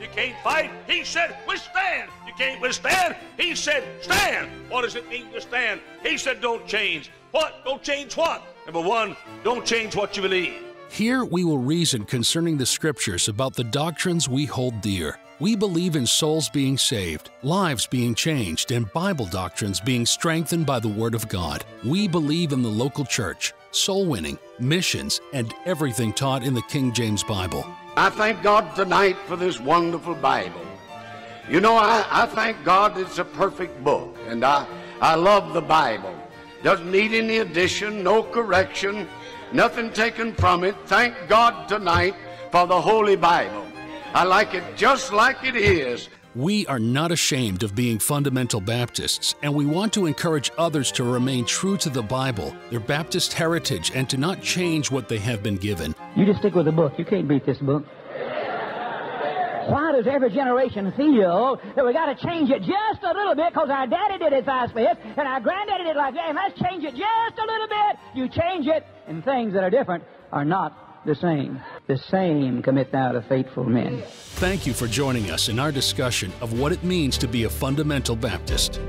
You 0.00 0.08
can't 0.14 0.36
fight. 0.42 0.70
He 0.86 1.04
said, 1.04 1.36
withstand. 1.48 2.10
You 2.26 2.34
can't 2.34 2.60
withstand. 2.60 3.16
He 3.38 3.54
said, 3.54 3.84
stand. 4.02 4.50
What 4.68 4.82
does 4.82 4.94
it 4.94 5.08
mean 5.08 5.30
to 5.32 5.40
stand? 5.40 5.80
He 6.02 6.18
said, 6.18 6.40
don't 6.40 6.66
change. 6.66 7.10
What? 7.30 7.64
Don't 7.64 7.82
change 7.82 8.16
what? 8.16 8.42
Number 8.66 8.80
one, 8.80 9.16
don't 9.44 9.64
change 9.64 9.96
what 9.96 10.16
you 10.16 10.22
believe. 10.22 10.54
Here 10.90 11.24
we 11.24 11.44
will 11.44 11.58
reason 11.58 12.04
concerning 12.04 12.56
the 12.56 12.66
scriptures 12.66 13.28
about 13.28 13.54
the 13.54 13.64
doctrines 13.64 14.28
we 14.28 14.44
hold 14.44 14.80
dear. 14.80 15.18
We 15.38 15.54
believe 15.54 15.96
in 15.96 16.06
souls 16.06 16.48
being 16.48 16.78
saved, 16.78 17.30
lives 17.42 17.86
being 17.86 18.14
changed, 18.14 18.70
and 18.72 18.90
Bible 18.92 19.26
doctrines 19.26 19.80
being 19.80 20.06
strengthened 20.06 20.64
by 20.64 20.80
the 20.80 20.88
Word 20.88 21.14
of 21.14 21.28
God. 21.28 21.64
We 21.84 22.08
believe 22.08 22.52
in 22.52 22.62
the 22.62 22.70
local 22.70 23.04
church, 23.04 23.52
soul 23.70 24.06
winning, 24.06 24.38
missions, 24.58 25.20
and 25.34 25.52
everything 25.66 26.14
taught 26.14 26.42
in 26.42 26.54
the 26.54 26.62
King 26.62 26.92
James 26.92 27.22
Bible. 27.22 27.66
I 27.98 28.10
thank 28.10 28.42
God 28.42 28.76
tonight 28.76 29.16
for 29.26 29.36
this 29.36 29.58
wonderful 29.58 30.14
Bible. 30.16 30.60
You 31.48 31.60
know, 31.62 31.76
I, 31.76 32.06
I 32.10 32.26
thank 32.26 32.62
God 32.62 32.98
it's 32.98 33.16
a 33.16 33.24
perfect 33.24 33.82
book, 33.82 34.14
and 34.28 34.44
I, 34.44 34.66
I 35.00 35.14
love 35.14 35.54
the 35.54 35.62
Bible. 35.62 36.14
Doesn't 36.62 36.90
need 36.90 37.14
any 37.14 37.38
addition, 37.38 38.02
no 38.02 38.22
correction, 38.22 39.08
nothing 39.50 39.90
taken 39.94 40.34
from 40.34 40.62
it. 40.62 40.76
Thank 40.84 41.14
God 41.26 41.68
tonight 41.68 42.14
for 42.52 42.66
the 42.66 42.78
Holy 42.78 43.16
Bible. 43.16 43.66
I 44.12 44.24
like 44.24 44.52
it 44.52 44.76
just 44.76 45.10
like 45.10 45.42
it 45.42 45.56
is. 45.56 46.10
We 46.36 46.66
are 46.66 46.78
not 46.78 47.12
ashamed 47.12 47.62
of 47.62 47.74
being 47.74 47.98
fundamental 47.98 48.60
Baptists, 48.60 49.34
and 49.42 49.54
we 49.54 49.64
want 49.64 49.94
to 49.94 50.04
encourage 50.04 50.50
others 50.58 50.92
to 50.92 51.02
remain 51.02 51.46
true 51.46 51.78
to 51.78 51.88
the 51.88 52.02
Bible, 52.02 52.54
their 52.68 52.78
Baptist 52.78 53.32
heritage, 53.32 53.90
and 53.94 54.06
to 54.10 54.18
not 54.18 54.42
change 54.42 54.90
what 54.90 55.08
they 55.08 55.16
have 55.16 55.42
been 55.42 55.56
given. 55.56 55.94
You 56.14 56.26
just 56.26 56.40
stick 56.40 56.54
with 56.54 56.66
the 56.66 56.72
book. 56.72 56.98
You 56.98 57.06
can't 57.06 57.26
beat 57.26 57.46
this 57.46 57.56
book. 57.56 57.86
Why 59.66 59.92
does 59.92 60.06
every 60.06 60.30
generation 60.30 60.92
feel 60.96 61.60
that 61.74 61.84
we 61.84 61.92
got 61.92 62.06
to 62.06 62.26
change 62.26 62.50
it 62.50 62.60
just 62.60 63.02
a 63.02 63.12
little 63.12 63.34
bit 63.34 63.52
because 63.52 63.68
our 63.68 63.86
daddy 63.86 64.18
did 64.18 64.32
it 64.32 64.46
like 64.46 64.74
this 64.74 64.96
and 65.02 65.26
our 65.26 65.40
granddaddy 65.40 65.84
did 65.84 65.90
it 65.90 65.96
like 65.96 66.14
that, 66.14 66.28
and 66.28 66.36
let's 66.36 66.58
change 66.60 66.84
it 66.84 66.94
just 66.94 67.38
a 67.38 67.46
little 67.46 67.68
bit? 67.68 67.96
You 68.14 68.28
change 68.28 68.66
it, 68.66 68.86
and 69.08 69.24
things 69.24 69.54
that 69.54 69.64
are 69.64 69.70
different 69.70 70.04
are 70.32 70.44
not 70.44 71.04
the 71.04 71.14
same. 71.14 71.60
The 71.88 71.98
same 72.10 72.62
commit 72.62 72.92
thou 72.92 73.12
to 73.12 73.22
faithful 73.22 73.64
men. 73.64 74.02
Thank 74.36 74.66
you 74.66 74.72
for 74.72 74.86
joining 74.86 75.30
us 75.30 75.48
in 75.48 75.58
our 75.58 75.72
discussion 75.72 76.32
of 76.40 76.58
what 76.58 76.72
it 76.72 76.84
means 76.84 77.16
to 77.18 77.28
be 77.28 77.44
a 77.44 77.50
fundamental 77.50 78.16
Baptist. 78.16 78.80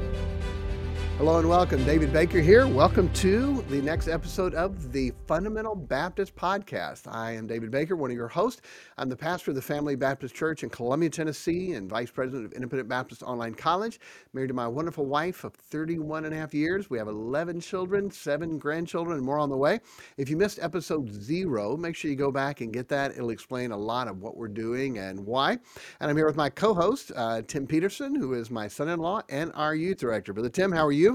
Hello 1.17 1.39
and 1.39 1.49
welcome. 1.49 1.83
David 1.83 2.13
Baker 2.13 2.41
here. 2.41 2.67
Welcome 2.67 3.11
to 3.13 3.63
the 3.69 3.81
next 3.81 4.07
episode 4.07 4.53
of 4.53 4.91
the 4.91 5.11
Fundamental 5.25 5.73
Baptist 5.73 6.35
Podcast. 6.35 7.11
I 7.11 7.31
am 7.31 7.47
David 7.47 7.71
Baker, 7.71 7.95
one 7.95 8.11
of 8.11 8.15
your 8.15 8.27
hosts. 8.27 8.61
I'm 8.99 9.09
the 9.09 9.15
pastor 9.15 9.49
of 9.49 9.55
the 9.55 9.61
Family 9.63 9.95
Baptist 9.95 10.35
Church 10.35 10.61
in 10.61 10.69
Columbia, 10.69 11.09
Tennessee, 11.09 11.71
and 11.73 11.89
vice 11.89 12.11
president 12.11 12.45
of 12.45 12.53
Independent 12.53 12.87
Baptist 12.87 13.23
Online 13.23 13.55
College. 13.55 13.99
Married 14.33 14.49
to 14.49 14.53
my 14.53 14.67
wonderful 14.67 15.07
wife 15.07 15.43
of 15.43 15.55
31 15.55 16.25
and 16.25 16.35
a 16.35 16.37
half 16.37 16.53
years. 16.53 16.91
We 16.91 16.99
have 16.99 17.07
11 17.07 17.61
children, 17.61 18.11
seven 18.11 18.59
grandchildren, 18.59 19.17
and 19.17 19.25
more 19.25 19.39
on 19.39 19.49
the 19.49 19.57
way. 19.57 19.79
If 20.17 20.29
you 20.29 20.37
missed 20.37 20.59
episode 20.61 21.11
zero, 21.11 21.75
make 21.75 21.95
sure 21.95 22.11
you 22.11 22.15
go 22.15 22.31
back 22.31 22.61
and 22.61 22.71
get 22.71 22.89
that. 22.89 23.09
It'll 23.09 23.31
explain 23.31 23.71
a 23.71 23.77
lot 23.77 24.07
of 24.07 24.21
what 24.21 24.37
we're 24.37 24.49
doing 24.49 24.99
and 24.99 25.25
why. 25.25 25.53
And 25.99 26.11
I'm 26.11 26.15
here 26.15 26.27
with 26.27 26.37
my 26.37 26.51
co 26.51 26.75
host, 26.75 27.11
uh, 27.15 27.41
Tim 27.47 27.65
Peterson, 27.65 28.13
who 28.13 28.35
is 28.35 28.51
my 28.51 28.67
son 28.67 28.89
in 28.89 28.99
law 28.99 29.21
and 29.29 29.51
our 29.55 29.73
youth 29.73 29.97
director. 29.97 30.31
Brother 30.31 30.49
Tim, 30.49 30.71
how 30.71 30.85
are 30.85 30.91
you? 30.91 31.06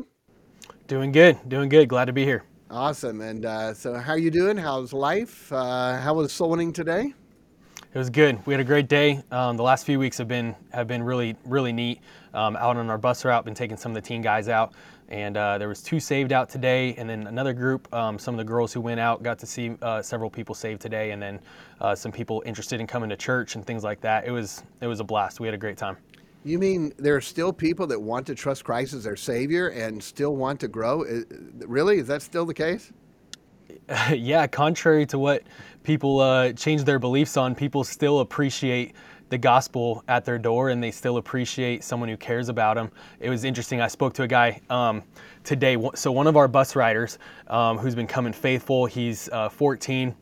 Doing 0.93 1.11
good, 1.11 1.39
doing 1.49 1.71
good. 1.71 1.89
Glad 1.89 2.05
to 2.05 2.13
be 2.13 2.23
here. 2.23 2.45
Awesome. 2.71 3.23
And 3.23 3.47
uh, 3.47 3.73
so, 3.73 3.95
how 3.95 4.13
are 4.13 4.19
you 4.19 4.31
doing? 4.31 4.59
How's 4.59 4.93
life? 4.93 5.51
Uh, 5.51 5.97
how 5.97 6.13
was 6.13 6.35
soul 6.35 6.51
winning 6.51 6.71
today? 6.71 7.15
It 7.95 7.99
was 7.99 8.11
good. 8.11 8.45
We 8.45 8.53
had 8.53 8.61
a 8.61 8.65
great 8.65 8.89
day. 8.89 9.23
Um, 9.31 9.57
the 9.57 9.63
last 9.63 9.87
few 9.87 9.99
weeks 9.99 10.19
have 10.19 10.29
been 10.29 10.55
have 10.71 10.87
been 10.87 11.03
really 11.03 11.35
really 11.47 11.73
neat. 11.73 12.03
Um, 12.35 12.57
out 12.57 12.77
on 12.77 12.91
our 12.91 12.99
bus 12.99 13.25
route, 13.25 13.43
been 13.43 13.55
taking 13.55 13.79
some 13.79 13.93
of 13.93 13.95
the 13.95 14.07
teen 14.07 14.21
guys 14.21 14.51
out, 14.51 14.75
and 15.09 15.39
uh, 15.39 15.57
there 15.57 15.69
was 15.69 15.83
two 15.83 15.99
saved 15.99 16.31
out 16.31 16.51
today, 16.51 16.95
and 16.97 17.09
then 17.09 17.27
another 17.27 17.55
group. 17.55 17.91
Um, 17.95 18.19
some 18.19 18.35
of 18.35 18.39
the 18.39 18.45
girls 18.45 18.71
who 18.71 18.83
went 18.83 19.01
out 19.01 19.23
got 19.23 19.39
to 19.39 19.47
see 19.47 19.75
uh, 19.81 20.03
several 20.03 20.29
people 20.29 20.55
saved 20.55 20.83
today, 20.83 21.13
and 21.13 21.23
then 21.23 21.41
uh, 21.81 21.95
some 21.95 22.13
people 22.13 22.43
interested 22.45 22.83
in 22.83 22.87
coming 22.87 23.09
to 23.09 23.17
church 23.17 23.55
and 23.55 23.67
things 23.67 23.83
like 23.83 24.03
that. 24.03 24.27
It 24.27 24.31
was 24.31 24.63
it 24.83 24.89
was 24.89 25.01
a 25.01 25.05
blast. 25.05 25.41
We 25.41 25.47
had 25.47 25.55
a 25.55 25.59
great 25.59 25.79
time. 25.79 25.97
You 26.45 26.59
mean 26.59 26.93
there 26.99 27.15
are 27.15 27.21
still 27.21 27.53
people 27.53 27.87
that 27.87 28.01
want 28.01 28.27
to 28.27 28.35
trust 28.35 28.65
Christ 28.65 28.95
as 28.95 29.05
their 29.05 29.17
Savior 29.17 29.69
and 29.69 30.03
still 30.03 30.35
want 30.35 30.59
to 30.61 30.69
grow? 30.69 31.05
Really? 31.59 31.99
Is 31.99 32.09
that 32.09 32.23
still 32.23 32.45
the 32.45 32.55
case? 32.55 32.93
yeah, 34.13 34.47
contrary 34.47 35.07
to 35.07 35.19
what 35.19 35.43
people 35.83 36.21
uh, 36.21 36.53
change 36.53 36.85
their 36.85 36.99
beliefs 36.99 37.37
on, 37.37 37.55
people 37.55 37.85
still 37.85 38.21
appreciate 38.21 38.95
the 39.29 39.39
gospel 39.39 40.05
at 40.09 40.25
their 40.27 40.39
door 40.39 40.69
and 40.69 40.83
they 40.83 40.91
still 40.91 41.17
appreciate 41.17 41.83
someone 41.83 42.09
who 42.09 42.17
cares 42.17 42.49
about 42.49 42.77
them. 42.77 42.91
It 43.19 43.31
was 43.31 43.45
interesting. 43.45 43.81
I 43.81 43.89
spoke 43.89 44.13
to 44.15 44.25
a 44.25 44.29
guy 44.29 44.61
um, 44.69 45.03
today. 45.43 45.77
So, 45.95 46.13
one 46.13 46.27
of 46.27 46.37
our 46.37 46.49
bus 46.49 46.77
riders 46.77 47.19
um, 47.47 47.79
who's 47.79 47.95
been 47.95 48.07
coming 48.07 48.33
faithful, 48.33 48.85
he's 48.85 49.31
uh, 49.31 49.49
14, 49.49 50.15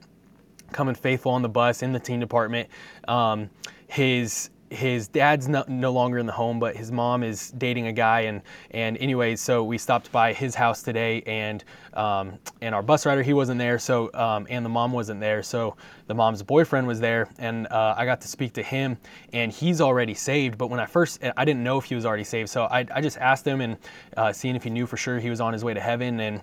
coming 0.72 0.94
faithful 0.94 1.32
on 1.32 1.42
the 1.42 1.48
bus 1.48 1.82
in 1.82 1.92
the 1.92 1.98
teen 1.98 2.20
department. 2.20 2.69
Um, 3.09 3.50
his 3.88 4.50
his 4.70 5.08
dad's 5.08 5.48
no, 5.48 5.64
no, 5.66 5.92
longer 5.92 6.19
in 6.19 6.26
the 6.26 6.32
home, 6.32 6.60
but 6.60 6.76
his 6.76 6.92
mom 6.92 7.25
is 7.25 7.50
dating 7.53 7.88
a 7.88 7.92
guy, 7.92 8.20
and 8.22 8.41
and 8.70 8.97
anyways, 8.98 9.41
so 9.41 9.64
we 9.64 9.76
stopped 9.76 10.10
by 10.12 10.32
his 10.32 10.54
house 10.54 10.82
today, 10.82 11.22
and 11.26 11.64
um, 11.94 12.38
and 12.62 12.75
our 12.75 12.82
bus 12.82 13.04
rider 13.04 13.22
he 13.22 13.32
wasn't 13.32 13.59
there, 13.59 13.78
so 13.78 14.10
um, 14.14 14.47
and 14.48 14.64
the 14.64 14.69
mom 14.69 14.92
wasn't 14.92 15.19
there, 15.19 15.42
so 15.42 15.76
the 16.06 16.14
mom's 16.14 16.42
boyfriend 16.42 16.86
was 16.86 17.00
there, 17.00 17.28
and 17.38 17.66
uh, 17.69 17.94
I 17.97 18.04
got 18.04 18.20
to 18.20 18.28
speak 18.28 18.53
to 18.54 18.62
him, 18.62 18.97
and 19.32 19.50
he's 19.50 19.80
already 19.80 20.14
saved. 20.14 20.56
But 20.56 20.69
when 20.69 20.78
I 20.78 20.86
first, 20.86 21.20
I 21.36 21.44
didn't 21.44 21.64
know 21.64 21.78
if 21.78 21.84
he 21.84 21.97
was 21.97 22.06
already 22.06 22.25
saved, 22.25 22.48
so 22.48 22.64
I, 22.64 22.86
I 22.94 23.00
just 23.00 23.19
asked 23.19 23.47
him 23.47 23.60
and 23.60 23.76
uh, 24.16 24.32
seeing 24.32 24.54
if 24.54 24.62
he 24.62 24.70
knew 24.70 24.86
for 24.86 24.97
sure 24.97 25.19
he 25.19 25.30
was 25.30 25.41
on 25.41 25.53
his 25.53 25.64
way 25.64 25.75
to 25.75 25.80
heaven, 25.80 26.20
and 26.20 26.41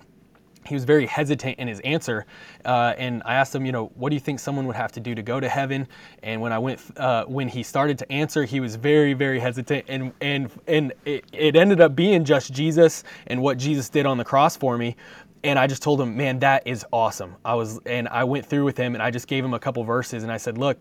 he 0.68 0.74
was 0.74 0.84
very 0.84 1.06
hesitant 1.06 1.58
in 1.58 1.66
his 1.66 1.80
answer. 1.80 2.26
Uh, 2.64 2.94
and 2.96 3.22
I 3.24 3.34
asked 3.34 3.54
him, 3.54 3.66
you 3.66 3.72
know, 3.72 3.86
what 3.94 4.10
do 4.10 4.14
you 4.14 4.20
think 4.20 4.38
someone 4.38 4.66
would 4.66 4.76
have 4.76 4.92
to 4.92 5.00
do 5.00 5.14
to 5.14 5.22
go 5.22 5.40
to 5.40 5.48
heaven? 5.48 5.88
And 6.22 6.40
when 6.40 6.52
I 6.52 6.58
went, 6.58 6.80
uh, 6.96 7.24
when 7.24 7.48
he 7.48 7.62
started 7.62 7.98
to 7.98 8.12
answer, 8.12 8.44
he 8.44 8.60
was 8.60 8.76
very, 8.76 9.14
very 9.14 9.40
hesitant. 9.40 9.86
And 9.88 10.12
and 10.20 10.50
and 10.66 10.92
it, 11.04 11.24
it 11.32 11.56
ended 11.56 11.80
up 11.80 11.96
being 11.96 12.24
just 12.24 12.52
Jesus 12.52 13.04
and 13.26 13.42
what 13.42 13.58
Jesus 13.58 13.88
did 13.88 14.06
on 14.06 14.18
the 14.18 14.24
cross 14.24 14.56
for 14.56 14.78
me. 14.78 14.96
And 15.44 15.58
I 15.58 15.66
just 15.68 15.82
told 15.82 16.00
him, 16.00 16.16
man, 16.16 16.40
that 16.40 16.66
is 16.66 16.84
awesome. 16.92 17.36
I 17.44 17.54
was, 17.54 17.78
and 17.86 18.08
I 18.08 18.24
went 18.24 18.44
through 18.44 18.64
with 18.64 18.76
him, 18.76 18.94
and 18.94 19.02
I 19.02 19.12
just 19.12 19.28
gave 19.28 19.44
him 19.44 19.54
a 19.54 19.58
couple 19.58 19.84
verses, 19.84 20.24
and 20.24 20.32
I 20.32 20.36
said, 20.36 20.58
look 20.58 20.80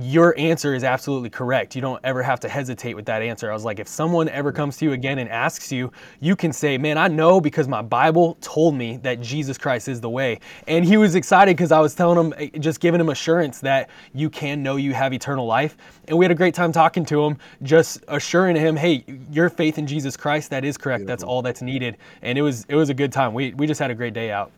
your 0.00 0.38
answer 0.38 0.74
is 0.74 0.84
absolutely 0.84 1.30
correct. 1.30 1.74
You 1.74 1.82
don't 1.82 2.00
ever 2.04 2.22
have 2.22 2.40
to 2.40 2.48
hesitate 2.48 2.94
with 2.94 3.06
that 3.06 3.22
answer. 3.22 3.50
I 3.50 3.54
was 3.54 3.64
like, 3.64 3.78
if 3.78 3.88
someone 3.88 4.28
ever 4.28 4.52
comes 4.52 4.76
to 4.78 4.84
you 4.84 4.92
again 4.92 5.18
and 5.18 5.28
asks 5.28 5.70
you, 5.70 5.92
you 6.20 6.36
can 6.36 6.52
say, 6.52 6.78
Man, 6.78 6.98
I 6.98 7.08
know 7.08 7.40
because 7.40 7.68
my 7.68 7.82
Bible 7.82 8.36
told 8.40 8.74
me 8.74 8.96
that 8.98 9.20
Jesus 9.20 9.56
Christ 9.58 9.88
is 9.88 10.00
the 10.00 10.10
way. 10.10 10.40
And 10.66 10.84
he 10.84 10.96
was 10.96 11.14
excited 11.14 11.56
because 11.56 11.72
I 11.72 11.80
was 11.80 11.94
telling 11.94 12.32
him, 12.32 12.34
eh, 12.38 12.58
just 12.58 12.80
giving 12.80 13.00
him 13.00 13.08
assurance 13.08 13.60
that 13.60 13.90
you 14.14 14.30
can 14.30 14.62
know 14.62 14.76
you 14.76 14.94
have 14.94 15.12
eternal 15.12 15.46
life. 15.46 15.76
And 16.08 16.18
we 16.18 16.24
had 16.24 16.32
a 16.32 16.36
great 16.36 16.54
time 16.54 16.72
talking 16.72 17.04
to 17.06 17.24
him, 17.24 17.38
just 17.62 18.04
assuring 18.08 18.56
him, 18.56 18.76
Hey, 18.76 19.04
your 19.30 19.48
faith 19.48 19.78
in 19.78 19.86
Jesus 19.86 20.16
Christ, 20.16 20.50
that 20.50 20.64
is 20.64 20.76
correct. 20.76 21.00
Beautiful. 21.00 21.12
That's 21.12 21.22
all 21.22 21.42
that's 21.42 21.62
needed. 21.62 21.96
And 22.22 22.38
it 22.38 22.42
was, 22.42 22.64
it 22.68 22.74
was 22.74 22.90
a 22.90 22.94
good 22.94 23.12
time. 23.12 23.34
We, 23.34 23.54
we 23.54 23.66
just 23.66 23.80
had 23.80 23.90
a 23.90 23.94
great 23.94 24.14
day 24.14 24.30
out. 24.30 24.50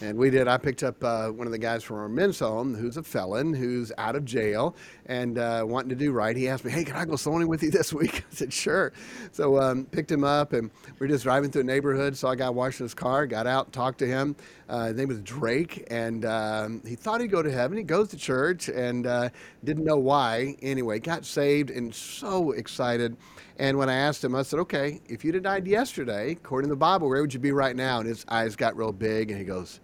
And 0.00 0.16
we 0.16 0.30
did. 0.30 0.46
I 0.46 0.58
picked 0.58 0.84
up 0.84 1.02
uh, 1.02 1.28
one 1.30 1.48
of 1.48 1.52
the 1.52 1.58
guys 1.58 1.82
from 1.82 1.96
our 1.96 2.08
men's 2.08 2.38
home 2.38 2.72
who's 2.72 2.96
a 2.96 3.02
felon 3.02 3.52
who's 3.52 3.90
out 3.98 4.14
of 4.14 4.24
jail 4.24 4.76
and 5.06 5.38
uh, 5.38 5.64
wanting 5.66 5.88
to 5.88 5.96
do 5.96 6.12
right. 6.12 6.36
He 6.36 6.48
asked 6.48 6.64
me, 6.64 6.70
"Hey, 6.70 6.84
can 6.84 6.94
I 6.94 7.04
go 7.04 7.16
soul 7.16 7.32
winning 7.32 7.48
with 7.48 7.64
you 7.64 7.72
this 7.72 7.92
week?" 7.92 8.24
I 8.30 8.34
said, 8.34 8.52
"Sure." 8.52 8.92
So 9.32 9.60
um, 9.60 9.86
picked 9.86 10.12
him 10.12 10.22
up, 10.22 10.52
and 10.52 10.70
we 11.00 11.06
are 11.06 11.08
just 11.08 11.24
driving 11.24 11.50
through 11.50 11.62
a 11.62 11.64
neighborhood. 11.64 12.16
Saw 12.16 12.30
a 12.30 12.36
guy 12.36 12.48
washing 12.48 12.84
his 12.84 12.94
car. 12.94 13.26
Got 13.26 13.48
out, 13.48 13.72
talked 13.72 13.98
to 13.98 14.06
him. 14.06 14.36
Uh, 14.68 14.86
his 14.86 14.96
name 14.96 15.08
was 15.08 15.20
Drake, 15.22 15.84
and 15.90 16.24
um, 16.24 16.80
he 16.86 16.94
thought 16.94 17.20
he'd 17.20 17.32
go 17.32 17.42
to 17.42 17.50
heaven. 17.50 17.76
He 17.76 17.82
goes 17.82 18.08
to 18.10 18.16
church 18.16 18.68
and 18.68 19.04
uh, 19.04 19.30
didn't 19.64 19.84
know 19.84 19.98
why. 19.98 20.56
Anyway, 20.62 21.00
got 21.00 21.24
saved 21.24 21.70
and 21.70 21.92
so 21.92 22.52
excited. 22.52 23.16
And 23.58 23.76
when 23.76 23.90
I 23.90 23.94
asked 23.94 24.22
him, 24.22 24.36
I 24.36 24.42
said, 24.42 24.60
"Okay, 24.60 25.00
if 25.08 25.24
you'd 25.24 25.34
have 25.34 25.42
died 25.42 25.66
yesterday, 25.66 26.32
according 26.32 26.68
to 26.68 26.74
the 26.74 26.78
Bible, 26.78 27.08
where 27.08 27.20
would 27.20 27.34
you 27.34 27.40
be 27.40 27.50
right 27.50 27.74
now?" 27.74 27.98
And 27.98 28.08
his 28.08 28.24
eyes 28.28 28.54
got 28.54 28.76
real 28.76 28.92
big, 28.92 29.32
and 29.32 29.40
he 29.40 29.44
goes 29.44 29.80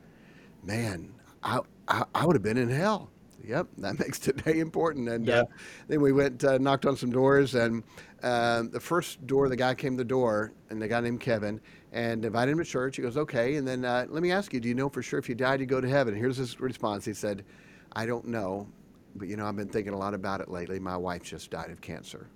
man, 0.65 1.13
I, 1.43 1.61
I, 1.89 2.05
I 2.15 2.27
would 2.27 2.35
have 2.35 2.43
been 2.43 2.57
in 2.57 2.71
hell. 2.71 3.11
Yep, 3.47 3.69
that 3.79 3.99
makes 3.99 4.19
today 4.19 4.61
important. 4.61 5.09
And 5.09 5.29
uh, 5.29 5.45
then 5.89 6.01
we 6.01 6.13
went, 6.13 6.43
uh, 6.45 6.59
knocked 6.59 6.87
on 6.87 6.97
some 6.97 7.11
doors, 7.11 7.55
and 7.55 7.83
um 8.23 8.71
the 8.71 8.81
first 8.81 9.27
door, 9.27 9.51
the 9.51 9.57
guy 9.57 9.75
came 9.75 9.93
to 9.93 9.99
the 9.99 10.09
door, 10.09 10.53
and 10.71 10.81
the 10.81 10.89
guy 10.89 11.01
named 11.01 11.21
Kevin, 11.21 11.61
and 11.93 12.25
invited 12.25 12.53
him 12.53 12.59
to 12.59 12.65
church. 12.65 12.97
He 12.97 13.03
goes, 13.03 13.17
okay. 13.17 13.57
And 13.57 13.69
then 13.69 13.85
uh, 13.85 14.07
let 14.09 14.23
me 14.23 14.33
ask 14.33 14.53
you, 14.55 14.61
do 14.61 14.69
you 14.69 14.75
know 14.75 14.89
for 14.89 15.03
sure 15.03 15.19
if 15.19 15.29
you 15.29 15.35
died, 15.35 15.61
you 15.61 15.67
go 15.67 15.81
to 15.81 15.89
heaven? 15.89 16.15
Here's 16.15 16.39
his 16.39 16.59
response. 16.59 17.05
He 17.05 17.13
said, 17.13 17.45
I 17.93 18.07
don't 18.07 18.27
know, 18.27 18.67
but 19.15 19.29
you 19.29 19.37
know, 19.37 19.47
I've 19.47 19.57
been 19.57 19.69
thinking 19.69 19.93
a 19.93 19.99
lot 19.99 20.15
about 20.15 20.41
it 20.41 20.49
lately. 20.49 20.81
My 20.81 20.97
wife 20.97 21.23
just 21.23 21.51
died 21.51 21.71
of 21.71 21.81
cancer. 21.81 22.29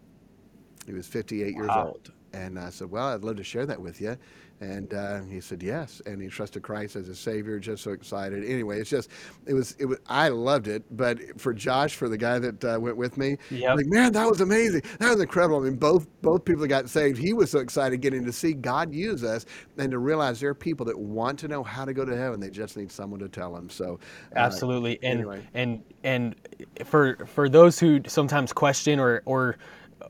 He 0.86 0.92
was 0.92 1.06
58 1.06 1.54
years 1.54 1.70
old. 1.70 2.12
And 2.32 2.58
I 2.58 2.70
said, 2.70 2.90
Well, 2.90 3.08
I'd 3.08 3.24
love 3.24 3.36
to 3.36 3.44
share 3.44 3.66
that 3.66 3.80
with 3.80 4.00
you. 4.00 4.16
And 4.60 4.92
uh, 4.92 5.20
he 5.22 5.40
said, 5.40 5.62
Yes. 5.62 6.02
And 6.06 6.20
he 6.20 6.28
trusted 6.28 6.62
Christ 6.62 6.96
as 6.96 7.06
his 7.06 7.18
Savior, 7.18 7.58
just 7.58 7.82
so 7.82 7.92
excited. 7.92 8.44
Anyway, 8.44 8.80
it's 8.80 8.90
just, 8.90 9.10
it 9.46 9.54
was, 9.54 9.76
it 9.78 9.86
was, 9.86 9.98
I 10.08 10.28
loved 10.28 10.66
it. 10.68 10.84
But 10.96 11.40
for 11.40 11.54
Josh, 11.54 11.94
for 11.94 12.08
the 12.08 12.16
guy 12.18 12.38
that 12.38 12.64
uh, 12.64 12.78
went 12.80 12.96
with 12.96 13.16
me, 13.16 13.38
Yep. 13.50 13.76
like, 13.76 13.86
man, 13.86 14.12
that 14.12 14.28
was 14.28 14.40
amazing. 14.40 14.82
That 14.98 15.10
was 15.10 15.20
incredible. 15.20 15.58
I 15.60 15.64
mean, 15.64 15.76
both, 15.76 16.06
both 16.22 16.44
people 16.44 16.62
that 16.62 16.68
got 16.68 16.88
saved, 16.88 17.18
he 17.18 17.32
was 17.32 17.50
so 17.50 17.60
excited 17.60 18.00
getting 18.00 18.24
to 18.24 18.32
see 18.32 18.52
God 18.52 18.92
use 18.92 19.22
us 19.22 19.46
and 19.76 19.90
to 19.90 19.98
realize 19.98 20.40
there 20.40 20.50
are 20.50 20.54
people 20.54 20.84
that 20.86 20.98
want 20.98 21.38
to 21.40 21.48
know 21.48 21.62
how 21.62 21.84
to 21.84 21.92
go 21.94 22.04
to 22.04 22.16
heaven. 22.16 22.40
They 22.40 22.50
just 22.50 22.76
need 22.76 22.90
someone 22.90 23.20
to 23.20 23.28
tell 23.28 23.54
them. 23.54 23.70
So, 23.70 24.00
uh, 24.34 24.38
absolutely 24.38 24.98
and 25.02 25.20
anyway. 25.20 25.46
and 25.54 25.82
and 26.04 26.34
for 26.84 27.16
for 27.26 27.48
those 27.48 27.78
who 27.78 28.00
sometimes 28.06 28.52
question 28.52 28.98
or 28.98 29.22
or 29.24 29.56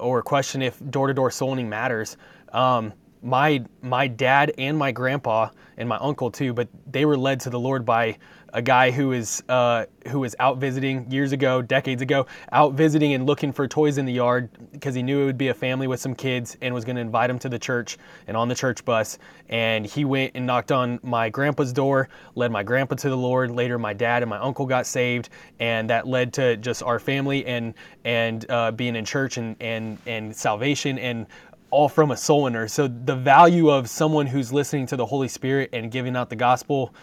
or 0.00 0.22
question 0.22 0.62
if 0.62 0.80
door-to-door 0.90 1.30
soul 1.30 1.50
winning 1.50 1.68
matters 1.68 2.16
um 2.52 2.92
my 3.22 3.64
my 3.82 4.06
dad 4.06 4.52
and 4.58 4.76
my 4.76 4.92
grandpa 4.92 5.48
and 5.76 5.88
my 5.88 5.96
uncle 5.98 6.30
too 6.30 6.52
but 6.52 6.68
they 6.90 7.04
were 7.04 7.16
led 7.16 7.40
to 7.40 7.50
the 7.50 7.58
lord 7.58 7.84
by 7.84 8.16
a 8.52 8.62
guy 8.62 8.90
who 8.90 9.12
is 9.12 9.42
uh, 9.48 9.84
who 10.08 10.20
was 10.20 10.34
out 10.38 10.58
visiting 10.58 11.10
years 11.10 11.32
ago, 11.32 11.60
decades 11.60 12.00
ago, 12.00 12.26
out 12.52 12.72
visiting 12.72 13.12
and 13.12 13.26
looking 13.26 13.52
for 13.52 13.68
toys 13.68 13.98
in 13.98 14.06
the 14.06 14.12
yard 14.12 14.48
because 14.72 14.94
he 14.94 15.02
knew 15.02 15.22
it 15.22 15.24
would 15.26 15.38
be 15.38 15.48
a 15.48 15.54
family 15.54 15.86
with 15.86 16.00
some 16.00 16.14
kids 16.14 16.56
and 16.62 16.74
was 16.74 16.84
going 16.84 16.96
to 16.96 17.02
invite 17.02 17.28
them 17.28 17.38
to 17.38 17.48
the 17.48 17.58
church 17.58 17.98
and 18.26 18.36
on 18.36 18.48
the 18.48 18.54
church 18.54 18.84
bus. 18.84 19.18
And 19.48 19.84
he 19.84 20.04
went 20.04 20.32
and 20.34 20.46
knocked 20.46 20.72
on 20.72 20.98
my 21.02 21.28
grandpa's 21.28 21.72
door, 21.72 22.08
led 22.34 22.50
my 22.50 22.62
grandpa 22.62 22.96
to 22.96 23.10
the 23.10 23.16
Lord. 23.16 23.50
Later, 23.50 23.78
my 23.78 23.92
dad 23.92 24.22
and 24.22 24.30
my 24.30 24.38
uncle 24.38 24.66
got 24.66 24.86
saved, 24.86 25.28
and 25.60 25.90
that 25.90 26.06
led 26.06 26.32
to 26.34 26.56
just 26.56 26.82
our 26.82 26.98
family 26.98 27.44
and 27.46 27.74
and 28.04 28.50
uh, 28.50 28.70
being 28.72 28.96
in 28.96 29.04
church 29.04 29.36
and 29.36 29.56
and 29.60 29.98
and 30.06 30.34
salvation 30.34 30.98
and 30.98 31.26
all 31.70 31.88
from 31.88 32.10
a 32.10 32.16
soul 32.16 32.44
winner. 32.44 32.68
So 32.68 32.88
the 32.88 33.16
value 33.16 33.70
of 33.70 33.88
someone 33.88 34.26
who's 34.26 34.52
listening 34.52 34.86
to 34.86 34.96
the 34.96 35.06
Holy 35.06 35.28
Spirit 35.28 35.70
and 35.72 35.90
giving 35.90 36.16
out 36.16 36.30
the 36.30 36.36
gospel, 36.36 36.94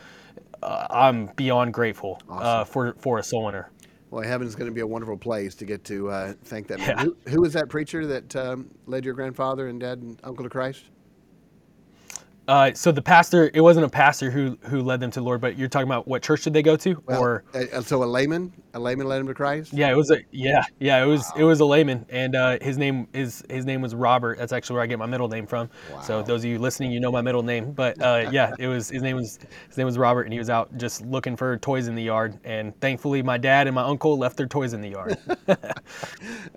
uh, 0.61 0.87
I'm 0.89 1.27
beyond 1.35 1.73
grateful 1.73 2.21
uh, 2.29 2.63
for 2.63 2.95
for 2.97 3.19
a 3.19 3.23
soul 3.23 3.45
winner. 3.45 3.69
Well, 4.11 4.23
heaven's 4.23 4.55
going 4.55 4.69
to 4.69 4.73
be 4.73 4.81
a 4.81 4.87
wonderful 4.87 5.17
place 5.17 5.55
to 5.55 5.65
get 5.65 5.83
to 5.85 6.09
uh, 6.09 6.33
thank 6.45 6.67
that. 6.67 6.79
man. 6.79 6.87
Yeah. 6.87 7.03
Who, 7.03 7.17
who 7.27 7.41
was 7.41 7.53
that 7.53 7.69
preacher 7.69 8.05
that 8.07 8.35
um, 8.35 8.69
led 8.85 9.03
your 9.03 9.13
grandfather 9.13 9.67
and 9.67 9.79
dad 9.79 9.99
and 9.99 10.19
uncle 10.23 10.43
to 10.43 10.49
Christ? 10.49 10.85
Uh, 12.47 12.71
so 12.73 12.91
the 12.91 13.01
pastor, 13.01 13.49
it 13.53 13.61
wasn't 13.61 13.85
a 13.85 13.89
pastor 13.89 14.29
who 14.29 14.57
who 14.63 14.81
led 14.81 14.99
them 14.99 15.09
to 15.11 15.19
the 15.19 15.23
Lord, 15.23 15.41
but 15.41 15.57
you're 15.57 15.67
talking 15.67 15.87
about 15.87 16.07
what 16.07 16.21
church 16.21 16.43
did 16.43 16.53
they 16.53 16.61
go 16.61 16.75
to, 16.77 17.01
Well, 17.07 17.19
or 17.21 17.43
uh, 17.53 17.81
so 17.81 18.03
a 18.03 18.05
layman, 18.05 18.53
a 18.73 18.79
layman 18.79 19.07
led 19.07 19.19
him 19.21 19.27
to 19.27 19.33
Christ. 19.33 19.73
yeah, 19.73 19.89
it 19.89 19.95
was 19.95 20.11
a 20.11 20.19
yeah 20.31 20.63
yeah 20.79 21.03
it 21.03 21.07
was 21.07 21.31
it 21.35 21.43
was 21.43 21.59
a 21.59 21.65
layman, 21.65 22.05
and 22.09 22.35
uh, 22.35 22.57
his 22.61 22.77
name 22.77 23.07
is 23.13 23.43
his 23.49 23.65
name 23.65 23.81
was 23.81 23.95
Robert. 23.95 24.37
That's 24.37 24.53
actually 24.53 24.75
where 24.75 24.83
I 24.83 24.87
get 24.87 24.99
my 24.99 25.05
middle 25.07 25.27
name 25.27 25.47
from. 25.47 25.69
So 26.03 26.21
those 26.21 26.43
of 26.43 26.49
you 26.49 26.59
listening, 26.59 26.91
you 26.91 26.99
know 26.99 27.11
my 27.11 27.21
middle 27.21 27.41
name, 27.43 27.71
but 27.71 27.99
uh, 28.01 28.29
yeah, 28.31 28.53
it 28.59 28.67
was 28.67 28.89
his 28.89 29.01
name 29.01 29.15
was 29.15 29.39
his 29.67 29.77
name 29.77 29.85
was 29.85 29.97
Robert, 29.97 30.23
and 30.23 30.33
he 30.33 30.39
was 30.39 30.49
out 30.49 30.75
just 30.77 31.01
looking 31.05 31.35
for 31.35 31.57
toys 31.57 31.87
in 31.87 31.95
the 31.95 32.03
yard, 32.03 32.37
and 32.43 32.79
thankfully 32.79 33.23
my 33.23 33.37
dad 33.37 33.65
and 33.67 33.73
my 33.73 33.83
uncle 33.83 34.17
left 34.17 34.37
their 34.37 34.47
toys 34.47 34.73
in 34.73 34.81
the 34.81 34.89
yard. 34.89 35.17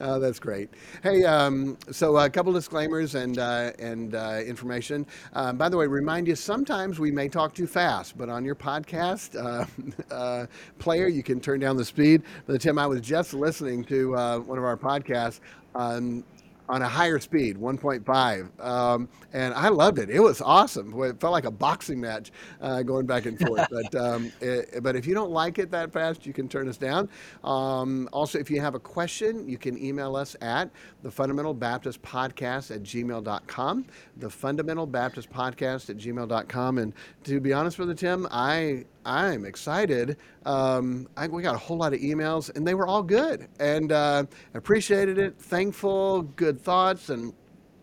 Oh, 0.01 0.19
that's 0.21 0.39
great. 0.39 0.71
Hey, 1.03 1.25
um, 1.25 1.77
so 1.91 2.17
a 2.17 2.31
couple 2.31 2.53
disclaimers 2.53 3.15
and 3.15 3.39
uh, 3.39 3.73
and 3.79 4.15
uh, 4.15 4.41
information. 4.47 5.07
Um, 5.33 5.57
by 5.59 5.69
the 5.69 5.77
way, 5.79 5.87
remind 5.87 6.27
you 6.27 6.35
sometimes 6.35 6.99
we 6.99 7.11
may 7.11 7.29
talk 7.29 7.55
too 7.55 7.67
fast, 7.67 8.19
but 8.19 8.29
on 8.29 8.45
your 8.45 8.55
podcast 8.55 9.37
uh, 9.37 9.65
uh, 10.15 10.47
player, 10.79 11.07
you 11.09 11.23
can 11.23 11.41
turn 11.41 11.61
down 11.61 11.77
the 11.77 11.85
speed. 11.85 12.23
But 12.47 12.61
Tim, 12.61 12.79
I 12.79 12.87
was 12.87 13.01
just 13.01 13.33
listening 13.33 13.85
to 13.85 14.17
uh, 14.17 14.39
one 14.41 14.59
of 14.59 14.65
our 14.65 14.77
podcasts. 14.77 15.41
Um, 15.75 16.25
on 16.69 16.83
a 16.83 16.89
higher 16.89 17.19
speed, 17.19 17.57
1.5, 17.57 18.65
um, 18.65 19.09
and 19.33 19.55
I 19.55 19.69
loved 19.69 19.99
it. 19.99 20.11
It 20.11 20.21
was 20.21 20.41
awesome. 20.41 20.93
It 21.03 21.21
felt 21.21 21.33
like 21.33 21.45
a 21.45 21.51
boxing 21.51 22.01
match 22.01 22.31
uh, 22.61 22.83
going 22.83 23.07
back 23.07 23.27
and 23.27 23.39
forth. 23.39 23.67
but 23.71 23.95
um, 23.95 24.33
it, 24.41 24.83
but 24.83 24.97
if 24.97 25.07
you 25.07 25.15
don't 25.15 25.31
like 25.31 25.59
it 25.59 25.71
that 25.71 25.93
fast, 25.93 26.27
you 26.27 26.33
can 26.33 26.49
turn 26.49 26.69
us 26.69 26.77
down. 26.77 27.09
Um, 27.45 28.09
also, 28.13 28.39
if 28.39 28.51
you 28.51 28.61
have 28.61 28.75
a 28.75 28.81
question, 28.81 29.49
you 29.49 29.59
can 29.59 29.83
email 29.83 30.17
us 30.17 30.37
at 30.41 30.71
the 31.03 31.11
Fundamental 31.11 31.55
Baptist 31.55 32.03
Podcast 32.03 32.75
at 32.75 32.83
gmail.com. 32.83 33.87
The 34.17 34.31
Fundamental 34.31 34.87
Baptist 34.87 35.31
Podcast 35.31 35.91
at 35.91 35.97
gmail.com. 35.97 36.79
And 36.79 36.93
to 37.25 37.41
be 37.41 37.53
honest 37.53 37.79
with 37.79 37.89
you, 37.89 37.95
Tim, 37.95 38.29
I 38.31 38.85
I'm 39.09 39.47
excited. 39.47 40.19
Um, 40.45 41.09
I, 41.17 41.29
we 41.29 41.43
got 41.43 41.55
a 41.55 41.59
whole 41.59 41.79
lot 41.79 41.95
of 41.95 42.01
emails, 42.01 42.55
and 42.55 42.67
they 42.67 42.75
were 42.75 42.87
all 42.87 43.03
good, 43.03 43.49
and 43.59 43.91
uh, 43.91 44.27
appreciated 44.53 45.17
it. 45.19 45.41
Thankful, 45.41 46.23
good 46.23 46.61
thoughts, 46.61 47.09
and 47.09 47.33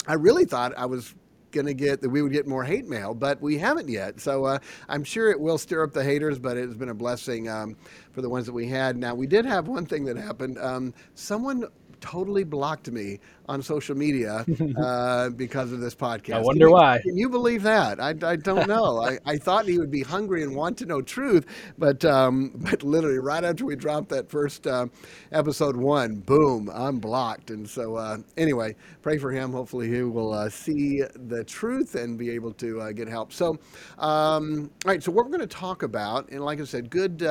I 0.08 0.14
really 0.14 0.46
thought 0.46 0.78
I 0.78 0.86
was 0.86 1.16
going 1.52 1.66
to 1.66 1.74
get 1.74 2.02
that 2.02 2.10
we 2.10 2.22
would 2.22 2.32
get 2.32 2.46
more 2.46 2.64
hate 2.64 2.88
mail, 2.88 3.16
but 3.16 3.42
we 3.42 3.58
haven't 3.58 3.90
yet. 3.90 4.20
So 4.20 4.46
uh, 4.46 4.60
I'm 4.88 5.04
sure 5.04 5.32
it 5.32 5.40
will 5.40 5.58
stir 5.58 5.84
up 5.84 5.94
the 5.94 6.04
haters, 6.04 6.38
but 6.38 6.58
it's 6.58 6.76
been 6.76 6.90
a 6.90 6.94
blessing 6.94 7.50
um, 7.50 7.76
for 8.12 8.22
the 8.22 8.30
ones 8.30 8.46
that 8.46 8.54
we 8.54 8.68
had. 8.68 8.96
Now 8.96 9.16
we 9.16 9.26
did 9.26 9.46
have 9.46 9.68
one 9.68 9.86
thing 9.86 10.06
that 10.06 10.18
happened. 10.18 10.60
Um, 10.60 10.94
someone 11.16 11.66
totally 12.06 12.44
blocked 12.44 12.92
me 12.92 13.20
on 13.48 13.62
social 13.62 13.96
media 13.96 14.46
uh, 14.78 15.30
because 15.30 15.72
of 15.72 15.80
this 15.80 15.96
podcast. 15.96 16.36
I 16.36 16.40
wonder 16.42 16.66
Can 16.66 16.70
you- 16.70 16.74
why. 16.74 17.00
Can 17.02 17.18
you 17.18 17.30
believe 17.30 17.64
that? 17.64 18.00
I, 18.00 18.10
I 18.22 18.36
don't 18.36 18.68
know. 18.76 19.02
I, 19.02 19.18
I 19.26 19.38
thought 19.38 19.66
he 19.66 19.78
would 19.80 19.92
be 19.92 20.04
hungry 20.04 20.44
and 20.44 20.56
want 20.56 20.78
to 20.80 20.86
know 20.86 21.02
truth, 21.02 21.46
but 21.78 22.06
um, 22.06 22.52
but 22.56 22.84
literally 22.84 23.20
right 23.20 23.44
after 23.44 23.66
we 23.66 23.76
dropped 23.76 24.10
that 24.10 24.30
first 24.30 24.68
uh, 24.68 24.86
episode 25.32 25.76
one, 25.76 26.16
boom, 26.16 26.70
I'm 26.74 27.00
blocked. 27.00 27.50
And 27.50 27.68
so 27.68 27.96
uh, 27.96 28.18
anyway, 28.38 28.76
pray 29.02 29.18
for 29.18 29.32
him. 29.32 29.52
Hopefully 29.52 29.90
he 29.90 30.04
will 30.04 30.34
uh, 30.34 30.50
see 30.50 31.02
the 31.28 31.44
truth 31.44 31.96
and 31.96 32.18
be 32.18 32.30
able 32.30 32.54
to 32.54 32.82
uh, 32.82 32.92
get 32.92 33.08
help. 33.08 33.34
So 33.34 33.58
um, 33.98 34.70
all 34.86 34.92
right, 34.92 35.02
so 35.04 35.12
what 35.12 35.26
we're 35.26 35.32
going 35.38 35.48
to 35.48 35.48
talk 35.48 35.84
about, 35.84 36.30
and 36.30 36.44
like 36.46 36.62
I 36.62 36.66
said, 36.66 36.90
good. 36.90 37.24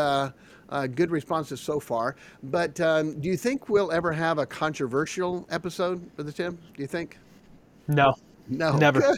Uh, 0.70 0.86
good 0.86 1.10
responses 1.10 1.60
so 1.60 1.78
far, 1.78 2.16
but 2.44 2.80
um, 2.80 3.20
do 3.20 3.28
you 3.28 3.36
think 3.36 3.68
we'll 3.68 3.92
ever 3.92 4.12
have 4.12 4.38
a 4.38 4.46
controversial 4.46 5.46
episode 5.50 6.10
with 6.16 6.26
the 6.26 6.32
Tim? 6.32 6.58
Do 6.74 6.82
you 6.82 6.88
think? 6.88 7.18
no, 7.86 8.14
No, 8.48 8.76
Never. 8.76 9.00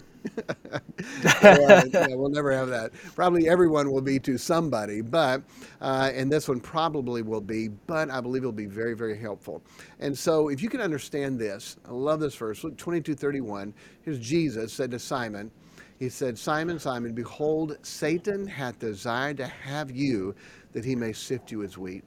yeah, 1.43 1.83
yeah, 1.93 2.07
we'll 2.11 2.31
never 2.31 2.53
have 2.53 2.69
that. 2.69 2.93
Probably 3.15 3.49
everyone 3.49 3.93
will 3.93 4.00
be 4.00 4.19
to 4.21 4.38
somebody, 4.38 5.00
but 5.00 5.43
uh, 5.81 6.11
and 6.15 6.31
this 6.31 6.49
one 6.49 6.61
probably 6.61 7.23
will 7.23 7.41
be, 7.41 7.69
but 7.69 8.11
I 8.11 8.21
believe 8.21 8.43
it'll 8.43 8.53
be 8.53 8.67
very, 8.67 8.95
very 8.95 9.19
helpful. 9.19 9.62
And 10.00 10.17
so, 10.17 10.49
if 10.49 10.62
you 10.62 10.69
can 10.69 10.81
understand 10.81 11.38
this, 11.38 11.76
I 11.88 11.93
love 11.93 12.21
this 12.21 12.35
verse, 12.35 12.62
Luke 12.65 12.76
twenty-two 12.76 13.15
thirty-one. 13.15 13.73
Here's 14.03 14.19
Jesus 14.19 14.73
said 14.73 14.91
to 14.93 14.99
Simon. 14.99 15.50
He 15.99 16.11
said, 16.11 16.38
Simon, 16.38 16.79
Simon, 16.79 17.15
behold, 17.15 17.79
Satan 17.83 18.47
hath 18.47 18.79
desired 18.79 19.38
to 19.38 19.47
have 19.47 19.91
you, 19.91 20.35
that 20.76 20.85
he 20.85 20.95
may 20.95 21.11
sift 21.11 21.50
you 21.50 21.62
as 21.62 21.78
wheat. 21.78 22.04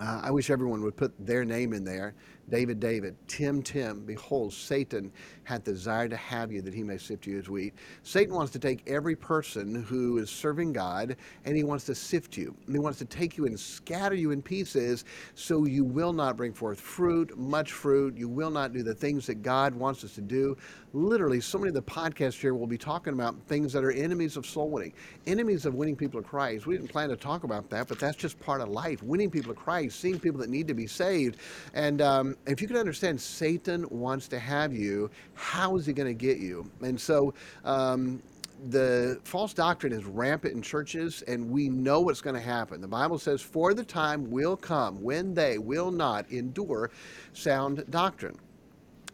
Uh, 0.00 0.22
I 0.24 0.30
wish 0.30 0.48
everyone 0.48 0.82
would 0.84 0.96
put 0.96 1.12
their 1.24 1.44
name 1.44 1.74
in 1.74 1.84
there. 1.84 2.14
David, 2.48 2.80
David, 2.80 3.14
Tim, 3.28 3.62
Tim. 3.62 4.06
Behold, 4.06 4.54
Satan 4.54 5.12
hath 5.44 5.64
desired 5.64 6.10
to 6.10 6.16
have 6.16 6.50
you 6.50 6.62
that 6.62 6.72
he 6.72 6.82
may 6.82 6.96
sift 6.96 7.26
you 7.26 7.38
as 7.38 7.50
wheat. 7.50 7.74
Satan 8.02 8.34
wants 8.34 8.52
to 8.52 8.58
take 8.58 8.82
every 8.86 9.14
person 9.14 9.84
who 9.84 10.16
is 10.16 10.30
serving 10.30 10.72
God 10.72 11.16
and 11.44 11.54
he 11.54 11.62
wants 11.62 11.84
to 11.84 11.94
sift 11.94 12.38
you. 12.38 12.56
And 12.66 12.74
he 12.74 12.80
wants 12.80 12.98
to 13.00 13.04
take 13.04 13.36
you 13.36 13.44
and 13.44 13.60
scatter 13.60 14.14
you 14.14 14.30
in 14.30 14.40
pieces 14.40 15.04
so 15.34 15.66
you 15.66 15.84
will 15.84 16.14
not 16.14 16.38
bring 16.38 16.54
forth 16.54 16.80
fruit, 16.80 17.36
much 17.36 17.72
fruit. 17.72 18.16
You 18.16 18.30
will 18.30 18.50
not 18.50 18.72
do 18.72 18.82
the 18.82 18.94
things 18.94 19.26
that 19.26 19.42
God 19.42 19.74
wants 19.74 20.04
us 20.04 20.14
to 20.14 20.22
do. 20.22 20.56
Literally, 20.94 21.40
so 21.40 21.58
many 21.58 21.70
of 21.70 21.74
the 21.74 21.82
podcasts 21.82 22.40
here 22.40 22.54
will 22.54 22.68
be 22.68 22.78
talking 22.78 23.14
about 23.14 23.34
things 23.48 23.72
that 23.72 23.82
are 23.82 23.90
enemies 23.90 24.36
of 24.36 24.46
soul 24.46 24.70
winning, 24.70 24.92
enemies 25.26 25.66
of 25.66 25.74
winning 25.74 25.96
people 25.96 26.22
to 26.22 26.26
Christ. 26.26 26.66
We 26.66 26.76
didn't 26.76 26.88
plan 26.88 27.08
to 27.08 27.16
talk 27.16 27.42
about 27.42 27.68
that, 27.70 27.88
but 27.88 27.98
that's 27.98 28.16
just 28.16 28.38
part 28.38 28.60
of 28.60 28.68
life 28.68 29.02
winning 29.02 29.28
people 29.28 29.52
to 29.52 29.58
Christ, 29.58 29.98
seeing 29.98 30.20
people 30.20 30.38
that 30.38 30.48
need 30.48 30.68
to 30.68 30.74
be 30.74 30.86
saved. 30.86 31.38
And 31.74 32.00
um, 32.00 32.36
if 32.46 32.62
you 32.62 32.68
can 32.68 32.76
understand, 32.76 33.20
Satan 33.20 33.86
wants 33.90 34.28
to 34.28 34.38
have 34.38 34.72
you. 34.72 35.10
How 35.34 35.74
is 35.74 35.84
he 35.84 35.92
going 35.92 36.06
to 36.06 36.14
get 36.14 36.38
you? 36.38 36.70
And 36.80 37.00
so, 37.00 37.34
um, 37.64 38.22
the 38.70 39.20
false 39.24 39.52
doctrine 39.52 39.92
is 39.92 40.04
rampant 40.04 40.54
in 40.54 40.62
churches, 40.62 41.22
and 41.22 41.50
we 41.50 41.68
know 41.68 42.00
what's 42.00 42.20
going 42.20 42.36
to 42.36 42.40
happen. 42.40 42.80
The 42.80 42.86
Bible 42.86 43.18
says, 43.18 43.42
For 43.42 43.74
the 43.74 43.84
time 43.84 44.30
will 44.30 44.56
come 44.56 45.02
when 45.02 45.34
they 45.34 45.58
will 45.58 45.90
not 45.90 46.30
endure 46.30 46.92
sound 47.32 47.84
doctrine. 47.90 48.38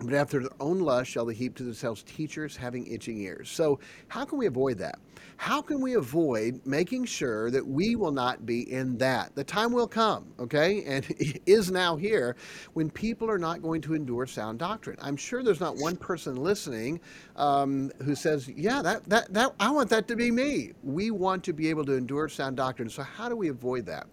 But 0.00 0.14
after 0.14 0.40
their 0.40 0.50
own 0.60 0.80
lust 0.80 1.10
shall 1.10 1.26
they 1.26 1.34
heap 1.34 1.54
to 1.56 1.62
themselves 1.62 2.02
teachers 2.02 2.56
having 2.56 2.86
itching 2.86 3.18
ears. 3.18 3.50
So, 3.50 3.78
how 4.08 4.24
can 4.24 4.38
we 4.38 4.46
avoid 4.46 4.78
that? 4.78 4.98
How 5.36 5.60
can 5.60 5.80
we 5.80 5.94
avoid 5.94 6.60
making 6.64 7.04
sure 7.04 7.50
that 7.50 7.66
we 7.66 7.96
will 7.96 8.12
not 8.12 8.46
be 8.46 8.70
in 8.72 8.96
that? 8.98 9.34
The 9.34 9.44
time 9.44 9.72
will 9.72 9.86
come, 9.86 10.26
okay, 10.38 10.84
and 10.84 11.06
is 11.46 11.70
now 11.70 11.96
here 11.96 12.36
when 12.72 12.90
people 12.90 13.30
are 13.30 13.38
not 13.38 13.62
going 13.62 13.82
to 13.82 13.94
endure 13.94 14.26
sound 14.26 14.58
doctrine. 14.58 14.96
I'm 15.02 15.16
sure 15.16 15.42
there's 15.42 15.60
not 15.60 15.76
one 15.76 15.96
person 15.96 16.36
listening 16.36 17.00
um, 17.36 17.90
who 18.02 18.14
says, 18.14 18.48
"Yeah, 18.48 18.80
that, 18.82 19.08
that 19.08 19.32
that 19.34 19.54
I 19.60 19.70
want 19.70 19.90
that 19.90 20.08
to 20.08 20.16
be 20.16 20.30
me." 20.30 20.72
We 20.82 21.10
want 21.10 21.44
to 21.44 21.52
be 21.52 21.68
able 21.68 21.84
to 21.86 21.92
endure 21.92 22.28
sound 22.28 22.56
doctrine. 22.56 22.88
So, 22.88 23.02
how 23.02 23.28
do 23.28 23.36
we 23.36 23.48
avoid 23.48 23.84
that? 23.86 24.06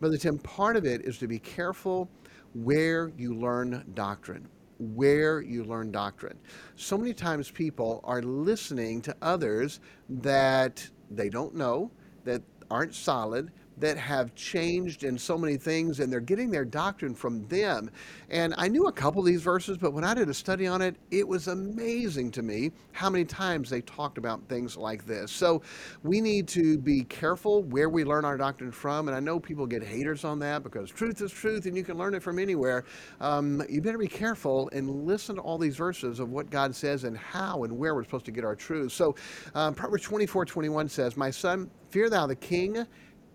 Brother 0.00 0.16
Tim, 0.16 0.38
part 0.38 0.76
of 0.76 0.86
it 0.86 1.02
is 1.02 1.18
to 1.18 1.28
be 1.28 1.38
careful 1.38 2.08
where 2.54 3.12
you 3.18 3.34
learn 3.34 3.84
doctrine 3.94 4.48
where 4.78 5.40
you 5.40 5.64
learn 5.64 5.90
doctrine. 5.90 6.38
So 6.74 6.98
many 6.98 7.14
times 7.14 7.50
people 7.50 8.00
are 8.04 8.22
listening 8.22 9.00
to 9.02 9.16
others 9.22 9.80
that 10.08 10.88
they 11.10 11.28
don't 11.28 11.54
know, 11.54 11.90
that 12.24 12.42
aren't 12.70 12.94
solid, 12.94 13.52
that 13.78 13.96
have 13.98 14.34
changed 14.34 15.04
in 15.04 15.18
so 15.18 15.36
many 15.36 15.56
things 15.56 16.00
and 16.00 16.12
they're 16.12 16.20
getting 16.20 16.50
their 16.50 16.64
doctrine 16.64 17.14
from 17.14 17.46
them. 17.48 17.90
And 18.30 18.54
I 18.56 18.68
knew 18.68 18.86
a 18.86 18.92
couple 18.92 19.20
of 19.20 19.26
these 19.26 19.42
verses, 19.42 19.76
but 19.76 19.92
when 19.92 20.04
I 20.04 20.14
did 20.14 20.28
a 20.28 20.34
study 20.34 20.66
on 20.66 20.82
it, 20.82 20.96
it 21.10 21.26
was 21.26 21.48
amazing 21.48 22.30
to 22.32 22.42
me 22.42 22.72
how 22.92 23.10
many 23.10 23.24
times 23.24 23.68
they 23.70 23.82
talked 23.82 24.18
about 24.18 24.40
things 24.48 24.76
like 24.76 25.06
this. 25.06 25.30
So 25.30 25.62
we 26.02 26.20
need 26.20 26.48
to 26.48 26.78
be 26.78 27.04
careful 27.04 27.62
where 27.64 27.88
we 27.88 28.04
learn 28.04 28.24
our 28.24 28.36
doctrine 28.36 28.72
from. 28.72 29.08
And 29.08 29.16
I 29.16 29.20
know 29.20 29.38
people 29.38 29.66
get 29.66 29.82
haters 29.82 30.24
on 30.24 30.38
that 30.40 30.62
because 30.62 30.90
truth 30.90 31.20
is 31.20 31.32
truth 31.32 31.66
and 31.66 31.76
you 31.76 31.84
can 31.84 31.98
learn 31.98 32.14
it 32.14 32.22
from 32.22 32.38
anywhere. 32.38 32.84
Um, 33.20 33.62
you 33.68 33.80
better 33.82 33.98
be 33.98 34.08
careful 34.08 34.70
and 34.72 35.06
listen 35.06 35.36
to 35.36 35.42
all 35.42 35.58
these 35.58 35.76
verses 35.76 36.20
of 36.20 36.30
what 36.30 36.50
God 36.50 36.74
says 36.74 37.04
and 37.04 37.16
how 37.16 37.64
and 37.64 37.76
where 37.76 37.94
we're 37.94 38.04
supposed 38.04 38.26
to 38.26 38.32
get 38.32 38.44
our 38.44 38.56
truth. 38.56 38.92
So 38.92 39.14
um, 39.54 39.74
Proverbs 39.74 40.04
24 40.04 40.46
21 40.46 40.88
says, 40.88 41.16
My 41.16 41.30
son, 41.30 41.70
fear 41.90 42.08
thou 42.08 42.26
the 42.26 42.36
king 42.36 42.86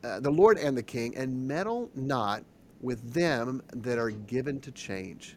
uh, 0.04 0.20
the 0.20 0.32
Lord 0.32 0.58
and 0.58 0.78
the 0.78 0.84
king, 0.84 1.16
and 1.16 1.48
meddle 1.48 1.90
not 1.96 2.44
with 2.82 3.14
them 3.14 3.62
that 3.74 3.98
are 3.98 4.10
given 4.10 4.60
to 4.62 4.72
change. 4.72 5.36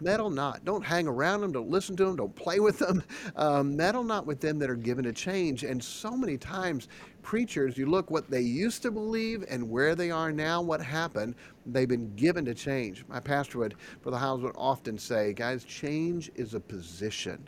Meddle 0.00 0.28
not. 0.28 0.64
Don't 0.64 0.84
hang 0.84 1.08
around 1.08 1.40
them. 1.40 1.52
Don't 1.52 1.70
listen 1.70 1.96
to 1.96 2.04
them. 2.04 2.16
Don't 2.16 2.34
play 2.34 2.60
with 2.60 2.78
them. 2.78 3.02
Um, 3.36 3.76
meddle 3.76 4.02
not 4.02 4.24
with 4.24 4.40
them 4.40 4.58
that 4.60 4.70
are 4.70 4.76
given 4.76 5.04
to 5.04 5.12
change. 5.12 5.62
And 5.62 5.82
so 5.82 6.16
many 6.16 6.38
times, 6.38 6.88
preachers, 7.22 7.76
you 7.76 7.84
look 7.84 8.10
what 8.10 8.30
they 8.30 8.40
used 8.40 8.80
to 8.82 8.90
believe 8.90 9.44
and 9.48 9.68
where 9.68 9.94
they 9.94 10.10
are 10.10 10.32
now, 10.32 10.62
what 10.62 10.80
happened, 10.80 11.34
they've 11.66 11.88
been 11.88 12.14
given 12.16 12.46
to 12.46 12.54
change. 12.54 13.04
My 13.08 13.20
pastor 13.20 13.58
would, 13.58 13.74
Brother 14.02 14.16
Howes 14.16 14.40
would 14.40 14.54
often 14.56 14.96
say, 14.96 15.34
guys, 15.34 15.64
change 15.64 16.30
is 16.34 16.54
a 16.54 16.60
position. 16.60 17.46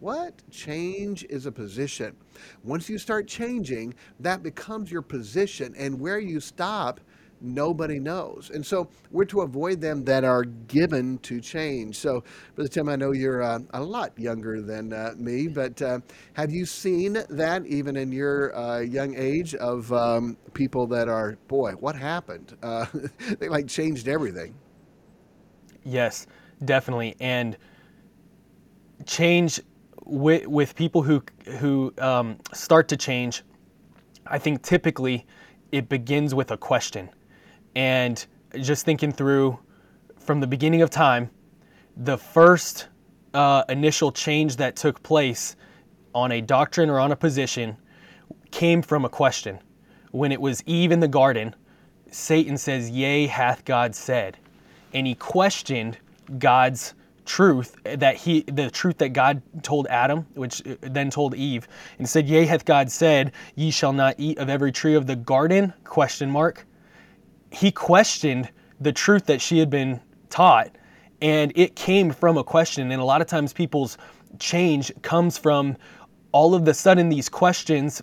What? 0.00 0.42
Change 0.50 1.24
is 1.28 1.44
a 1.46 1.52
position. 1.52 2.16
Once 2.64 2.88
you 2.88 2.98
start 2.98 3.28
changing, 3.28 3.94
that 4.18 4.42
becomes 4.42 4.90
your 4.90 5.02
position. 5.02 5.74
And 5.76 6.00
where 6.00 6.18
you 6.18 6.40
stop, 6.40 7.00
nobody 7.42 7.98
knows. 7.98 8.50
And 8.52 8.64
so 8.64 8.88
we're 9.10 9.26
to 9.26 9.42
avoid 9.42 9.80
them 9.80 10.04
that 10.04 10.24
are 10.24 10.44
given 10.44 11.18
to 11.18 11.40
change. 11.40 11.96
So, 11.96 12.24
Brother 12.54 12.68
Tim, 12.68 12.88
I 12.88 12.96
know 12.96 13.12
you're 13.12 13.42
uh, 13.42 13.58
a 13.74 13.82
lot 13.82 14.18
younger 14.18 14.62
than 14.62 14.92
uh, 14.92 15.12
me, 15.18 15.48
but 15.48 15.80
uh, 15.82 16.00
have 16.32 16.50
you 16.50 16.64
seen 16.64 17.18
that 17.28 17.66
even 17.66 17.96
in 17.96 18.10
your 18.10 18.56
uh, 18.56 18.80
young 18.80 19.14
age 19.14 19.54
of 19.54 19.92
um, 19.92 20.36
people 20.54 20.86
that 20.88 21.08
are, 21.08 21.36
boy, 21.48 21.72
what 21.72 21.94
happened? 21.96 22.56
Uh, 22.70 22.86
they 23.40 23.48
like 23.48 23.66
changed 23.66 24.06
everything. 24.06 24.54
Yes, 25.82 26.26
definitely. 26.64 27.16
And 27.18 27.56
change 29.06 29.60
with, 30.10 30.46
with 30.46 30.74
people 30.74 31.02
who 31.02 31.22
who 31.58 31.94
um, 31.98 32.38
start 32.52 32.88
to 32.88 32.96
change, 32.96 33.42
I 34.26 34.38
think 34.38 34.62
typically 34.62 35.26
it 35.72 35.88
begins 35.88 36.34
with 36.34 36.50
a 36.50 36.56
question, 36.56 37.08
and 37.74 38.24
just 38.60 38.84
thinking 38.84 39.12
through 39.12 39.58
from 40.18 40.40
the 40.40 40.46
beginning 40.46 40.82
of 40.82 40.90
time, 40.90 41.30
the 41.96 42.18
first 42.18 42.88
uh, 43.34 43.64
initial 43.68 44.12
change 44.12 44.56
that 44.56 44.76
took 44.76 45.02
place 45.02 45.56
on 46.14 46.32
a 46.32 46.40
doctrine 46.40 46.90
or 46.90 46.98
on 46.98 47.12
a 47.12 47.16
position 47.16 47.76
came 48.50 48.82
from 48.82 49.04
a 49.04 49.08
question. 49.08 49.58
When 50.10 50.32
it 50.32 50.40
was 50.40 50.62
Eve 50.66 50.90
in 50.90 51.00
the 51.00 51.08
garden, 51.08 51.54
Satan 52.10 52.56
says, 52.56 52.90
Yea, 52.90 53.26
hath 53.26 53.64
God 53.64 53.94
said. 53.94 54.36
And 54.92 55.06
he 55.06 55.14
questioned 55.14 55.98
God's 56.38 56.94
truth 57.30 57.76
that 57.84 58.16
he 58.16 58.42
the 58.42 58.68
truth 58.68 58.98
that 58.98 59.10
God 59.10 59.40
told 59.62 59.86
Adam, 59.86 60.26
which 60.34 60.66
uh, 60.66 60.74
then 60.80 61.10
told 61.10 61.34
Eve, 61.36 61.68
and 61.98 62.08
said, 62.08 62.28
"Yea, 62.28 62.44
hath 62.44 62.64
God 62.64 62.90
said, 62.90 63.32
ye 63.54 63.70
shall 63.70 63.92
not 63.92 64.16
eat 64.18 64.38
of 64.38 64.48
every 64.50 64.72
tree 64.72 64.96
of 64.96 65.06
the 65.06 65.14
garden?" 65.14 65.72
Question 65.84 66.28
mark. 66.28 66.66
He 67.52 67.70
questioned 67.70 68.48
the 68.80 68.92
truth 68.92 69.26
that 69.26 69.40
she 69.40 69.58
had 69.58 69.70
been 69.70 70.00
taught, 70.28 70.70
and 71.22 71.52
it 71.54 71.76
came 71.76 72.10
from 72.10 72.36
a 72.36 72.42
question. 72.42 72.90
And 72.90 73.00
a 73.00 73.04
lot 73.04 73.20
of 73.20 73.28
times, 73.28 73.52
people's 73.52 73.96
change 74.40 74.92
comes 75.02 75.38
from 75.38 75.76
all 76.32 76.54
of 76.54 76.64
the 76.64 76.74
sudden 76.74 77.08
these 77.08 77.28
questions 77.28 78.02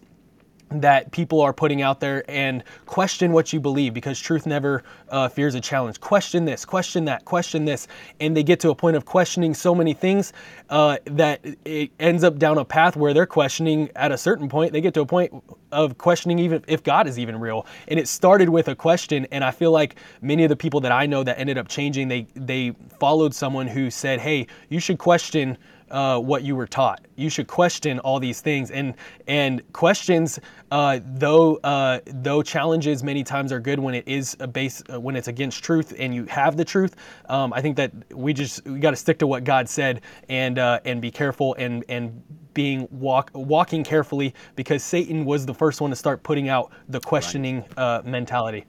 that 0.70 1.12
people 1.12 1.42
are 1.42 1.54
putting 1.54 1.82
out 1.82 2.00
there 2.00 2.24
and 2.30 2.64
question 2.86 3.32
what 3.32 3.54
you 3.54 3.60
believe 3.60 3.94
because 3.94 4.20
truth 4.20 4.46
never 4.46 4.84
uh, 5.10 5.30
fears 5.30 5.56
a 5.56 5.62
challenge. 5.62 6.00
Question 6.00 6.46
this, 6.46 6.66
question 6.66 7.06
that, 7.06 7.26
question 7.26 7.66
this, 7.66 7.88
and 8.20 8.36
they 8.36 8.44
get 8.44 8.60
to 8.60 8.70
a 8.70 8.76
point 8.76 8.96
of 8.96 9.06
questioning 9.06 9.54
so 9.54 9.74
many 9.74 9.94
things 9.94 10.34
uh, 10.70 10.98
that 11.06 11.40
it 11.66 11.92
ends 12.00 12.24
up 12.24 12.38
down 12.38 12.58
a 12.58 12.66
path 12.66 12.96
where 12.96 13.14
they're 13.14 13.26
questioning 13.26 13.90
at 13.96 14.12
a 14.12 14.18
certain 14.18 14.50
point. 14.50 14.74
They 14.74 14.82
get 14.82 14.94
to 14.96 15.02
a 15.02 15.06
point 15.06 15.34
of 15.72 15.98
questioning 15.98 16.40
even 16.40 16.64
if 16.68 16.84
God 16.84 17.08
is 17.08 17.18
even 17.20 17.40
real. 17.40 17.66
And 17.88 18.00
it 18.00 18.08
started 18.08 18.50
with 18.50 18.68
a 18.68 18.76
question, 18.76 19.28
and 19.32 19.44
I 19.44 19.52
feel 19.52 19.72
like 19.72 19.96
many 20.22 20.44
of 20.44 20.50
the 20.50 20.56
people 20.56 20.82
that 20.82 20.92
I 20.92 21.06
know 21.06 21.24
that 21.24 21.40
ended 21.40 21.58
up 21.58 21.68
changing, 21.68 22.08
they 22.08 22.28
they 22.36 22.74
followed 23.00 23.34
someone 23.34 23.68
who 23.68 23.90
said, 23.90 24.20
"Hey, 24.20 24.48
you 24.70 24.80
should 24.80 24.98
question." 24.98 25.58
Uh, 25.92 26.20
what 26.20 26.44
you 26.44 26.56
were 26.56 26.68
taught. 26.68 27.06
You 27.16 27.30
should 27.30 27.48
question 27.48 28.00
all 28.00 28.20
these 28.20 28.42
things, 28.42 28.72
and 28.72 28.94
and 29.28 29.62
questions, 29.74 30.40
uh, 30.72 31.00
though 31.04 31.56
uh, 31.58 32.00
though 32.06 32.42
challenges 32.42 33.04
many 33.04 33.24
times 33.24 33.52
are 33.52 33.60
good 33.60 33.80
when 33.80 33.96
it 33.96 34.08
is 34.08 34.38
a 34.40 34.48
base 34.48 34.84
uh, 34.92 35.00
when 35.00 35.16
it's 35.16 35.28
against 35.28 35.64
truth 35.64 35.94
and 35.98 36.14
you 36.14 36.26
have 36.26 36.58
the 36.58 36.66
truth. 36.66 36.96
Um, 37.30 37.54
I 37.54 37.62
think 37.62 37.76
that 37.78 37.92
we 38.14 38.34
just 38.34 38.66
we 38.66 38.80
got 38.80 38.92
to 38.92 38.96
stick 38.96 39.20
to 39.20 39.28
what 39.28 39.44
God 39.44 39.70
said 39.70 40.02
and 40.30 40.60
uh, 40.60 40.80
and 40.86 41.02
be 41.02 41.12
careful 41.12 41.56
and 41.56 41.84
and 41.90 42.22
being 42.54 42.88
walk 42.92 43.30
walking 43.34 43.84
carefully 43.84 44.34
because 44.56 44.84
Satan 44.84 45.26
was 45.26 45.46
the 45.46 45.54
first 45.54 45.80
one 45.80 45.92
to 45.92 45.96
start 45.96 46.24
putting 46.24 46.50
out 46.50 46.72
the 46.90 47.00
questioning 47.00 47.64
uh, 47.78 48.02
mentality. 48.04 48.66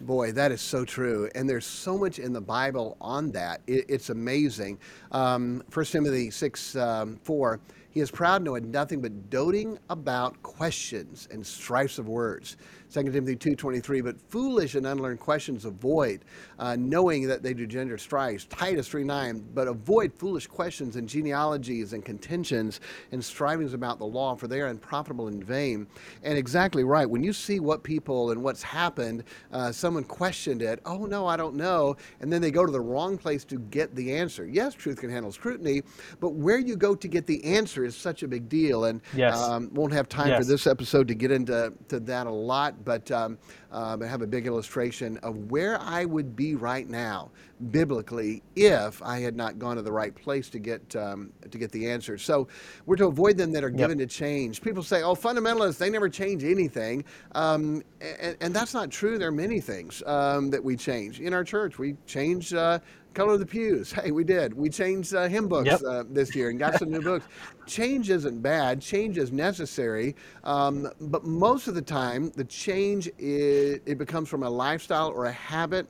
Boy, 0.00 0.30
that 0.32 0.52
is 0.52 0.60
so 0.60 0.84
true. 0.84 1.28
And 1.34 1.48
there's 1.48 1.66
so 1.66 1.98
much 1.98 2.18
in 2.18 2.32
the 2.32 2.40
Bible 2.40 2.96
on 3.00 3.32
that. 3.32 3.60
It, 3.66 3.86
it's 3.88 4.10
amazing. 4.10 4.78
Um, 5.10 5.62
1 5.72 5.86
Timothy 5.86 6.30
6 6.30 6.76
um, 6.76 7.18
4, 7.24 7.60
he 7.90 8.00
is 8.00 8.10
proud, 8.10 8.42
knowing 8.42 8.70
nothing 8.70 9.00
but 9.00 9.28
doting 9.28 9.78
about 9.90 10.40
questions 10.42 11.26
and 11.32 11.44
strifes 11.44 11.98
of 11.98 12.08
words. 12.08 12.56
2 12.92 13.04
Timothy 13.04 13.36
2.23, 13.36 14.02
but 14.02 14.20
foolish 14.30 14.74
and 14.74 14.86
unlearned 14.86 15.20
questions 15.20 15.64
avoid, 15.64 16.24
uh, 16.58 16.76
knowing 16.78 17.26
that 17.26 17.42
they 17.42 17.52
do 17.52 17.66
gender 17.66 17.98
strifes. 17.98 18.46
Titus 18.48 18.88
3.9, 18.88 19.42
but 19.54 19.68
avoid 19.68 20.12
foolish 20.14 20.46
questions 20.46 20.96
and 20.96 21.08
genealogies 21.08 21.92
and 21.92 22.04
contentions 22.04 22.80
and 23.12 23.22
strivings 23.24 23.74
about 23.74 23.98
the 23.98 24.06
law, 24.06 24.34
for 24.34 24.48
they 24.48 24.60
are 24.60 24.66
unprofitable 24.66 25.28
and 25.28 25.44
vain. 25.44 25.86
And 26.22 26.38
exactly 26.38 26.84
right. 26.84 27.08
When 27.08 27.22
you 27.22 27.32
see 27.32 27.60
what 27.60 27.82
people 27.82 28.30
and 28.30 28.42
what's 28.42 28.62
happened, 28.62 29.24
uh, 29.52 29.70
someone 29.72 30.04
questioned 30.04 30.62
it, 30.62 30.80
oh 30.86 31.04
no, 31.04 31.26
I 31.26 31.36
don't 31.36 31.54
know, 31.54 31.96
and 32.20 32.32
then 32.32 32.40
they 32.40 32.50
go 32.50 32.64
to 32.64 32.72
the 32.72 32.80
wrong 32.80 33.18
place 33.18 33.44
to 33.46 33.58
get 33.58 33.94
the 33.94 34.14
answer. 34.14 34.46
Yes, 34.46 34.74
truth 34.74 34.98
can 34.98 35.10
handle 35.10 35.32
scrutiny, 35.32 35.82
but 36.20 36.30
where 36.30 36.58
you 36.58 36.76
go 36.76 36.94
to 36.94 37.08
get 37.08 37.26
the 37.26 37.44
answer 37.44 37.84
is 37.84 37.96
such 37.96 38.22
a 38.22 38.28
big 38.28 38.48
deal. 38.48 38.86
And 38.86 39.00
yes. 39.14 39.38
um, 39.38 39.70
won't 39.74 39.92
have 39.92 40.08
time 40.08 40.28
yes. 40.28 40.38
for 40.38 40.44
this 40.44 40.66
episode 40.66 41.08
to 41.08 41.14
get 41.14 41.30
into 41.30 41.72
to 41.88 42.00
that 42.00 42.26
a 42.26 42.30
lot 42.30 42.77
but 42.84 43.10
um, 43.10 43.38
um, 43.72 44.02
I 44.02 44.06
have 44.06 44.22
a 44.22 44.26
big 44.26 44.46
illustration 44.46 45.18
of 45.18 45.50
where 45.50 45.80
I 45.80 46.04
would 46.04 46.36
be 46.36 46.54
right 46.54 46.88
now 46.88 47.30
biblically 47.70 48.42
if 48.54 49.02
I 49.02 49.18
had 49.18 49.36
not 49.36 49.58
gone 49.58 49.76
to 49.76 49.82
the 49.82 49.92
right 49.92 50.14
place 50.14 50.48
to 50.50 50.58
get 50.58 50.94
um, 50.96 51.32
to 51.50 51.58
get 51.58 51.72
the 51.72 51.90
answers. 51.90 52.22
So 52.22 52.48
we're 52.86 52.96
to 52.96 53.06
avoid 53.06 53.36
them 53.36 53.52
that 53.52 53.64
are 53.64 53.70
given 53.70 53.98
yep. 53.98 54.08
to 54.08 54.14
change. 54.14 54.62
People 54.62 54.82
say, 54.82 55.02
"Oh, 55.02 55.14
fundamentalists 55.14 55.78
they 55.78 55.90
never 55.90 56.08
change 56.08 56.44
anything," 56.44 57.04
um, 57.32 57.82
and, 58.00 58.36
and, 58.40 58.54
that's 58.54 58.74
not 58.74 58.90
true. 58.90 59.18
There 59.18 59.28
are 59.28 59.32
many 59.32 59.60
things 59.60 60.02
um, 60.06 60.50
that 60.50 60.62
we 60.62 60.76
change 60.76 61.20
in 61.20 61.32
our 61.34 61.44
church. 61.44 61.78
We 61.78 61.96
change. 62.06 62.54
Uh, 62.54 62.78
color 63.14 63.34
of 63.34 63.40
the 63.40 63.46
pews. 63.46 63.92
Hey, 63.92 64.10
we 64.10 64.24
did. 64.24 64.54
We 64.54 64.68
changed 64.68 65.14
uh, 65.14 65.28
hymn 65.28 65.48
books 65.48 65.66
yep. 65.66 65.80
uh, 65.86 66.04
this 66.08 66.34
year 66.34 66.50
and 66.50 66.58
got 66.58 66.78
some 66.78 66.90
new 66.90 67.02
books. 67.02 67.26
Change 67.66 68.10
isn't 68.10 68.40
bad. 68.40 68.80
Change 68.80 69.18
is 69.18 69.32
necessary. 69.32 70.14
Um, 70.44 70.88
but 71.00 71.24
most 71.24 71.68
of 71.68 71.74
the 71.74 71.82
time, 71.82 72.30
the 72.30 72.44
change 72.44 73.10
is, 73.18 73.80
it 73.84 73.98
becomes 73.98 74.28
from 74.28 74.42
a 74.42 74.48
lifestyle 74.48 75.08
or 75.08 75.26
a 75.26 75.32
habit 75.32 75.86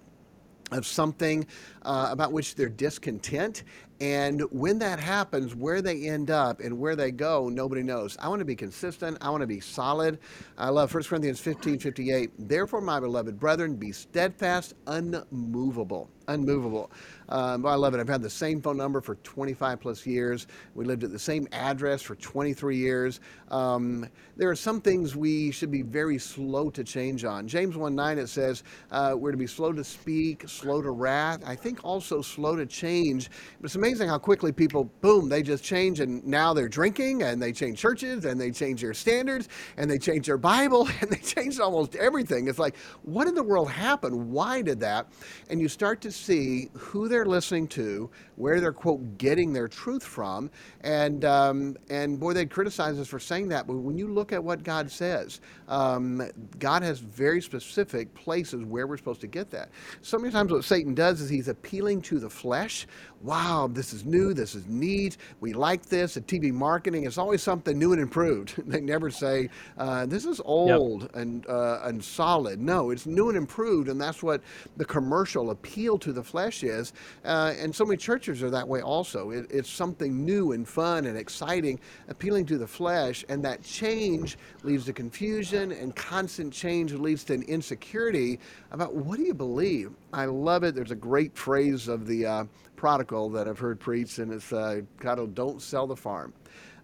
of 0.73 0.87
something 0.87 1.47
uh, 1.83 2.09
about 2.11 2.33
which 2.33 2.55
they're 2.55 2.69
discontent. 2.69 3.63
And 4.01 4.43
when 4.53 4.79
that 4.79 5.01
happens, 5.01 5.55
where 5.55 5.83
they 5.83 6.09
end 6.09 6.31
up 6.31 6.61
and 6.61 6.79
where 6.79 6.95
they 6.95 7.11
go, 7.11 7.49
nobody 7.49 7.83
knows. 7.83 8.17
I 8.21 8.29
want 8.29 8.41
to 8.41 8.45
be 8.45 8.57
consistent. 8.57 9.19
I 9.21 9.31
want 9.31 9.41
to 9.41 9.47
be 9.47 9.61
solid. 9.61 10.19
I 10.57 10.69
love 10.69 10.93
1 10.93 11.03
Corinthians 11.05 11.41
15 11.41 11.79
58. 11.79 12.31
Therefore, 12.49 12.81
my 12.81 13.01
beloved 13.01 13.39
brethren, 13.39 13.75
be 13.75 13.93
steadfast, 13.93 14.75
unmovable. 14.87 16.11
Unmovable. 16.29 16.91
Um, 17.31 17.67
I 17.67 17.75
love 17.75 17.95
it. 17.95 18.01
I've 18.01 18.09
had 18.09 18.23
the 18.23 18.31
same 18.31 18.61
phone 18.61 18.77
number 18.77 19.01
for 19.01 19.17
25 19.17 19.81
plus 19.81 20.07
years. 20.07 20.47
We 20.75 20.85
lived 20.85 21.05
at 21.05 21.11
the 21.11 21.19
same 21.19 21.47
address 21.53 22.03
for 22.03 22.15
23 22.17 22.77
years. 22.77 23.21
Um, 23.51 24.07
there 24.37 24.51
are 24.51 24.57
some 24.57 24.81
things 24.81 25.17
we 25.17 25.51
should 25.51 25.71
be 25.71 25.83
very 25.83 26.19
slow 26.19 26.71
to 26.71 26.85
change 26.85 27.25
on. 27.25 27.49
James 27.49 27.77
1 27.77 27.95
9, 27.95 28.19
it 28.19 28.29
says 28.29 28.63
uh, 28.91 29.15
we're 29.17 29.31
to 29.31 29.39
be 29.39 29.47
slow 29.47 29.73
to 29.73 29.85
speak, 29.85 30.49
slow 30.49 30.81
to 30.83 30.91
wrath. 30.91 31.43
I 31.47 31.55
think 31.55 31.83
also 31.83 32.23
slow 32.23 32.57
to 32.57 32.67
change. 32.67 33.31
It's 33.63 33.75
amazing 33.75 34.09
how 34.09 34.19
quickly 34.19 34.53
people, 34.53 34.85
boom, 35.01 35.29
they 35.29 35.43
just 35.43 35.65
change 35.65 36.01
and 36.01 36.25
now 36.27 36.53
they're 36.55 36.69
drinking 36.69 37.23
and 37.23 37.43
they 37.43 37.53
change 37.53 37.79
churches 37.79 38.27
and 38.27 38.41
they 38.41 38.51
change 38.51 38.83
their 38.83 38.95
standards 38.95 39.49
and 39.77 39.91
they 39.91 39.99
change 39.99 40.27
their 40.27 40.39
Bible 40.39 40.89
and 41.01 41.11
they 41.11 41.19
change 41.19 41.59
almost 41.59 41.97
everything. 41.97 42.49
It's 42.49 42.59
like, 42.59 42.77
what 43.03 43.29
in 43.29 43.35
the 43.35 43.43
world 43.43 43.71
happened? 43.71 44.31
Why 44.31 44.63
did 44.63 44.81
that? 44.81 45.09
And 45.51 45.61
you 45.61 45.69
start 45.69 46.01
to 46.03 46.18
see 46.19 46.71
who 46.75 47.09
they're 47.09 47.27
listening 47.27 47.69
to, 47.69 48.11
where 48.39 48.61
they're 48.61 48.73
quote 48.73 49.19
getting 49.19 49.53
their 49.53 49.67
truth 49.67 50.05
from, 50.05 50.49
and 50.83 51.25
um, 51.25 51.77
and 51.91 52.19
boy, 52.21 52.33
they 52.33 52.47
criticize 52.47 52.99
us 52.99 53.09
for 53.09 53.19
saying 53.19 53.49
that. 53.49 53.67
But 53.67 53.75
when 53.75 53.99
you 53.99 54.07
look 54.07 54.33
at 54.33 54.43
what 54.43 54.63
God 54.63 54.91
says, 54.91 55.41
um, 55.67 56.23
God 56.59 56.83
has 56.83 57.01
very 57.01 57.43
specific 57.43 58.15
places 58.15 58.65
where 58.65 58.87
we're 58.87 58.97
supposed 58.97 59.21
to 59.23 59.27
get 59.27 59.51
that. 59.51 59.71
So 60.03 60.19
many 60.19 60.33
times, 60.33 60.53
what 60.53 60.65
Satan 60.65 60.95
does 60.95 61.21
is 61.21 61.29
he's 61.29 61.49
appealing 61.49 62.01
to 62.03 62.21
the 62.21 62.31
flesh. 62.31 62.87
Wow, 63.23 63.69
this 63.73 63.93
is 63.93 64.05
new. 64.05 64.33
This 64.33 64.55
is 64.55 64.67
neat. 64.69 65.17
We 65.41 65.53
like 65.53 65.87
this. 65.87 66.15
The 66.15 66.21
TV 66.21 66.53
marketing 66.53 67.05
is 67.05 67.19
always 67.19 67.43
something 67.43 67.77
new 67.77 67.93
and 67.93 68.01
improved. 68.01 68.55
they 68.69 68.81
never 68.81 69.11
say 69.11 69.51
uh, 69.77 70.07
this 70.07 70.25
is 70.25 70.41
old 70.45 71.03
yep. 71.03 71.17
and 71.17 71.47
uh, 71.49 71.81
and 71.83 72.03
solid. 72.03 72.61
No, 72.61 72.91
it's 72.91 73.07
new 73.07 73.29
and 73.29 73.37
improved, 73.37 73.89
and 73.89 74.01
that's 74.01 74.23
what 74.23 74.41
the 74.77 74.85
commercial 74.85 75.51
appeal 75.51 75.99
to 75.99 76.13
the 76.13 76.23
flesh 76.23 76.63
is. 76.63 76.93
Uh, 77.25 77.55
and 77.59 77.75
so 77.75 77.85
many 77.85 77.97
churches 77.97 78.28
are 78.29 78.51
that 78.51 78.67
way 78.67 78.81
also. 78.81 79.31
It, 79.31 79.47
it's 79.51 79.71
something 79.71 80.25
new 80.25 80.53
and 80.53 80.69
fun 80.69 81.07
and 81.07 81.17
exciting, 81.17 81.81
appealing 82.09 82.47
to 82.47 82.59
the 82.59 82.67
flesh, 82.67 83.25
and 83.29 83.45
that 83.45 83.63
change 83.63 84.39
leads 84.63 84.85
to 84.87 84.93
confusion, 84.93 85.73
and 85.73 85.95
constant 85.97 86.53
change 86.53 86.93
leads 86.93 87.25
to 87.25 87.35
an 87.35 87.43
insecurity 87.43 88.39
about 88.71 88.95
what 88.95 89.17
do 89.17 89.25
you 89.25 89.35
believe. 89.35 89.93
I 90.13 90.27
love 90.27 90.63
it. 90.63 90.75
There's 90.75 90.91
a 90.91 90.97
great 90.97 91.37
phrase 91.37 91.89
of 91.89 92.07
the 92.07 92.27
uh, 92.27 92.45
prodigal 92.77 93.31
that 93.31 93.49
I've 93.49 93.59
heard 93.59 93.81
preached, 93.81 94.19
and 94.19 94.33
it's 94.33 94.53
uh, 94.53 94.83
titled 95.01 95.35
"Don't 95.35 95.61
sell 95.61 95.87
the 95.87 95.97
farm." 95.97 96.33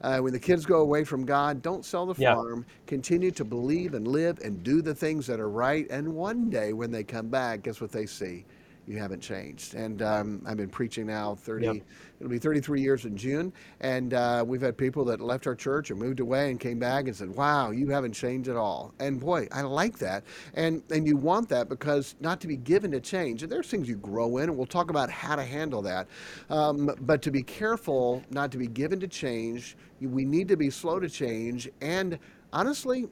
Uh, 0.01 0.19
when 0.19 0.35
the 0.35 0.39
kids 0.39 0.67
go 0.67 0.81
away 0.81 1.03
from 1.03 1.25
God, 1.25 1.63
don't 1.63 1.83
sell 1.83 2.05
the 2.05 2.21
yeah. 2.21 2.35
farm. 2.35 2.67
Continue 2.87 3.31
to 3.31 3.45
believe 3.45 3.95
and 3.95 4.07
live 4.07 4.39
and 4.41 4.63
do 4.63 4.83
the 4.83 4.95
things 4.95 5.27
that 5.27 5.41
are 5.41 5.49
right. 5.49 5.87
And 5.89 6.07
one 6.07 6.51
day 6.51 6.75
when 6.75 6.91
they 6.91 7.05
come 7.05 7.29
back, 7.29 7.63
guess 7.63 7.81
what 7.81 7.91
they 7.91 8.05
see? 8.05 8.45
You 8.87 8.99
haven't 8.99 9.21
changed. 9.21 9.75
And 9.75 10.03
um, 10.03 10.43
I've 10.47 10.57
been 10.57 10.69
preaching 10.69 11.07
now 11.07 11.35
30, 11.35 11.67
yep. 11.67 11.77
it'll 12.21 12.31
be 12.31 12.39
33 12.39 12.81
years 12.81 13.05
in 13.05 13.17
June. 13.17 13.53
And 13.81 14.15
uh, 14.15 14.45
we've 14.47 14.61
had 14.61 14.77
people 14.77 15.05
that 15.07 15.21
left 15.21 15.47
our 15.47 15.55
church 15.55 15.91
and 15.91 15.99
moved 15.99 16.21
away 16.21 16.51
and 16.51 16.61
came 16.61 16.79
back 16.79 17.07
and 17.07 17.17
said, 17.17 17.31
wow, 17.31 17.71
you 17.71 17.89
haven't 17.89 18.13
changed 18.13 18.49
at 18.49 18.57
all. 18.57 18.93
And 19.01 19.19
boy, 19.19 19.49
I 19.53 19.63
like 19.63 19.99
that. 19.99 20.25
And, 20.55 20.83
and 20.91 21.07
you 21.07 21.17
want 21.17 21.49
that 21.49 21.69
because 21.69 22.15
not 22.21 22.41
to 22.43 22.47
be 22.47 22.57
given 22.57 22.91
to 22.93 23.01
change. 23.01 23.43
And 23.43 23.51
there's 23.51 23.69
things 23.69 23.89
you 23.89 23.97
grow 23.97 24.39
in, 24.39 24.45
and 24.45 24.57
we'll 24.57 24.67
talk 24.67 24.91
about 24.91 25.11
how 25.11 25.37
to 25.37 25.45
handle 25.45 25.83
that. 25.83 26.07
Um, 26.51 26.95
but 27.01 27.23
to 27.23 27.31
be 27.31 27.43
careful 27.43 28.23
not 28.31 28.53
to 28.53 28.59
be 28.59 28.67
given 28.67 29.01
to 29.01 29.09
change, 29.09 29.77
we 30.01 30.25
need 30.25 30.49
to 30.49 30.57
be 30.57 30.71
slow 30.71 31.01
to 31.01 31.09
change. 31.09 31.69
And 31.81 32.19
honestly, 32.53 33.09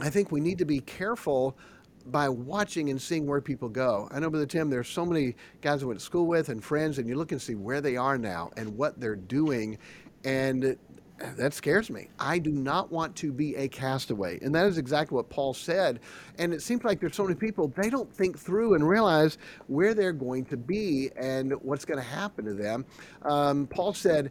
I 0.00 0.08
think 0.08 0.32
we 0.32 0.40
need 0.40 0.58
to 0.58 0.64
be 0.64 0.80
careful 0.80 1.56
by 2.06 2.28
watching 2.28 2.90
and 2.90 3.00
seeing 3.00 3.26
where 3.26 3.40
people 3.40 3.68
go. 3.68 4.08
I 4.10 4.20
know, 4.20 4.30
Brother 4.30 4.46
Tim, 4.46 4.70
there's 4.70 4.88
so 4.88 5.04
many 5.04 5.36
guys 5.60 5.82
I 5.82 5.86
went 5.86 6.00
to 6.00 6.04
school 6.04 6.26
with 6.26 6.48
and 6.48 6.62
friends, 6.62 6.98
and 6.98 7.08
you 7.08 7.16
look 7.16 7.32
and 7.32 7.40
see 7.40 7.54
where 7.54 7.80
they 7.80 7.96
are 7.96 8.18
now 8.18 8.50
and 8.56 8.76
what 8.76 9.00
they're 9.00 9.16
doing, 9.16 9.78
and 10.24 10.76
that 11.36 11.52
scares 11.52 11.90
me. 11.90 12.08
I 12.18 12.38
do 12.38 12.50
not 12.50 12.90
want 12.90 13.14
to 13.16 13.32
be 13.32 13.54
a 13.56 13.68
castaway. 13.68 14.38
And 14.40 14.54
that 14.54 14.66
is 14.66 14.78
exactly 14.78 15.16
what 15.16 15.28
Paul 15.28 15.52
said. 15.52 16.00
And 16.38 16.52
it 16.52 16.62
seems 16.62 16.82
like 16.82 17.00
there's 17.00 17.14
so 17.14 17.24
many 17.24 17.34
people, 17.34 17.68
they 17.76 17.90
don't 17.90 18.10
think 18.12 18.38
through 18.38 18.74
and 18.74 18.88
realize 18.88 19.38
where 19.66 19.92
they're 19.94 20.12
going 20.12 20.46
to 20.46 20.56
be 20.56 21.10
and 21.16 21.52
what's 21.62 21.84
going 21.84 21.98
to 21.98 22.06
happen 22.06 22.44
to 22.46 22.54
them. 22.54 22.86
Um, 23.22 23.66
Paul 23.66 23.92
said, 23.92 24.30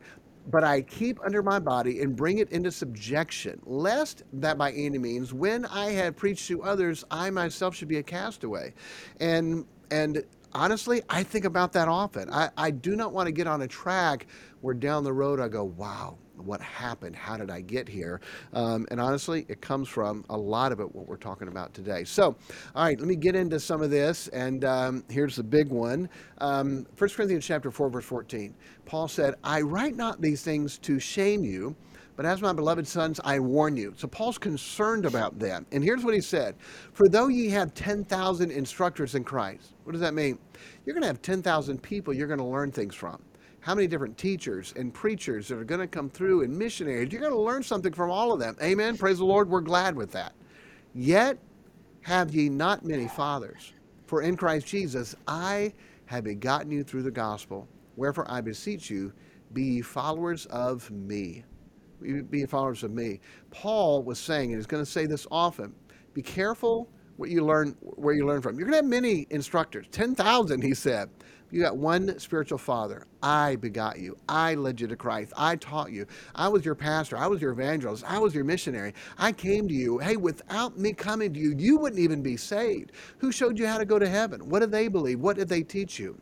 but 0.49 0.63
I 0.63 0.81
keep 0.81 1.19
under 1.23 1.43
my 1.43 1.59
body 1.59 2.01
and 2.01 2.15
bring 2.15 2.39
it 2.39 2.51
into 2.51 2.71
subjection, 2.71 3.61
lest 3.65 4.23
that 4.33 4.57
by 4.57 4.71
any 4.71 4.97
means, 4.97 5.33
when 5.33 5.65
I 5.65 5.91
have 5.91 6.15
preached 6.15 6.47
to 6.47 6.63
others, 6.63 7.03
I 7.11 7.29
myself 7.29 7.75
should 7.75 7.87
be 7.87 7.97
a 7.97 8.03
castaway. 8.03 8.73
And 9.19 9.65
and 9.91 10.23
honestly, 10.53 11.01
I 11.09 11.23
think 11.23 11.45
about 11.45 11.73
that 11.73 11.87
often. 11.87 12.29
I, 12.31 12.49
I 12.57 12.71
do 12.71 12.95
not 12.95 13.13
want 13.13 13.27
to 13.27 13.31
get 13.31 13.47
on 13.47 13.61
a 13.61 13.67
track 13.67 14.27
where 14.61 14.73
down 14.73 15.03
the 15.03 15.13
road 15.13 15.39
I 15.39 15.47
go, 15.47 15.63
wow, 15.63 16.17
what 16.39 16.61
happened? 16.61 17.15
How 17.15 17.37
did 17.37 17.49
I 17.49 17.61
get 17.61 17.87
here? 17.87 18.21
Um, 18.53 18.85
and 18.91 18.99
honestly, 18.99 19.45
it 19.49 19.61
comes 19.61 19.87
from 19.87 20.25
a 20.29 20.37
lot 20.37 20.71
of 20.71 20.79
it, 20.79 20.95
what 20.95 21.07
we're 21.07 21.17
talking 21.17 21.47
about 21.47 21.73
today. 21.73 22.03
So, 22.03 22.35
all 22.75 22.85
right, 22.85 22.99
let 22.99 23.07
me 23.07 23.15
get 23.15 23.35
into 23.35 23.59
some 23.59 23.81
of 23.81 23.89
this. 23.89 24.27
And 24.29 24.65
um, 24.65 25.03
here's 25.09 25.35
the 25.35 25.43
big 25.43 25.69
one 25.69 26.09
um, 26.39 26.85
1 26.97 27.09
Corinthians 27.11 27.45
chapter 27.45 27.71
4, 27.71 27.89
verse 27.89 28.05
14. 28.05 28.53
Paul 28.85 29.07
said, 29.07 29.35
I 29.43 29.61
write 29.61 29.95
not 29.95 30.21
these 30.21 30.41
things 30.41 30.77
to 30.79 30.99
shame 30.99 31.43
you. 31.43 31.75
But 32.15 32.25
as 32.25 32.41
my 32.41 32.51
beloved 32.51 32.85
sons, 32.85 33.21
I 33.23 33.39
warn 33.39 33.77
you. 33.77 33.93
So 33.95 34.05
Paul's 34.05 34.37
concerned 34.37 35.05
about 35.05 35.39
them. 35.39 35.65
And 35.71 35.81
here's 35.81 36.03
what 36.03 36.13
he 36.13 36.19
said 36.19 36.55
For 36.91 37.07
though 37.07 37.29
ye 37.29 37.47
have 37.47 37.73
10,000 37.73 38.51
instructors 38.51 39.15
in 39.15 39.23
Christ, 39.23 39.73
what 39.85 39.93
does 39.93 40.01
that 40.01 40.13
mean? 40.13 40.37
You're 40.85 40.95
going 40.95 41.03
to 41.03 41.07
have 41.07 41.21
10,000 41.21 41.81
people 41.81 42.13
you're 42.13 42.27
going 42.27 42.39
to 42.39 42.45
learn 42.45 42.73
things 42.73 42.93
from 42.93 43.21
how 43.61 43.75
many 43.75 43.87
different 43.87 44.17
teachers 44.17 44.73
and 44.77 44.93
preachers 44.93 45.47
that 45.47 45.57
are 45.57 45.63
going 45.63 45.81
to 45.81 45.87
come 45.87 46.09
through 46.09 46.43
and 46.43 46.57
missionaries. 46.57 47.11
You're 47.11 47.21
going 47.21 47.33
to 47.33 47.39
learn 47.39 47.63
something 47.63 47.91
from 47.91 48.09
all 48.09 48.31
of 48.31 48.39
them. 48.39 48.55
Amen. 48.61 48.97
Praise 48.97 49.17
the 49.17 49.25
Lord. 49.25 49.49
We're 49.49 49.61
glad 49.61 49.95
with 49.95 50.11
that. 50.13 50.33
Yet 50.93 51.37
have 52.01 52.33
ye 52.33 52.49
not 52.49 52.85
many 52.85 53.07
fathers. 53.07 53.73
For 54.07 54.21
in 54.21 54.37
Christ 54.37 54.65
Jesus 54.67 55.15
I 55.27 55.73
have 56.05 56.23
begotten 56.23 56.71
you 56.71 56.83
through 56.83 57.03
the 57.03 57.11
gospel. 57.11 57.67
Wherefore 57.95 58.25
I 58.29 58.41
beseech 58.41 58.89
you, 58.89 59.13
be 59.53 59.63
ye 59.63 59.81
followers 59.81 60.45
of 60.47 60.89
me. 60.89 61.43
Be 62.29 62.45
followers 62.45 62.83
of 62.83 62.91
me. 62.91 63.19
Paul 63.51 64.03
was 64.03 64.19
saying, 64.19 64.51
and 64.51 64.57
he's 64.57 64.65
going 64.65 64.83
to 64.83 64.89
say 64.89 65.05
this 65.05 65.27
often, 65.29 65.75
be 66.13 66.21
careful 66.21 66.89
what 67.17 67.29
you 67.29 67.45
learn 67.45 67.75
where 67.81 68.13
you 68.13 68.25
learn 68.25 68.41
from. 68.41 68.57
You're 68.57 68.69
going 68.69 68.81
to 68.81 68.85
have 68.85 68.89
many 68.89 69.27
instructors, 69.29 69.85
10,000, 69.91 70.61
he 70.61 70.73
said. 70.73 71.09
You 71.51 71.61
got 71.61 71.77
one 71.77 72.19
spiritual 72.19 72.59
father. 72.59 73.05
I 73.23 73.55
begot 73.55 73.99
you. 73.99 74.17
I 74.27 74.53
led 74.55 74.79
you 74.79 74.87
to 74.87 74.95
Christ. 74.95 75.33
I 75.35 75.55
taught 75.55 75.91
you. 75.91 76.05
I 76.35 76.47
was 76.47 76.63
your 76.63 76.75
pastor. 76.75 77.17
I 77.17 77.27
was 77.27 77.41
your 77.41 77.51
evangelist. 77.51 78.03
I 78.07 78.19
was 78.19 78.35
your 78.35 78.43
missionary. 78.43 78.93
I 79.17 79.31
came 79.31 79.67
to 79.67 79.73
you. 79.73 79.97
Hey, 79.97 80.15
without 80.15 80.77
me 80.77 80.93
coming 80.93 81.33
to 81.33 81.39
you, 81.39 81.55
you 81.57 81.77
wouldn't 81.77 81.99
even 81.99 82.21
be 82.21 82.37
saved. 82.37 82.91
Who 83.17 83.31
showed 83.31 83.57
you 83.57 83.65
how 83.65 83.79
to 83.79 83.85
go 83.85 83.97
to 83.97 84.07
heaven? 84.07 84.47
What 84.47 84.59
did 84.59 84.71
they 84.71 84.87
believe? 84.87 85.19
What 85.19 85.37
did 85.37 85.49
they 85.49 85.63
teach 85.63 85.99
you? 85.99 86.19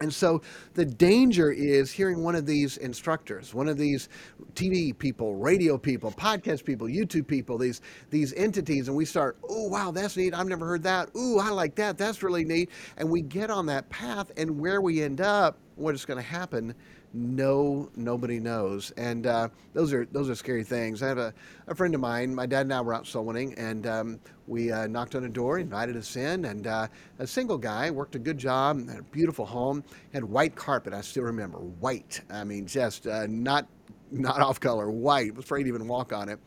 And 0.00 0.12
so 0.12 0.40
the 0.72 0.84
danger 0.86 1.52
is 1.52 1.92
hearing 1.92 2.22
one 2.22 2.34
of 2.34 2.46
these 2.46 2.78
instructors, 2.78 3.52
one 3.52 3.68
of 3.68 3.76
these 3.76 4.08
TV 4.54 4.96
people, 4.96 5.36
radio 5.36 5.76
people, 5.76 6.10
podcast 6.10 6.64
people, 6.64 6.86
YouTube 6.86 7.26
people, 7.26 7.58
these 7.58 7.82
these 8.08 8.32
entities, 8.32 8.88
and 8.88 8.96
we 8.96 9.04
start, 9.04 9.36
oh 9.46 9.68
wow, 9.68 9.90
that's 9.90 10.16
neat. 10.16 10.32
I've 10.32 10.48
never 10.48 10.64
heard 10.64 10.82
that. 10.84 11.10
Ooh, 11.14 11.38
I 11.38 11.50
like 11.50 11.74
that. 11.74 11.98
That's 11.98 12.22
really 12.22 12.46
neat. 12.46 12.70
And 12.96 13.10
we 13.10 13.20
get 13.20 13.50
on 13.50 13.66
that 13.66 13.90
path, 13.90 14.32
and 14.38 14.58
where 14.58 14.80
we 14.80 15.02
end 15.02 15.20
up, 15.20 15.58
what 15.76 15.94
is 15.94 16.06
going 16.06 16.16
to 16.18 16.26
happen 16.26 16.74
no 17.12 17.90
nobody 17.96 18.38
knows 18.38 18.92
and 18.92 19.26
uh, 19.26 19.48
those 19.72 19.92
are 19.92 20.06
those 20.12 20.30
are 20.30 20.34
scary 20.34 20.62
things 20.62 21.02
i 21.02 21.08
have 21.08 21.18
a, 21.18 21.34
a 21.66 21.74
friend 21.74 21.92
of 21.94 22.00
mine 22.00 22.32
my 22.32 22.46
dad 22.46 22.60
and 22.62 22.72
i 22.72 22.80
were 22.80 22.94
out 22.94 23.04
soul 23.04 23.24
winning 23.24 23.52
and 23.54 23.86
um, 23.86 24.20
we 24.50 24.72
uh, 24.72 24.86
knocked 24.88 25.14
on 25.14 25.24
a 25.24 25.28
door 25.28 25.58
invited 25.58 25.96
us 25.96 26.16
in 26.16 26.44
and 26.46 26.66
uh, 26.66 26.86
a 27.20 27.26
single 27.26 27.56
guy 27.56 27.90
worked 27.90 28.16
a 28.16 28.18
good 28.18 28.36
job 28.36 28.88
had 28.88 28.98
a 28.98 29.02
beautiful 29.04 29.46
home 29.46 29.82
had 30.12 30.24
white 30.24 30.54
carpet 30.54 30.92
i 30.92 31.00
still 31.00 31.22
remember 31.22 31.58
white 31.58 32.20
i 32.30 32.44
mean 32.44 32.66
just 32.66 33.06
uh, 33.06 33.26
not 33.28 33.66
not 34.10 34.40
off 34.40 34.58
color 34.58 34.90
white 34.90 35.34
was 35.34 35.44
afraid 35.44 35.62
to 35.62 35.68
even 35.68 35.86
walk 35.86 36.12
on 36.12 36.28
it 36.28 36.38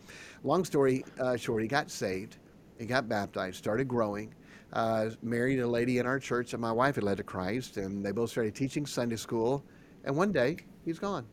long 0.43 0.65
story 0.65 1.03
uh, 1.19 1.37
short 1.37 1.61
he 1.61 1.67
got 1.67 1.89
saved 1.89 2.37
he 2.77 2.85
got 2.85 3.07
baptized 3.07 3.55
started 3.55 3.87
growing 3.87 4.33
uh, 4.73 5.11
married 5.21 5.59
a 5.59 5.67
lady 5.67 5.99
in 5.99 6.05
our 6.05 6.19
church 6.19 6.51
that 6.51 6.57
my 6.57 6.71
wife 6.71 6.95
had 6.95 7.03
led 7.03 7.17
to 7.17 7.23
Christ, 7.23 7.77
and 7.77 8.03
they 8.03 8.11
both 8.11 8.31
started 8.31 8.55
teaching 8.55 8.85
Sunday 8.87 9.15
school. 9.15 9.63
And 10.03 10.15
one 10.15 10.31
day, 10.31 10.57
he's 10.83 10.97
gone. 10.97 11.27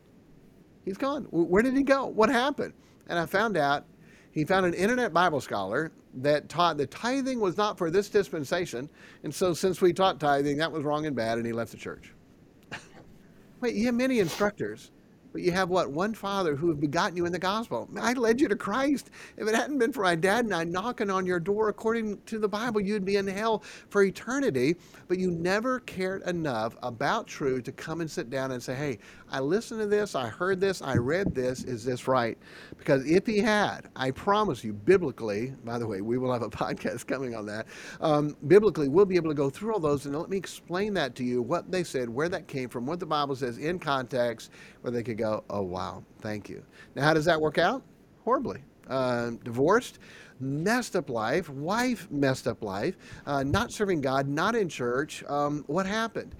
He's 0.85 0.97
gone. 0.97 1.23
Where 1.31 1.63
did 1.63 1.75
he 1.75 1.83
go? 1.83 2.05
What 2.05 2.29
happened? 2.29 2.73
And 3.07 3.17
I 3.17 3.25
found 3.25 3.57
out 3.57 3.85
He 4.31 4.45
found 4.45 4.65
an 4.65 4.73
internet 4.73 5.13
Bible 5.13 5.41
scholar 5.41 5.91
that 6.15 6.49
taught 6.49 6.77
that 6.77 6.91
tithing 6.91 7.39
was 7.39 7.57
not 7.57 7.77
for 7.77 7.91
this 7.91 8.09
dispensation. 8.09 8.89
And 9.23 9.33
so, 9.33 9.53
since 9.53 9.81
we 9.81 9.93
taught 9.93 10.19
tithing, 10.19 10.57
that 10.57 10.71
was 10.71 10.83
wrong 10.83 11.05
and 11.05 11.15
bad, 11.15 11.37
and 11.37 11.45
he 11.45 11.53
left 11.53 11.71
the 11.71 11.77
church. 11.77 12.13
Wait, 13.61 13.75
you 13.75 13.85
have 13.85 13.95
many 13.95 14.19
instructors 14.19 14.91
but 15.31 15.41
you 15.41 15.51
have 15.51 15.69
what? 15.69 15.91
One 15.91 16.13
Father 16.13 16.55
who 16.55 16.69
have 16.69 16.79
begotten 16.79 17.15
you 17.15 17.25
in 17.25 17.31
the 17.31 17.39
gospel. 17.39 17.89
I 17.99 18.13
led 18.13 18.41
you 18.41 18.47
to 18.49 18.55
Christ. 18.55 19.09
If 19.37 19.47
it 19.47 19.55
hadn't 19.55 19.79
been 19.79 19.93
for 19.93 20.03
my 20.03 20.15
dad 20.15 20.45
and 20.45 20.53
I 20.53 20.63
knocking 20.63 21.09
on 21.09 21.25
your 21.25 21.39
door 21.39 21.69
according 21.69 22.21
to 22.27 22.39
the 22.39 22.47
Bible, 22.47 22.81
you'd 22.81 23.05
be 23.05 23.15
in 23.15 23.27
hell 23.27 23.63
for 23.89 24.03
eternity. 24.03 24.75
But 25.07 25.19
you 25.19 25.31
never 25.31 25.79
cared 25.81 26.23
enough 26.23 26.75
about 26.83 27.27
truth 27.27 27.63
to 27.65 27.71
come 27.71 28.01
and 28.01 28.09
sit 28.09 28.29
down 28.29 28.51
and 28.51 28.61
say, 28.61 28.75
hey, 28.75 28.99
I 29.29 29.39
listened 29.39 29.79
to 29.79 29.87
this, 29.87 30.15
I 30.15 30.27
heard 30.27 30.59
this, 30.59 30.81
I 30.81 30.97
read 30.97 31.33
this, 31.33 31.63
is 31.63 31.85
this 31.85 32.07
right? 32.07 32.37
Because 32.77 33.05
if 33.05 33.25
he 33.25 33.39
had, 33.39 33.89
I 33.95 34.11
promise 34.11 34.63
you, 34.63 34.73
biblically, 34.73 35.53
by 35.63 35.79
the 35.79 35.87
way, 35.87 36.01
we 36.01 36.17
will 36.17 36.33
have 36.33 36.41
a 36.41 36.49
podcast 36.49 37.07
coming 37.07 37.35
on 37.35 37.45
that. 37.45 37.67
Um, 38.01 38.35
biblically, 38.47 38.89
we'll 38.89 39.05
be 39.05 39.15
able 39.15 39.29
to 39.29 39.35
go 39.35 39.49
through 39.49 39.73
all 39.73 39.79
those 39.79 40.05
and 40.05 40.17
let 40.17 40.29
me 40.29 40.37
explain 40.37 40.93
that 40.95 41.15
to 41.15 41.23
you, 41.23 41.41
what 41.41 41.71
they 41.71 41.83
said, 41.83 42.09
where 42.09 42.27
that 42.29 42.47
came 42.47 42.67
from, 42.67 42.85
what 42.85 42.99
the 42.99 43.05
Bible 43.05 43.35
says 43.35 43.57
in 43.57 43.79
context, 43.79 44.51
where 44.81 44.91
they 44.91 45.03
could 45.03 45.17
go, 45.21 45.43
oh, 45.49 45.61
wow, 45.61 46.03
thank 46.19 46.49
you. 46.49 46.63
Now, 46.95 47.03
how 47.03 47.13
does 47.13 47.25
that 47.25 47.39
work 47.39 47.57
out? 47.57 47.83
Horribly. 48.23 48.63
Uh, 48.87 49.31
divorced, 49.43 49.99
messed 50.39 50.95
up 50.95 51.09
life, 51.09 51.49
wife 51.49 52.09
messed 52.11 52.47
up 52.47 52.63
life, 52.63 52.97
uh, 53.25 53.43
not 53.43 53.71
serving 53.71 54.01
God, 54.01 54.27
not 54.27 54.55
in 54.55 54.67
church. 54.67 55.23
Um, 55.29 55.63
what 55.67 55.85
happened? 55.85 56.35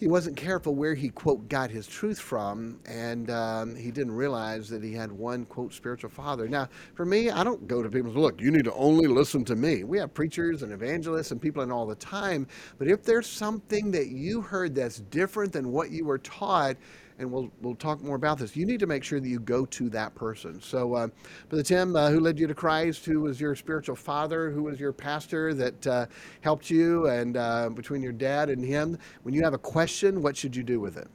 he 0.00 0.08
wasn't 0.08 0.34
careful 0.34 0.74
where 0.74 0.94
he 0.94 1.10
quote 1.10 1.46
got 1.50 1.70
his 1.70 1.86
truth 1.86 2.18
from 2.18 2.80
and 2.86 3.30
um, 3.30 3.76
he 3.76 3.90
didn't 3.90 4.12
realize 4.12 4.66
that 4.70 4.82
he 4.82 4.94
had 4.94 5.12
one 5.12 5.44
quote 5.44 5.74
spiritual 5.74 6.08
father 6.08 6.48
now 6.48 6.66
for 6.94 7.04
me 7.04 7.30
i 7.30 7.44
don't 7.44 7.68
go 7.68 7.82
to 7.82 7.90
people 7.90 8.06
and 8.06 8.16
say 8.16 8.20
look 8.20 8.40
you 8.40 8.50
need 8.50 8.64
to 8.64 8.72
only 8.72 9.06
listen 9.06 9.44
to 9.44 9.54
me 9.54 9.84
we 9.84 9.98
have 9.98 10.12
preachers 10.14 10.62
and 10.62 10.72
evangelists 10.72 11.32
and 11.32 11.40
people 11.40 11.62
in 11.62 11.70
all 11.70 11.86
the 11.86 11.94
time 11.96 12.46
but 12.78 12.88
if 12.88 13.02
there's 13.02 13.26
something 13.26 13.90
that 13.90 14.08
you 14.08 14.40
heard 14.40 14.74
that's 14.74 15.00
different 15.00 15.52
than 15.52 15.70
what 15.70 15.90
you 15.90 16.06
were 16.06 16.18
taught 16.18 16.76
and 17.20 17.30
we'll 17.30 17.52
we'll 17.60 17.76
talk 17.76 18.02
more 18.02 18.16
about 18.16 18.38
this. 18.38 18.56
You 18.56 18.66
need 18.66 18.80
to 18.80 18.86
make 18.86 19.04
sure 19.04 19.20
that 19.20 19.28
you 19.28 19.38
go 19.38 19.64
to 19.66 19.88
that 19.90 20.14
person. 20.14 20.60
So, 20.60 20.94
uh, 20.94 21.08
Brother 21.48 21.62
Tim, 21.62 21.94
uh, 21.94 22.10
who 22.10 22.18
led 22.18 22.38
you 22.38 22.46
to 22.46 22.54
Christ, 22.54 23.04
who 23.04 23.20
was 23.20 23.40
your 23.40 23.54
spiritual 23.54 23.94
father, 23.96 24.50
who 24.50 24.64
was 24.64 24.80
your 24.80 24.92
pastor 24.92 25.54
that 25.54 25.86
uh, 25.86 26.06
helped 26.40 26.70
you, 26.70 27.06
and 27.06 27.36
uh, 27.36 27.68
between 27.68 28.02
your 28.02 28.12
dad 28.12 28.50
and 28.50 28.64
him, 28.64 28.98
when 29.22 29.34
you 29.34 29.44
have 29.44 29.54
a 29.54 29.58
question, 29.58 30.22
what 30.22 30.36
should 30.36 30.56
you 30.56 30.62
do 30.62 30.80
with 30.80 30.96
it? 30.96 31.08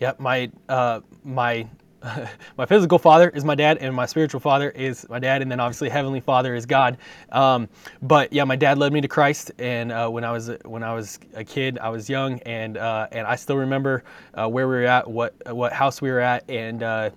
Yep, 0.00 0.20
my 0.20 0.50
uh, 0.68 1.00
my 1.24 1.68
my 2.56 2.66
physical 2.66 2.98
father 2.98 3.28
is 3.30 3.44
my 3.44 3.54
dad, 3.54 3.78
and 3.78 3.94
my 3.94 4.06
spiritual 4.06 4.40
father 4.40 4.70
is 4.70 5.08
my 5.08 5.18
dad, 5.18 5.42
and 5.42 5.50
then 5.50 5.60
obviously 5.60 5.88
heavenly 5.88 6.20
father 6.20 6.54
is 6.54 6.66
God. 6.66 6.98
Um, 7.32 7.68
but 8.02 8.32
yeah, 8.32 8.44
my 8.44 8.56
dad 8.56 8.78
led 8.78 8.92
me 8.92 9.00
to 9.00 9.08
Christ, 9.08 9.52
and 9.58 9.92
uh, 9.92 10.08
when 10.08 10.24
I 10.24 10.32
was 10.32 10.50
when 10.64 10.82
I 10.82 10.94
was 10.94 11.18
a 11.34 11.44
kid, 11.44 11.78
I 11.78 11.88
was 11.88 12.08
young, 12.08 12.40
and 12.40 12.76
uh, 12.76 13.08
and 13.12 13.26
I 13.26 13.36
still 13.36 13.56
remember 13.56 14.04
uh, 14.34 14.48
where 14.48 14.68
we 14.68 14.74
were 14.74 14.84
at, 14.84 15.08
what 15.08 15.34
what 15.54 15.72
house 15.72 16.00
we 16.00 16.10
were 16.10 16.20
at, 16.20 16.48
and 16.50 16.82
uh, 16.82 17.10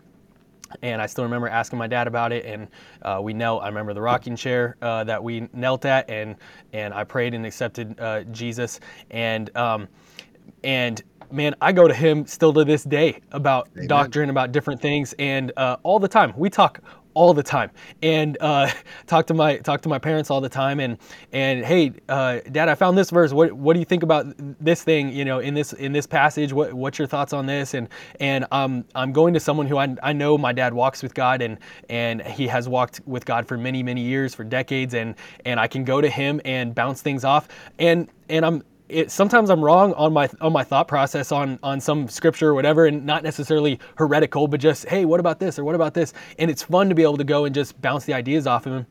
and 0.81 1.01
I 1.01 1.05
still 1.05 1.23
remember 1.23 1.47
asking 1.47 1.79
my 1.79 1.87
dad 1.87 2.07
about 2.07 2.31
it, 2.31 2.45
and 2.45 2.67
uh, 3.01 3.19
we 3.21 3.33
knelt. 3.33 3.63
I 3.63 3.67
remember 3.67 3.93
the 3.93 4.01
rocking 4.01 4.35
chair 4.35 4.77
uh, 4.81 5.03
that 5.05 5.23
we 5.23 5.47
knelt 5.53 5.85
at, 5.85 6.09
and 6.09 6.35
and 6.73 6.93
I 6.93 7.03
prayed 7.03 7.33
and 7.33 7.45
accepted 7.45 7.99
Jesus, 8.31 8.79
and 9.09 9.55
um, 9.55 9.87
and 10.63 11.01
man, 11.31 11.55
I 11.61 11.71
go 11.71 11.87
to 11.87 11.93
him 11.93 12.25
still 12.25 12.53
to 12.53 12.63
this 12.63 12.83
day 12.83 13.19
about 13.31 13.69
Amen. 13.75 13.87
doctrine, 13.87 14.29
about 14.29 14.51
different 14.51 14.81
things, 14.81 15.13
and 15.19 15.51
uh, 15.57 15.77
all 15.83 15.99
the 15.99 16.07
time. 16.07 16.33
We 16.35 16.49
talk 16.49 16.81
all 17.13 17.33
the 17.33 17.43
time. 17.43 17.71
And 18.01 18.37
uh, 18.39 18.71
talk 19.07 19.27
to 19.27 19.33
my 19.33 19.57
talk 19.57 19.81
to 19.81 19.89
my 19.89 19.99
parents 19.99 20.29
all 20.29 20.41
the 20.41 20.49
time 20.49 20.79
and 20.79 20.97
and 21.31 21.65
hey 21.65 21.93
uh, 22.09 22.39
dad 22.51 22.69
i 22.69 22.75
found 22.75 22.97
this 22.97 23.09
verse. 23.09 23.31
What 23.33 23.53
what 23.53 23.73
do 23.73 23.79
you 23.79 23.85
think 23.85 24.03
about 24.03 24.25
this 24.59 24.83
thing 24.83 25.13
you 25.13 25.25
know 25.25 25.39
in 25.39 25.53
this 25.53 25.73
in 25.73 25.91
this 25.91 26.07
passage? 26.07 26.53
What 26.53 26.73
what's 26.73 26.97
your 26.97 27.07
thoughts 27.07 27.33
on 27.33 27.45
this? 27.45 27.73
And 27.73 27.89
and 28.19 28.45
um, 28.51 28.85
i'm 28.95 29.11
going 29.11 29.33
to 29.33 29.39
someone 29.39 29.67
who 29.67 29.77
I, 29.77 29.95
I 30.03 30.13
know 30.13 30.37
my 30.37 30.53
dad 30.53 30.73
walks 30.73 31.03
with 31.03 31.13
god 31.13 31.41
and 31.41 31.57
and 31.89 32.21
he 32.21 32.47
has 32.47 32.67
walked 32.67 33.01
with 33.05 33.25
god 33.25 33.47
for 33.47 33.57
many 33.57 33.83
many 33.83 34.01
years 34.01 34.33
for 34.33 34.43
decades 34.43 34.93
and 34.93 35.15
and 35.45 35.59
i 35.59 35.67
can 35.67 35.83
go 35.83 36.01
to 36.01 36.09
him 36.09 36.41
and 36.45 36.73
bounce 36.73 37.01
things 37.01 37.23
off. 37.23 37.47
And 37.79 38.09
and 38.29 38.45
i'm 38.45 38.63
it, 38.91 39.11
sometimes 39.11 39.49
I'm 39.49 39.63
wrong 39.63 39.93
on 39.93 40.13
my 40.13 40.29
on 40.41 40.53
my 40.53 40.63
thought 40.63 40.87
process 40.87 41.31
on 41.31 41.57
on 41.63 41.79
some 41.79 42.07
scripture 42.07 42.49
or 42.49 42.53
whatever, 42.53 42.85
and 42.85 43.05
not 43.05 43.23
necessarily 43.23 43.79
heretical, 43.97 44.47
but 44.47 44.59
just 44.59 44.87
hey, 44.87 45.05
what 45.05 45.19
about 45.19 45.39
this 45.39 45.57
or 45.57 45.63
what 45.63 45.75
about 45.75 45.93
this? 45.93 46.13
And 46.37 46.51
it's 46.51 46.63
fun 46.63 46.89
to 46.89 46.95
be 46.95 47.03
able 47.03 47.17
to 47.17 47.23
go 47.23 47.45
and 47.45 47.55
just 47.55 47.79
bounce 47.81 48.05
the 48.05 48.13
ideas 48.13 48.47
off 48.47 48.65
of 48.65 48.73
him. 48.73 48.85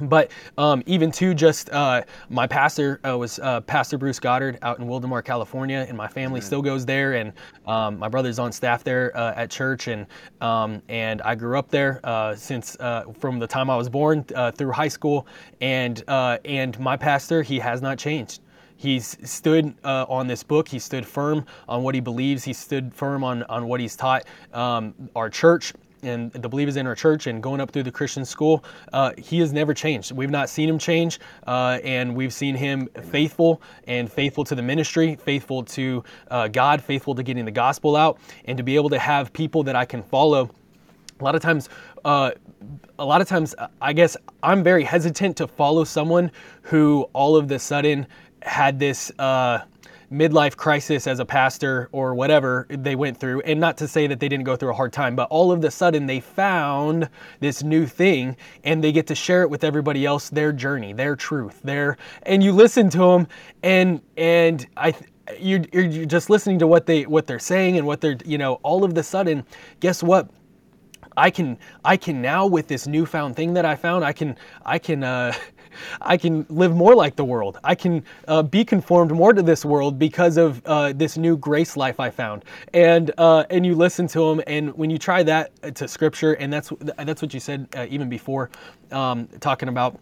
But 0.00 0.30
um, 0.56 0.82
even 0.86 1.10
to 1.12 1.34
just 1.34 1.70
uh, 1.70 2.02
my 2.28 2.46
pastor 2.46 3.00
uh, 3.08 3.18
was 3.18 3.38
uh, 3.40 3.60
Pastor 3.62 3.98
Bruce 3.98 4.20
Goddard 4.20 4.58
out 4.62 4.78
in 4.78 4.86
Wildomar, 4.86 5.24
California, 5.24 5.84
and 5.88 5.96
my 5.96 6.06
family 6.06 6.40
still 6.40 6.62
goes 6.62 6.86
there, 6.86 7.14
and 7.14 7.32
um, 7.66 7.98
my 7.98 8.08
brother's 8.08 8.38
on 8.38 8.52
staff 8.52 8.84
there 8.84 9.16
uh, 9.16 9.34
at 9.34 9.50
church, 9.50 9.88
and 9.88 10.06
um, 10.40 10.82
and 10.88 11.20
I 11.22 11.34
grew 11.34 11.58
up 11.58 11.68
there 11.70 12.00
uh, 12.04 12.36
since 12.36 12.76
uh, 12.78 13.04
from 13.18 13.38
the 13.40 13.46
time 13.46 13.70
I 13.70 13.76
was 13.76 13.88
born 13.88 14.24
through 14.24 14.72
high 14.72 14.88
school, 14.88 15.26
and 15.60 16.02
and 16.08 16.78
my 16.78 16.96
pastor 16.96 17.42
he 17.42 17.58
has 17.58 17.82
not 17.82 17.98
changed. 17.98 18.40
He's 18.78 19.18
stood 19.28 19.74
uh, 19.82 20.06
on 20.08 20.28
this 20.28 20.44
book. 20.44 20.68
He 20.68 20.78
stood 20.78 21.04
firm 21.04 21.44
on 21.68 21.82
what 21.82 21.96
he 21.96 22.00
believes. 22.00 22.44
He 22.44 22.52
stood 22.52 22.94
firm 22.94 23.24
on, 23.24 23.42
on 23.44 23.66
what 23.66 23.80
he's 23.80 23.96
taught 23.96 24.24
um, 24.54 24.94
our 25.16 25.28
church 25.28 25.72
and 26.04 26.30
the 26.32 26.48
believers 26.48 26.76
in 26.76 26.86
our 26.86 26.94
church 26.94 27.26
and 27.26 27.42
going 27.42 27.60
up 27.60 27.72
through 27.72 27.82
the 27.82 27.90
Christian 27.90 28.24
school, 28.24 28.64
uh, 28.92 29.12
he 29.18 29.40
has 29.40 29.52
never 29.52 29.74
changed. 29.74 30.12
We've 30.12 30.30
not 30.30 30.48
seen 30.48 30.68
him 30.68 30.78
change, 30.78 31.18
uh, 31.48 31.80
and 31.82 32.14
we've 32.14 32.32
seen 32.32 32.54
him 32.54 32.88
faithful 33.02 33.60
and 33.88 34.10
faithful 34.10 34.44
to 34.44 34.54
the 34.54 34.62
ministry, 34.62 35.16
faithful 35.16 35.64
to 35.64 36.04
uh, 36.30 36.46
God, 36.46 36.80
faithful 36.80 37.16
to 37.16 37.24
getting 37.24 37.44
the 37.44 37.50
gospel 37.50 37.96
out, 37.96 38.20
and 38.44 38.56
to 38.56 38.62
be 38.62 38.76
able 38.76 38.90
to 38.90 38.98
have 39.00 39.32
people 39.32 39.64
that 39.64 39.74
I 39.74 39.84
can 39.84 40.04
follow. 40.04 40.50
A 41.20 41.24
lot 41.24 41.34
of 41.34 41.42
times, 41.42 41.68
uh, 42.04 42.30
a 43.00 43.04
lot 43.04 43.20
of 43.20 43.26
times, 43.26 43.56
I 43.82 43.92
guess 43.92 44.16
I'm 44.44 44.62
very 44.62 44.84
hesitant 44.84 45.36
to 45.38 45.48
follow 45.48 45.82
someone 45.82 46.30
who 46.62 47.08
all 47.12 47.34
of 47.34 47.48
the 47.48 47.58
sudden 47.58 48.06
had 48.42 48.78
this 48.78 49.10
uh, 49.18 49.60
midlife 50.12 50.56
crisis 50.56 51.06
as 51.06 51.20
a 51.20 51.24
pastor 51.24 51.88
or 51.92 52.14
whatever 52.14 52.66
they 52.70 52.96
went 52.96 53.18
through. 53.18 53.40
And 53.42 53.60
not 53.60 53.76
to 53.78 53.88
say 53.88 54.06
that 54.06 54.20
they 54.20 54.28
didn't 54.28 54.44
go 54.44 54.56
through 54.56 54.70
a 54.70 54.74
hard 54.74 54.92
time, 54.92 55.14
but 55.14 55.28
all 55.30 55.52
of 55.52 55.62
a 55.64 55.70
sudden 55.70 56.06
they 56.06 56.20
found 56.20 57.08
this 57.40 57.62
new 57.62 57.86
thing 57.86 58.36
and 58.64 58.82
they 58.82 58.92
get 58.92 59.06
to 59.08 59.14
share 59.14 59.42
it 59.42 59.50
with 59.50 59.64
everybody 59.64 60.06
else, 60.06 60.30
their 60.30 60.52
journey, 60.52 60.92
their 60.92 61.14
truth, 61.14 61.60
their, 61.62 61.96
and 62.22 62.42
you 62.42 62.52
listen 62.52 62.88
to 62.90 62.98
them 62.98 63.28
and, 63.62 64.00
and 64.16 64.66
I, 64.76 64.94
you're, 65.38 65.64
you're 65.72 66.06
just 66.06 66.30
listening 66.30 66.58
to 66.60 66.66
what 66.66 66.86
they, 66.86 67.04
what 67.04 67.26
they're 67.26 67.38
saying 67.38 67.76
and 67.76 67.86
what 67.86 68.00
they're, 68.00 68.16
you 68.24 68.38
know, 68.38 68.54
all 68.62 68.84
of 68.84 68.94
the 68.94 69.02
sudden, 69.02 69.44
guess 69.80 70.02
what? 70.02 70.30
I 71.16 71.30
can 71.30 71.58
I 71.84 71.96
can 71.96 72.22
now 72.22 72.46
with 72.46 72.68
this 72.68 72.86
newfound 72.86 73.34
thing 73.34 73.54
that 73.54 73.64
I 73.64 73.74
found 73.74 74.04
I 74.04 74.12
can 74.12 74.36
I 74.64 74.78
can 74.78 75.02
uh, 75.02 75.32
I 76.00 76.16
can 76.16 76.46
live 76.48 76.74
more 76.74 76.94
like 76.94 77.16
the 77.16 77.24
world. 77.24 77.58
I 77.64 77.74
can 77.74 78.04
uh, 78.26 78.42
be 78.42 78.64
conformed 78.64 79.12
more 79.12 79.32
to 79.32 79.42
this 79.42 79.64
world 79.64 79.98
because 79.98 80.36
of 80.36 80.62
uh, 80.66 80.92
this 80.92 81.16
new 81.16 81.36
grace 81.36 81.76
life 81.76 82.00
I 82.00 82.10
found. 82.10 82.44
And 82.74 83.12
uh, 83.18 83.44
and 83.50 83.64
you 83.64 83.74
listen 83.74 84.06
to 84.08 84.28
them, 84.28 84.42
and 84.46 84.76
when 84.76 84.90
you 84.90 84.98
try 84.98 85.22
that 85.24 85.74
to 85.76 85.88
Scripture, 85.88 86.34
and 86.34 86.52
that's 86.52 86.72
that's 86.98 87.22
what 87.22 87.34
you 87.34 87.40
said 87.40 87.68
uh, 87.76 87.86
even 87.88 88.08
before, 88.08 88.50
um, 88.92 89.28
talking 89.40 89.68
about 89.68 89.98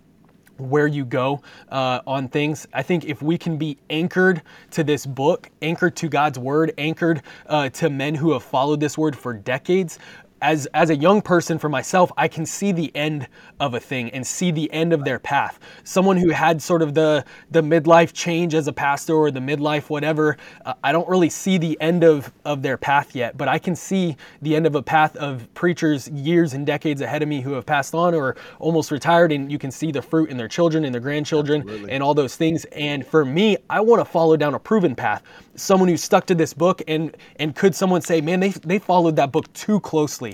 where 0.59 0.87
you 0.87 1.05
go 1.05 1.43
uh, 1.71 2.01
on 2.07 2.29
things. 2.29 2.67
I 2.73 2.83
think 2.83 3.05
if 3.05 3.23
we 3.23 3.39
can 3.39 3.57
be 3.57 3.79
anchored 3.91 4.43
to 4.73 4.85
this 4.85 5.07
book, 5.07 5.51
anchored 5.63 5.97
to 5.97 6.09
God's 6.09 6.39
word, 6.39 6.73
anchored 6.79 7.23
uh, 7.47 7.69
to 7.71 7.91
men 7.91 8.15
who 8.15 8.33
have 8.33 8.43
followed 8.43 8.81
this 8.81 8.97
word 8.97 9.17
for 9.17 9.35
decades, 9.35 9.99
as 10.43 10.67
as 10.67 10.91
a 10.91 10.97
young 10.97 11.23
person 11.23 11.59
for 11.59 11.69
myself, 11.69 12.13
I 12.17 12.29
can 12.29 12.45
see 12.45 12.73
the 12.73 12.95
end 12.95 13.29
of 13.59 13.75
a 13.75 13.81
thing 13.81 14.11
and 14.11 14.27
see 14.27 14.51
the 14.51 14.71
end 14.73 14.93
of 14.93 15.05
their 15.05 15.19
path. 15.19 15.59
Someone 15.85 16.17
who 16.17 16.31
had 16.31 16.61
sort 16.61 16.83
of 16.83 16.95
the 16.95 17.25
the 17.51 17.63
midlife 17.63 18.13
change 18.13 18.55
as 18.55 18.69
a 18.69 18.73
pastor 18.73 19.15
or 19.15 19.31
the 19.31 19.41
midlife 19.41 19.89
whatever, 19.89 20.37
uh, 20.65 20.75
I 20.85 20.93
don't 20.93 21.09
really 21.09 21.31
see 21.31 21.59
the 21.59 21.79
end 21.81 22.05
of 22.05 22.33
of 22.45 22.63
their 22.63 22.77
path 22.77 23.15
yet, 23.15 23.37
but 23.37 23.49
I 23.49 23.59
can 23.59 23.75
see 23.75 24.17
the 24.43 24.55
end 24.55 24.67
of 24.67 24.75
a 24.75 24.83
path 24.83 25.17
of 25.17 25.53
preachers 25.55 26.09
years 26.09 26.53
and 26.53 26.67
decades 26.67 27.01
ahead 27.01 27.23
of 27.23 27.29
me 27.29 27.41
who 27.41 27.53
have 27.53 27.65
passed 27.65 27.95
on 27.95 28.15
or 28.15 28.37
almost 28.59 28.91
retired 28.91 29.33
and 29.33 29.51
you 29.51 29.59
can 29.59 29.71
see 29.71 29.91
the 29.91 30.03
fruit 30.03 30.29
in 30.31 30.37
their 30.37 30.49
children 30.49 30.85
and 30.85 30.95
their 30.95 31.01
grandchildren 31.01 31.63
Absolutely. 31.63 31.93
and 31.93 32.03
all 32.03 32.15
those 32.15 32.37
things. 32.37 32.65
And 32.67 33.07
for 33.07 33.25
me, 33.25 33.57
I 33.71 33.81
want 33.81 34.01
to 34.01 34.05
follow 34.05 34.37
down 34.37 34.55
a 34.55 34.59
proven 34.59 34.95
path. 34.95 35.23
Someone 35.55 35.89
who 35.89 35.97
stuck 35.97 36.27
to 36.27 36.35
this 36.35 36.53
book 36.53 36.83
and 36.87 37.17
and 37.37 37.55
could 37.55 37.75
someone 37.75 38.03
say, 38.03 38.21
"Man, 38.21 38.41
they 38.41 38.51
they 38.51 38.79
followed 38.79 39.17
that 39.17 39.33
book 39.33 39.51
too 39.55 39.81
closely." 39.81 40.26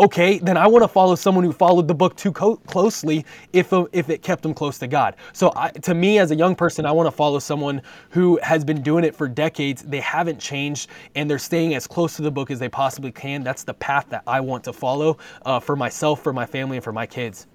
Okay, 0.00 0.38
then 0.38 0.56
I 0.56 0.66
want 0.66 0.82
to 0.82 0.88
follow 0.88 1.14
someone 1.14 1.44
who 1.44 1.52
followed 1.52 1.86
the 1.86 1.94
book 1.94 2.16
too 2.16 2.32
co- 2.32 2.56
closely 2.56 3.24
if, 3.52 3.72
uh, 3.72 3.86
if 3.92 4.08
it 4.08 4.22
kept 4.22 4.42
them 4.42 4.54
close 4.54 4.78
to 4.78 4.86
God. 4.86 5.16
So 5.32 5.52
I, 5.54 5.70
to 5.70 5.94
me, 5.94 6.18
as 6.18 6.30
a 6.30 6.36
young 6.36 6.56
person, 6.56 6.86
I 6.86 6.92
want 6.92 7.06
to 7.06 7.10
follow 7.10 7.38
someone 7.38 7.82
who 8.08 8.38
has 8.42 8.64
been 8.64 8.82
doing 8.82 9.04
it 9.04 9.14
for 9.14 9.28
decades. 9.28 9.82
They 9.82 10.00
haven't 10.00 10.40
changed 10.40 10.88
and 11.14 11.30
they're 11.30 11.38
staying 11.38 11.74
as 11.74 11.86
close 11.86 12.16
to 12.16 12.22
the 12.22 12.30
book 12.30 12.50
as 12.50 12.58
they 12.58 12.68
possibly 12.68 13.12
can. 13.12 13.42
That's 13.42 13.62
the 13.62 13.74
path 13.74 14.06
that 14.08 14.22
I 14.26 14.40
want 14.40 14.64
to 14.64 14.72
follow 14.72 15.18
uh, 15.44 15.60
for 15.60 15.76
myself, 15.76 16.22
for 16.22 16.32
my 16.32 16.46
family, 16.46 16.78
and 16.78 16.84
for 16.84 16.92
my 16.92 17.06
kids. 17.06 17.46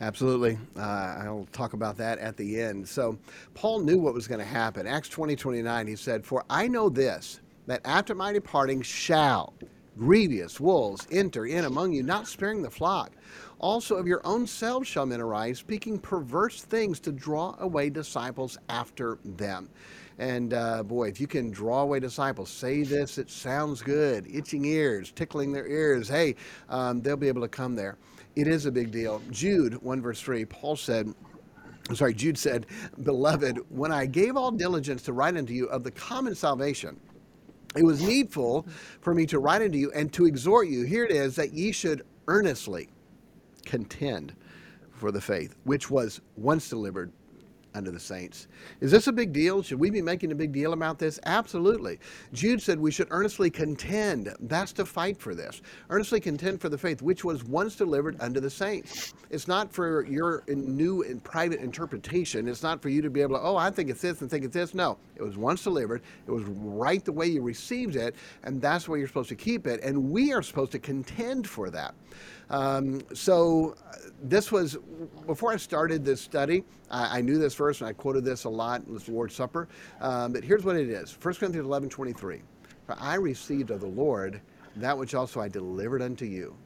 Absolutely. 0.00 0.58
Uh, 0.76 0.80
I'll 0.80 1.48
talk 1.52 1.72
about 1.72 1.96
that 1.96 2.18
at 2.18 2.36
the 2.36 2.60
end. 2.60 2.86
So, 2.86 3.18
Paul 3.54 3.80
knew 3.80 3.98
what 3.98 4.14
was 4.14 4.28
going 4.28 4.38
to 4.38 4.46
happen. 4.46 4.86
Acts 4.86 5.08
20 5.08 5.34
29, 5.34 5.86
he 5.88 5.96
said, 5.96 6.24
For 6.24 6.44
I 6.48 6.68
know 6.68 6.88
this, 6.88 7.40
that 7.66 7.80
after 7.84 8.14
my 8.14 8.32
departing 8.32 8.80
shall 8.80 9.54
grievous 9.98 10.60
wolves 10.60 11.06
enter 11.10 11.46
in 11.46 11.64
among 11.64 11.92
you, 11.92 12.02
not 12.02 12.28
sparing 12.28 12.62
the 12.62 12.70
flock. 12.70 13.12
Also 13.58 13.96
of 13.96 14.06
your 14.06 14.20
own 14.24 14.46
selves 14.46 14.86
shall 14.86 15.04
men 15.04 15.20
arise, 15.20 15.58
speaking 15.58 15.98
perverse 15.98 16.62
things 16.62 17.00
to 17.00 17.10
draw 17.10 17.56
away 17.58 17.90
disciples 17.90 18.56
after 18.68 19.18
them. 19.24 19.68
And 20.18 20.54
uh, 20.54 20.82
boy, 20.82 21.08
if 21.08 21.20
you 21.20 21.26
can 21.26 21.50
draw 21.50 21.82
away 21.82 22.00
disciples, 22.00 22.50
say 22.50 22.82
this, 22.82 23.18
it 23.18 23.30
sounds 23.30 23.82
good, 23.82 24.26
itching 24.32 24.64
ears, 24.64 25.12
tickling 25.12 25.52
their 25.52 25.66
ears, 25.66 26.08
hey, 26.08 26.36
um, 26.68 27.00
they'll 27.02 27.16
be 27.16 27.28
able 27.28 27.42
to 27.42 27.48
come 27.48 27.74
there. 27.74 27.98
It 28.36 28.46
is 28.46 28.66
a 28.66 28.72
big 28.72 28.90
deal. 28.90 29.20
Jude 29.30 29.74
1 29.82 30.02
verse 30.02 30.20
3, 30.20 30.44
Paul 30.44 30.76
said, 30.76 31.12
I'm 31.88 31.96
sorry, 31.96 32.14
Jude 32.14 32.36
said, 32.36 32.66
Beloved, 33.02 33.58
when 33.70 33.90
I 33.90 34.06
gave 34.06 34.36
all 34.36 34.50
diligence 34.50 35.02
to 35.02 35.12
write 35.12 35.36
unto 35.36 35.54
you 35.54 35.66
of 35.66 35.84
the 35.84 35.90
common 35.90 36.34
salvation, 36.34 37.00
it 37.76 37.84
was 37.84 38.02
needful 38.02 38.66
for 39.00 39.14
me 39.14 39.26
to 39.26 39.38
write 39.38 39.62
unto 39.62 39.78
you 39.78 39.92
and 39.92 40.12
to 40.14 40.26
exhort 40.26 40.68
you. 40.68 40.84
Here 40.84 41.04
it 41.04 41.10
is 41.10 41.36
that 41.36 41.52
ye 41.52 41.72
should 41.72 42.02
earnestly 42.26 42.88
contend 43.64 44.34
for 44.92 45.12
the 45.12 45.20
faith, 45.20 45.54
which 45.64 45.90
was 45.90 46.20
once 46.36 46.68
delivered 46.68 47.12
unto 47.74 47.90
the 47.90 48.00
saints. 48.00 48.48
Is 48.80 48.90
this 48.90 49.06
a 49.06 49.12
big 49.12 49.32
deal? 49.32 49.62
Should 49.62 49.78
we 49.78 49.90
be 49.90 50.02
making 50.02 50.32
a 50.32 50.34
big 50.34 50.52
deal 50.52 50.72
about 50.72 50.98
this? 50.98 51.20
Absolutely. 51.26 51.98
Jude 52.32 52.62
said 52.62 52.78
we 52.78 52.90
should 52.90 53.08
earnestly 53.10 53.50
contend. 53.50 54.34
That's 54.40 54.72
to 54.74 54.84
fight 54.84 55.18
for 55.18 55.34
this. 55.34 55.62
Earnestly 55.90 56.20
contend 56.20 56.60
for 56.60 56.68
the 56.68 56.78
faith 56.78 57.02
which 57.02 57.24
was 57.24 57.44
once 57.44 57.76
delivered 57.76 58.16
unto 58.20 58.40
the 58.40 58.50
saints. 58.50 59.14
It's 59.30 59.48
not 59.48 59.72
for 59.72 60.04
your 60.06 60.42
new 60.48 61.02
and 61.02 61.22
private 61.22 61.60
interpretation. 61.60 62.48
It's 62.48 62.62
not 62.62 62.80
for 62.80 62.88
you 62.88 63.02
to 63.02 63.10
be 63.10 63.20
able 63.20 63.36
to, 63.36 63.42
oh, 63.42 63.56
I 63.56 63.70
think 63.70 63.90
it's 63.90 64.02
this 64.02 64.20
and 64.20 64.30
think 64.30 64.44
it's 64.44 64.54
this. 64.54 64.74
No, 64.74 64.98
it 65.16 65.22
was 65.22 65.36
once 65.36 65.62
delivered. 65.62 66.02
It 66.26 66.30
was 66.30 66.44
right 66.44 67.04
the 67.04 67.12
way 67.12 67.26
you 67.26 67.42
received 67.42 67.96
it, 67.96 68.14
and 68.44 68.60
that's 68.60 68.88
where 68.88 68.98
you're 68.98 69.08
supposed 69.08 69.28
to 69.28 69.36
keep 69.36 69.66
it. 69.66 69.82
And 69.82 70.10
we 70.10 70.32
are 70.32 70.42
supposed 70.42 70.72
to 70.72 70.78
contend 70.78 71.48
for 71.48 71.70
that. 71.70 71.94
Um, 72.50 73.02
so 73.12 73.76
this 74.22 74.50
was 74.50 74.78
before 75.26 75.52
I 75.52 75.56
started 75.56 76.04
this 76.04 76.20
study. 76.20 76.64
I, 76.90 77.18
I, 77.18 77.20
knew 77.20 77.38
this 77.38 77.54
verse 77.54 77.80
and 77.80 77.88
I 77.88 77.92
quoted 77.92 78.24
this 78.24 78.44
a 78.44 78.48
lot 78.48 78.82
in 78.86 78.94
the 78.94 79.10
Lord's 79.10 79.34
Supper. 79.34 79.68
Um, 80.00 80.32
but 80.32 80.42
here's 80.42 80.64
what 80.64 80.76
it 80.76 80.88
is: 80.88 81.16
1 81.20 81.34
Corinthians 81.34 81.66
11, 81.66 81.90
23. 81.90 82.42
For 82.86 82.96
I 82.98 83.16
received 83.16 83.70
of 83.70 83.80
the 83.80 83.86
Lord 83.86 84.40
that 84.76 84.96
which 84.96 85.14
also 85.14 85.40
I 85.40 85.48
delivered 85.48 86.02
unto 86.02 86.24
you. 86.24 86.56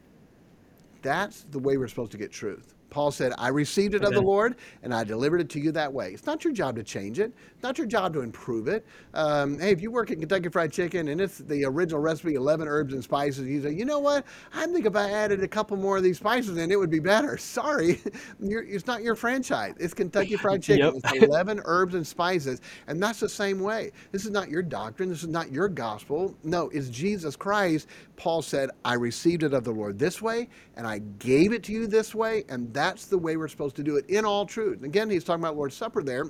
That's 1.03 1.45
the 1.51 1.59
way 1.59 1.77
we're 1.77 1.89
supposed 1.89 2.13
to 2.13 2.19
get 2.19 2.31
truth. 2.31 2.75
Paul 2.93 3.11
said, 3.11 3.33
I 3.39 3.49
received 3.49 3.95
it 3.95 4.05
of 4.05 4.13
the 4.13 4.21
Lord 4.21 4.57
and 4.83 4.93
I 4.95 5.03
delivered 5.03 5.41
it 5.41 5.49
to 5.51 5.61
you 5.61 5.73
that 5.73 5.91
way. 5.91 6.13
It's 6.13 6.27
not 6.27 6.45
your 6.45 6.53
job 6.53 6.77
to 6.77 6.83
change 6.83 7.19
it, 7.19 7.33
it's 7.55 7.63
not 7.63 7.79
your 7.79 7.87
job 7.87 8.13
to 8.13 8.21
improve 8.21 8.69
it. 8.69 8.85
Um, 9.15 9.59
hey, 9.59 9.73
if 9.73 9.81
you 9.81 9.91
work 9.91 10.11
at 10.11 10.19
Kentucky 10.19 10.51
Fried 10.51 10.73
Chicken 10.73 11.09
and 11.09 11.19
it's 11.19 11.39
the 11.39 11.65
original 11.65 12.01
recipe, 12.01 12.35
11 12.35 12.69
herbs 12.69 12.93
and 12.93 13.03
spices, 13.03 13.49
you 13.49 13.63
say, 13.63 13.73
you 13.73 13.87
know 13.87 13.99
what? 13.99 14.27
I 14.53 14.67
think 14.67 14.85
if 14.85 14.95
I 14.95 15.11
added 15.11 15.43
a 15.43 15.49
couple 15.49 15.79
more 15.79 15.97
of 15.97 16.03
these 16.03 16.19
spices 16.19 16.59
in, 16.59 16.71
it 16.71 16.79
would 16.79 16.91
be 16.91 17.01
better. 17.01 17.37
Sorry, 17.39 18.01
it's 18.41 18.87
not 18.87 19.03
your 19.03 19.15
franchise. 19.15 19.75
It's 19.81 19.95
Kentucky 19.95 20.37
Fried 20.37 20.63
Chicken. 20.63 20.95
Yep. 20.95 21.15
It's 21.15 21.25
11 21.25 21.63
herbs 21.65 21.95
and 21.95 22.07
spices. 22.07 22.61
And 22.89 23.03
that's 23.03 23.21
the 23.21 23.29
same 23.29 23.61
way. 23.61 23.93
This 24.11 24.27
is 24.27 24.31
not 24.31 24.51
your 24.51 24.63
doctrine. 24.63 25.09
This 25.09 25.23
is 25.23 25.29
not 25.29 25.51
your 25.51 25.69
gospel. 25.69 26.37
No, 26.43 26.69
it's 26.69 26.91
Jesus 26.91 27.37
Christ. 27.37 27.89
Paul 28.17 28.43
said, 28.43 28.71
I 28.85 28.95
received 28.95 29.43
it 29.43 29.55
of 29.55 29.65
the 29.65 29.73
Lord 29.73 29.99
this 29.99 30.21
way 30.21 30.49
and 30.77 30.87
I 30.87 30.99
gave 31.19 31.53
it 31.53 31.63
to 31.65 31.73
you 31.73 31.87
this 31.87 32.15
way. 32.15 32.45
And 32.49 32.73
that 32.75 32.82
that's 32.83 33.07
the 33.07 33.17
way 33.17 33.37
we're 33.37 33.47
supposed 33.47 33.77
to 33.77 33.85
do 33.85 33.97
it 33.97 34.11
in 34.11 34.25
all 34.25 34.45
truth. 34.45 34.79
And 34.79 34.85
again, 34.85 35.09
he's 35.09 35.23
talking 35.23 35.41
about 35.41 35.57
Lord's 35.57 35.77
Supper 35.77 36.03
there. 36.03 36.25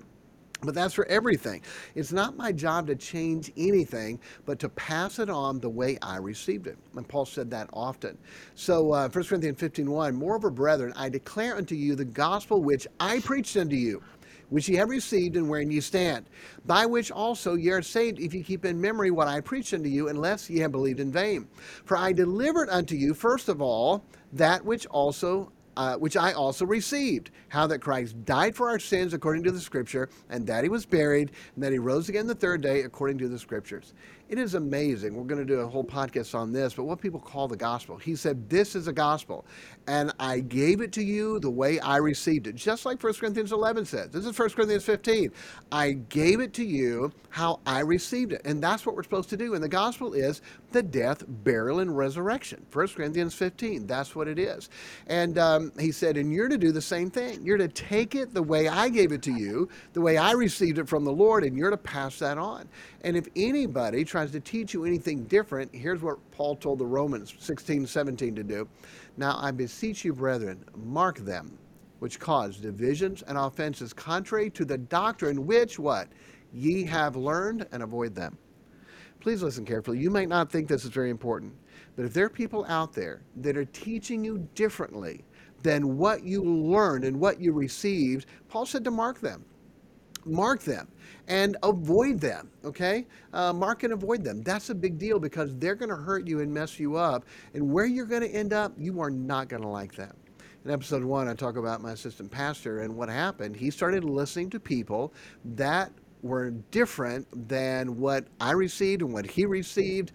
But 0.61 0.75
that's 0.75 0.95
for 0.95 1.07
everything. 1.07 1.62
It's 1.97 2.12
not 2.12 2.37
my 2.37 2.53
job 2.53 2.87
to 2.87 2.95
change 2.95 3.51
anything, 3.57 4.21
but 4.47 4.61
to 4.61 4.69
pass 4.69 5.19
it 5.19 5.29
on 5.29 5.59
the 5.59 5.69
way 5.69 5.99
I 6.03 6.19
received 6.19 6.69
it. 6.69 6.79
And 6.95 7.09
Paul 7.09 7.25
said 7.25 7.51
that 7.51 7.69
often. 7.73 8.17
So, 8.55 8.93
uh, 8.93 9.09
1 9.09 9.25
Corinthians 9.25 9.59
15 9.59 9.91
1, 9.91 10.15
Moreover, 10.15 10.51
brethren, 10.51 10.93
I 10.95 11.09
declare 11.09 11.57
unto 11.57 11.75
you 11.75 11.97
the 11.97 12.05
gospel 12.05 12.62
which 12.62 12.87
I 13.01 13.19
preached 13.21 13.57
unto 13.57 13.75
you, 13.75 14.03
which 14.51 14.69
ye 14.69 14.77
have 14.77 14.91
received 14.91 15.37
and 15.37 15.49
wherein 15.49 15.71
ye 15.71 15.81
stand, 15.81 16.27
by 16.65 16.87
which 16.87 17.11
also 17.11 17.55
ye 17.55 17.71
are 17.71 17.83
saved, 17.83 18.21
if 18.21 18.33
ye 18.33 18.43
keep 18.43 18.65
in 18.65 18.81
memory 18.81 19.11
what 19.11 19.27
I 19.27 19.41
preached 19.41 19.75
unto 19.75 19.88
you, 19.88 20.11
unless 20.11 20.49
ye 20.49 20.61
have 20.61 20.71
believed 20.71 21.01
in 21.01 21.11
vain. 21.11 21.49
For 21.87 21.97
I 21.97 22.12
delivered 22.12 22.69
unto 22.69 22.95
you, 22.95 23.15
first 23.15 23.49
of 23.49 23.61
all, 23.61 24.05
that 24.35 24.65
which 24.65 24.87
also 24.87 25.51
uh, 25.77 25.97
which 25.97 26.17
I 26.17 26.33
also 26.33 26.65
received, 26.65 27.31
how 27.49 27.67
that 27.69 27.81
Christ 27.81 28.25
died 28.25 28.55
for 28.57 28.69
our 28.69 28.79
sins 28.79 29.15
according 29.15 29.45
to 29.45 29.51
the 29.51 29.61
Scripture, 29.61 30.09
and 30.31 30.47
that 30.47 30.65
he 30.65 30.71
was 30.71 30.85
buried, 30.87 31.33
and 31.55 31.65
that 31.65 31.73
he 31.73 31.79
rose 31.79 32.09
again 32.09 32.27
the 32.27 32.35
third 32.35 32.61
day 32.61 32.83
according 32.83 33.19
to 33.19 33.29
the 33.29 33.39
Scriptures. 33.39 33.95
It 34.33 34.38
is 34.38 34.55
amazing. 34.55 35.14
We're 35.14 35.25
going 35.25 35.47
to 35.47 35.55
do 35.55 35.61
a 35.61 35.68
whole 35.68 35.85
podcast 35.85 36.35
on 36.35 36.53
this, 36.53 36.73
but 36.73 36.85
what 36.85 37.03
people 37.03 37.21
call 37.21 37.49
the 37.49 37.57
gospel. 37.57 37.99
He 37.99 38.16
said, 38.16 38.49
This 38.49 38.75
is 38.75 38.88
a 38.88 38.92
gospel, 38.92 39.45
and 39.87 40.11
I 40.18 40.40
gave 40.40 40.81
it 40.81 40.90
to 40.92 41.03
you 41.03 41.38
the 41.38 41.51
way 41.51 41.79
I 41.81 41.99
received 41.99 42.47
it. 42.47 42.55
Just 42.55 42.87
like 42.87 43.03
1 43.03 43.12
Corinthians 43.12 43.53
11 43.53 43.85
says. 43.85 44.09
This 44.09 44.25
is 44.25 44.38
1 44.38 44.49
Corinthians 44.49 44.85
15. 44.85 45.33
I 45.71 45.92
gave 46.09 46.40
it 46.40 46.55
to 46.55 46.64
you 46.64 47.12
how 47.29 47.61
I 47.66 47.81
received 47.81 48.33
it. 48.33 48.40
And 48.47 48.62
that's 48.62 48.87
what 48.87 48.97
we're 48.97 49.03
supposed 49.03 49.29
to 49.31 49.37
do. 49.37 49.53
And 49.53 49.62
the 49.62 49.68
gospel 49.68 50.14
is 50.14 50.40
the 50.71 50.83
death, 50.83 51.25
burial, 51.27 51.81
and 51.81 51.95
resurrection. 51.95 52.64
1 52.73 52.88
Corinthians 52.88 53.35
15. 53.35 53.87
That's 53.87 54.16
what 54.16 54.29
it 54.29 54.38
is. 54.38 54.71
And 55.09 55.37
um, 55.37 55.73
he 55.79 55.92
said, 55.92 56.16
And 56.16 56.33
you're 56.33 56.49
to 56.49 56.59
do 56.59 56.73
the 56.73 56.81
same 56.81 57.11
thing. 57.11 57.45
You're 57.45 57.59
to 57.59 57.68
take 57.68 58.14
it 58.14 58.33
the 58.33 58.42
way 58.42 58.68
I 58.68 58.88
gave 58.88 59.12
it 59.12 59.21
to 59.23 59.33
you, 59.33 59.68
the 59.92 60.01
way 60.01 60.16
I 60.16 60.33
received 60.33 60.79
it 60.79 60.88
from 60.88 61.05
the 61.05 61.12
Lord, 61.12 61.45
and 61.45 61.55
you're 61.55 61.71
to 61.71 61.77
pass 61.77 62.18
that 62.21 62.38
on. 62.38 62.66
And 63.03 63.16
if 63.16 63.27
anybody 63.37 64.05
tries 64.05 64.22
to 64.31 64.41
teach 64.41 64.73
you 64.73 64.85
anything 64.85 65.25
different, 65.25 65.75
here's 65.75 66.01
what 66.01 66.19
Paul 66.31 66.55
told 66.55 66.79
the 66.79 66.87
Romans 66.87 67.35
16, 67.39 67.87
17 67.87 68.35
to 68.37 68.43
do. 68.43 68.69
Now 69.17 69.37
I 69.41 69.51
beseech 69.51 70.05
you, 70.05 70.13
brethren, 70.13 70.65
mark 70.77 71.19
them 71.19 71.59
which 72.03 72.19
cause 72.19 72.57
divisions 72.57 73.23
and 73.29 73.39
offenses 73.39 73.93
contrary 73.93 74.51
to 74.51 74.65
the 74.65 74.77
doctrine 74.77 75.47
which 75.47 75.79
what 75.79 76.09
ye 76.53 76.83
have 76.83 77.15
learned 77.15 77.65
and 77.71 77.81
avoid 77.81 78.13
them. 78.13 78.37
Please 79.21 79.41
listen 79.41 79.65
carefully. 79.65 80.01
You 80.01 80.11
might 80.11 80.29
not 80.29 80.51
think 80.51 80.67
this 80.67 80.85
is 80.85 80.91
very 80.91 81.11
important, 81.11 81.53
but 81.95 82.05
if 82.05 82.13
there 82.13 82.25
are 82.25 82.29
people 82.29 82.65
out 82.69 82.93
there 82.93 83.23
that 83.37 83.57
are 83.57 83.67
teaching 83.67 84.25
you 84.25 84.49
differently 84.57 85.25
than 85.63 85.97
what 85.97 86.25
you 86.25 86.43
learned 86.43 87.05
and 87.05 87.21
what 87.21 87.41
you 87.41 87.53
received, 87.53 88.27
Paul 88.49 88.67
said 88.67 88.83
to 88.83 88.91
mark 88.91 89.21
them 89.21 89.45
mark 90.25 90.63
them 90.63 90.89
and 91.29 91.57
avoid 91.63 92.21
them, 92.21 92.51
okay? 92.65 93.07
Uh, 93.33 93.53
mark 93.53 93.83
and 93.83 93.93
avoid 93.93 94.25
them. 94.25 94.43
That's 94.43 94.71
a 94.71 94.75
big 94.75 94.99
deal 94.99 95.19
because 95.19 95.55
they're 95.57 95.75
going 95.75 95.91
to 95.91 95.97
hurt 95.97 96.27
you 96.27 96.41
and 96.41 96.53
mess 96.53 96.79
you 96.79 96.97
up. 96.97 97.25
And 97.55 97.73
where 97.73 97.87
you're 97.87 98.07
going 98.07 98.23
to 98.23 98.31
end 98.31 98.53
up, 98.53 98.73
you 98.77 99.01
are 99.01 99.11
not 99.11 99.49
going 99.49 99.63
to 99.63 99.69
like 99.69 99.95
them. 99.95 100.15
In 100.65 100.71
episode 100.71 101.03
one, 101.03 101.29
I 101.29 101.35
talk 101.35 101.57
about 101.57 101.83
my 101.83 101.93
assistant 101.93 102.31
pastor 102.31 102.81
and 102.81 102.95
what 102.95 103.09
happened. 103.09 103.57
He 103.57 103.71
started 103.71 104.05
listening 104.05 104.51
to 104.51 104.61
people 104.61 105.13
that 105.57 105.93
were 106.23 106.51
different 106.71 107.27
than 107.49 107.99
what 107.99 108.27
I 108.41 108.53
received 108.53 109.03
and 109.03 109.13
what 109.13 109.27
he 109.27 109.45
received 109.45 110.13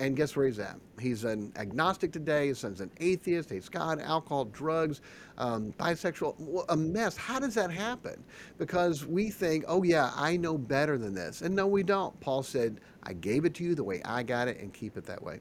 and 0.00 0.16
guess 0.16 0.36
where 0.36 0.46
he's 0.46 0.58
at? 0.58 0.76
He's 1.00 1.24
an 1.24 1.52
agnostic 1.56 2.12
today. 2.12 2.48
His 2.48 2.58
son's 2.58 2.80
an 2.80 2.90
atheist. 3.00 3.50
Hates 3.50 3.68
God, 3.68 4.00
alcohol, 4.00 4.44
drugs, 4.46 5.00
um, 5.38 5.72
bisexual, 5.78 6.64
a 6.68 6.76
mess. 6.76 7.16
How 7.16 7.38
does 7.38 7.54
that 7.54 7.70
happen? 7.70 8.22
Because 8.58 9.04
we 9.04 9.30
think, 9.30 9.64
oh, 9.66 9.82
yeah, 9.82 10.12
I 10.14 10.36
know 10.36 10.56
better 10.56 10.98
than 10.98 11.14
this. 11.14 11.42
And 11.42 11.54
no, 11.54 11.66
we 11.66 11.82
don't. 11.82 12.18
Paul 12.20 12.42
said, 12.42 12.80
I 13.02 13.12
gave 13.12 13.44
it 13.44 13.54
to 13.54 13.64
you 13.64 13.74
the 13.74 13.84
way 13.84 14.00
I 14.04 14.22
got 14.22 14.48
it 14.48 14.58
and 14.60 14.72
keep 14.72 14.96
it 14.96 15.04
that 15.06 15.22
way. 15.22 15.40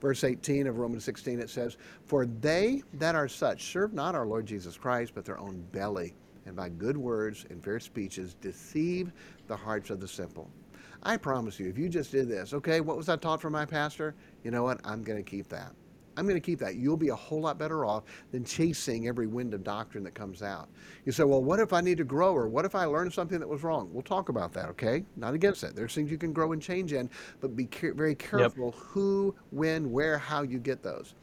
Verse 0.00 0.24
18 0.24 0.66
of 0.66 0.78
Romans 0.78 1.04
16, 1.04 1.40
it 1.40 1.50
says, 1.50 1.76
For 2.06 2.24
they 2.26 2.82
that 2.94 3.14
are 3.14 3.28
such 3.28 3.72
serve 3.72 3.92
not 3.92 4.14
our 4.14 4.26
Lord 4.26 4.46
Jesus 4.46 4.76
Christ, 4.76 5.12
but 5.14 5.24
their 5.24 5.38
own 5.38 5.60
belly, 5.72 6.14
and 6.46 6.56
by 6.56 6.68
good 6.68 6.96
words 6.96 7.44
and 7.50 7.62
fair 7.62 7.80
speeches 7.80 8.34
deceive 8.34 9.12
the 9.48 9.56
hearts 9.56 9.90
of 9.90 10.00
the 10.00 10.08
simple. 10.08 10.48
I 11.02 11.16
promise 11.16 11.58
you, 11.60 11.68
if 11.68 11.78
you 11.78 11.88
just 11.88 12.10
did 12.10 12.28
this, 12.28 12.52
okay, 12.52 12.80
what 12.80 12.96
was 12.96 13.08
I 13.08 13.16
taught 13.16 13.40
from 13.40 13.52
my 13.52 13.64
pastor? 13.64 14.14
You 14.44 14.50
know 14.50 14.62
what? 14.62 14.80
I'm 14.84 15.02
going 15.02 15.22
to 15.22 15.28
keep 15.28 15.48
that. 15.48 15.72
I'm 16.18 16.24
going 16.24 16.34
to 16.34 16.44
keep 16.44 16.58
that. 16.58 16.74
You'll 16.74 16.96
be 16.96 17.10
a 17.10 17.14
whole 17.14 17.40
lot 17.40 17.58
better 17.58 17.84
off 17.84 18.02
than 18.32 18.44
chasing 18.44 19.06
every 19.06 19.28
wind 19.28 19.54
of 19.54 19.62
doctrine 19.62 20.02
that 20.02 20.14
comes 20.14 20.42
out. 20.42 20.68
You 21.04 21.12
say, 21.12 21.22
well, 21.22 21.44
what 21.44 21.60
if 21.60 21.72
I 21.72 21.80
need 21.80 21.96
to 21.98 22.04
grow 22.04 22.34
or 22.34 22.48
what 22.48 22.64
if 22.64 22.74
I 22.74 22.86
learned 22.86 23.12
something 23.12 23.38
that 23.38 23.48
was 23.48 23.62
wrong? 23.62 23.88
We'll 23.92 24.02
talk 24.02 24.28
about 24.28 24.52
that, 24.54 24.68
okay? 24.70 25.04
Not 25.16 25.34
against 25.34 25.60
that. 25.60 25.76
There's 25.76 25.94
things 25.94 26.10
you 26.10 26.18
can 26.18 26.32
grow 26.32 26.50
and 26.50 26.60
change 26.60 26.92
in, 26.92 27.08
but 27.40 27.54
be 27.54 27.68
very 27.94 28.16
careful 28.16 28.74
yep. 28.74 28.74
who, 28.74 29.32
when, 29.50 29.92
where, 29.92 30.18
how 30.18 30.42
you 30.42 30.58
get 30.58 30.82
those. 30.82 31.14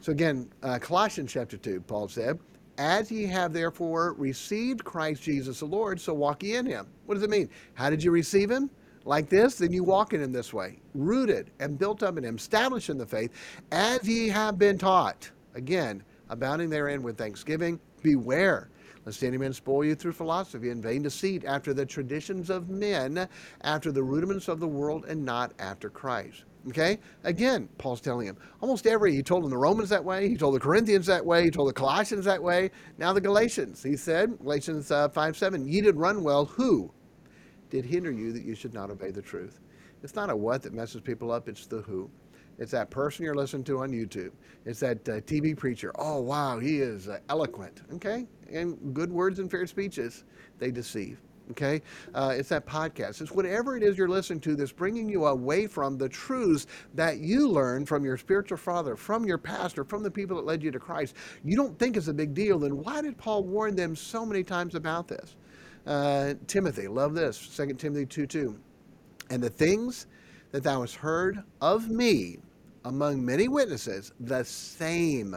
So 0.00 0.12
again, 0.12 0.48
uh, 0.62 0.78
Colossians 0.78 1.30
chapter 1.30 1.58
2, 1.58 1.82
Paul 1.82 2.08
said, 2.08 2.38
as 2.78 3.10
ye 3.10 3.26
have 3.26 3.52
therefore 3.52 4.14
received 4.14 4.82
Christ 4.82 5.22
Jesus 5.22 5.60
the 5.60 5.66
Lord, 5.66 6.00
so 6.00 6.14
walk 6.14 6.42
ye 6.42 6.54
in 6.54 6.64
him. 6.64 6.86
What 7.04 7.16
does 7.16 7.24
it 7.24 7.30
mean? 7.30 7.50
How 7.74 7.90
did 7.90 8.02
you 8.02 8.12
receive 8.12 8.50
him? 8.50 8.70
Like 9.08 9.30
this, 9.30 9.54
then 9.54 9.72
you 9.72 9.84
walk 9.84 10.12
in 10.12 10.22
him 10.22 10.32
this 10.32 10.52
way, 10.52 10.80
rooted 10.92 11.50
and 11.60 11.78
built 11.78 12.02
up 12.02 12.18
in 12.18 12.24
him, 12.24 12.36
established 12.36 12.90
in 12.90 12.98
the 12.98 13.06
faith, 13.06 13.32
as 13.72 14.06
ye 14.06 14.28
have 14.28 14.58
been 14.58 14.76
taught. 14.76 15.30
Again, 15.54 16.02
abounding 16.28 16.68
therein 16.68 17.02
with 17.02 17.16
thanksgiving. 17.16 17.80
Beware 18.02 18.68
lest 19.06 19.24
any 19.24 19.38
man 19.38 19.54
spoil 19.54 19.82
you 19.86 19.94
through 19.94 20.12
philosophy 20.12 20.68
and 20.68 20.82
vain 20.82 21.00
deceit, 21.00 21.42
after 21.46 21.72
the 21.72 21.86
traditions 21.86 22.50
of 22.50 22.68
men, 22.68 23.26
after 23.62 23.90
the 23.90 24.02
rudiments 24.02 24.46
of 24.46 24.60
the 24.60 24.68
world, 24.68 25.06
and 25.06 25.24
not 25.24 25.54
after 25.58 25.88
Christ. 25.88 26.44
Okay? 26.68 26.98
Again, 27.24 27.66
Paul's 27.78 28.02
telling 28.02 28.26
him 28.26 28.36
almost 28.60 28.86
every, 28.86 29.14
he 29.14 29.22
told 29.22 29.42
them 29.42 29.50
the 29.50 29.56
Romans 29.56 29.88
that 29.88 30.04
way, 30.04 30.28
he 30.28 30.36
told 30.36 30.54
the 30.54 30.60
Corinthians 30.60 31.06
that 31.06 31.24
way, 31.24 31.44
he 31.44 31.50
told 31.50 31.70
the 31.70 31.72
Colossians 31.72 32.26
that 32.26 32.42
way, 32.42 32.70
now 32.98 33.14
the 33.14 33.22
Galatians. 33.22 33.82
He 33.82 33.96
said, 33.96 34.38
Galatians 34.40 34.90
uh, 34.90 35.08
5 35.08 35.34
7, 35.34 35.66
ye 35.66 35.80
did 35.80 35.96
run 35.96 36.22
well, 36.22 36.44
who 36.44 36.92
did 37.70 37.84
hinder 37.84 38.10
you 38.10 38.32
that 38.32 38.44
you 38.44 38.54
should 38.54 38.74
not 38.74 38.90
obey 38.90 39.10
the 39.10 39.22
truth? 39.22 39.60
It's 40.02 40.14
not 40.14 40.30
a 40.30 40.36
what 40.36 40.62
that 40.62 40.72
messes 40.72 41.00
people 41.00 41.30
up, 41.30 41.48
it's 41.48 41.66
the 41.66 41.82
who. 41.82 42.10
It's 42.58 42.72
that 42.72 42.90
person 42.90 43.24
you're 43.24 43.36
listening 43.36 43.64
to 43.64 43.82
on 43.82 43.90
YouTube. 43.90 44.32
It's 44.64 44.80
that 44.80 45.08
uh, 45.08 45.20
TV 45.20 45.56
preacher. 45.56 45.92
Oh, 45.96 46.20
wow, 46.20 46.58
he 46.58 46.78
is 46.78 47.08
uh, 47.08 47.18
eloquent. 47.28 47.82
Okay? 47.94 48.26
And 48.52 48.92
good 48.92 49.12
words 49.12 49.38
and 49.38 49.50
fair 49.50 49.66
speeches, 49.66 50.24
they 50.58 50.72
deceive. 50.72 51.20
Okay? 51.52 51.80
Uh, 52.14 52.34
it's 52.36 52.48
that 52.48 52.66
podcast. 52.66 53.20
It's 53.20 53.30
whatever 53.30 53.76
it 53.76 53.82
is 53.84 53.96
you're 53.96 54.08
listening 54.08 54.40
to 54.40 54.56
that's 54.56 54.72
bringing 54.72 55.08
you 55.08 55.26
away 55.26 55.68
from 55.68 55.96
the 55.96 56.08
truths 56.08 56.66
that 56.94 57.18
you 57.18 57.48
learned 57.48 57.88
from 57.88 58.04
your 58.04 58.16
spiritual 58.16 58.58
father, 58.58 58.96
from 58.96 59.24
your 59.24 59.38
pastor, 59.38 59.84
from 59.84 60.02
the 60.02 60.10
people 60.10 60.36
that 60.36 60.44
led 60.44 60.62
you 60.62 60.72
to 60.72 60.80
Christ. 60.80 61.14
You 61.44 61.56
don't 61.56 61.78
think 61.78 61.96
it's 61.96 62.08
a 62.08 62.12
big 62.12 62.34
deal, 62.34 62.58
then 62.58 62.76
why 62.76 63.00
did 63.00 63.16
Paul 63.16 63.44
warn 63.44 63.76
them 63.76 63.94
so 63.94 64.26
many 64.26 64.42
times 64.42 64.74
about 64.74 65.06
this? 65.06 65.36
Uh, 65.88 66.34
Timothy, 66.46 66.86
love 66.86 67.14
this, 67.14 67.56
2 67.56 67.72
Timothy 67.74 68.04
2 68.04 68.26
2. 68.26 68.60
And 69.30 69.42
the 69.42 69.48
things 69.48 70.06
that 70.52 70.62
thou 70.62 70.82
hast 70.82 70.96
heard 70.96 71.42
of 71.62 71.88
me 71.88 72.36
among 72.84 73.24
many 73.24 73.48
witnesses, 73.48 74.12
the 74.20 74.44
same 74.44 75.34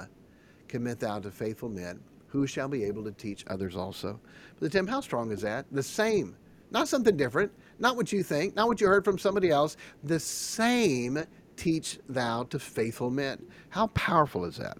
commit 0.67 0.99
thou 0.99 1.19
to 1.19 1.31
faithful 1.31 1.69
men 1.69 2.01
who 2.27 2.45
shall 2.45 2.67
be 2.67 2.83
able 2.83 3.01
to 3.05 3.13
teach 3.13 3.45
others 3.47 3.77
also. 3.77 4.19
But 4.59 4.73
Tim, 4.73 4.87
how 4.87 4.99
strong 4.99 5.31
is 5.31 5.41
that? 5.41 5.65
The 5.71 5.83
same. 5.83 6.35
Not 6.69 6.89
something 6.89 7.15
different, 7.15 7.51
not 7.79 7.95
what 7.95 8.11
you 8.11 8.21
think, 8.21 8.53
not 8.53 8.67
what 8.67 8.81
you 8.81 8.87
heard 8.87 9.05
from 9.05 9.17
somebody 9.17 9.51
else. 9.51 9.77
The 10.03 10.19
same 10.19 11.23
teach 11.55 11.97
thou 12.09 12.43
to 12.43 12.59
faithful 12.59 13.09
men. 13.09 13.41
How 13.69 13.87
powerful 13.87 14.43
is 14.43 14.57
that? 14.57 14.77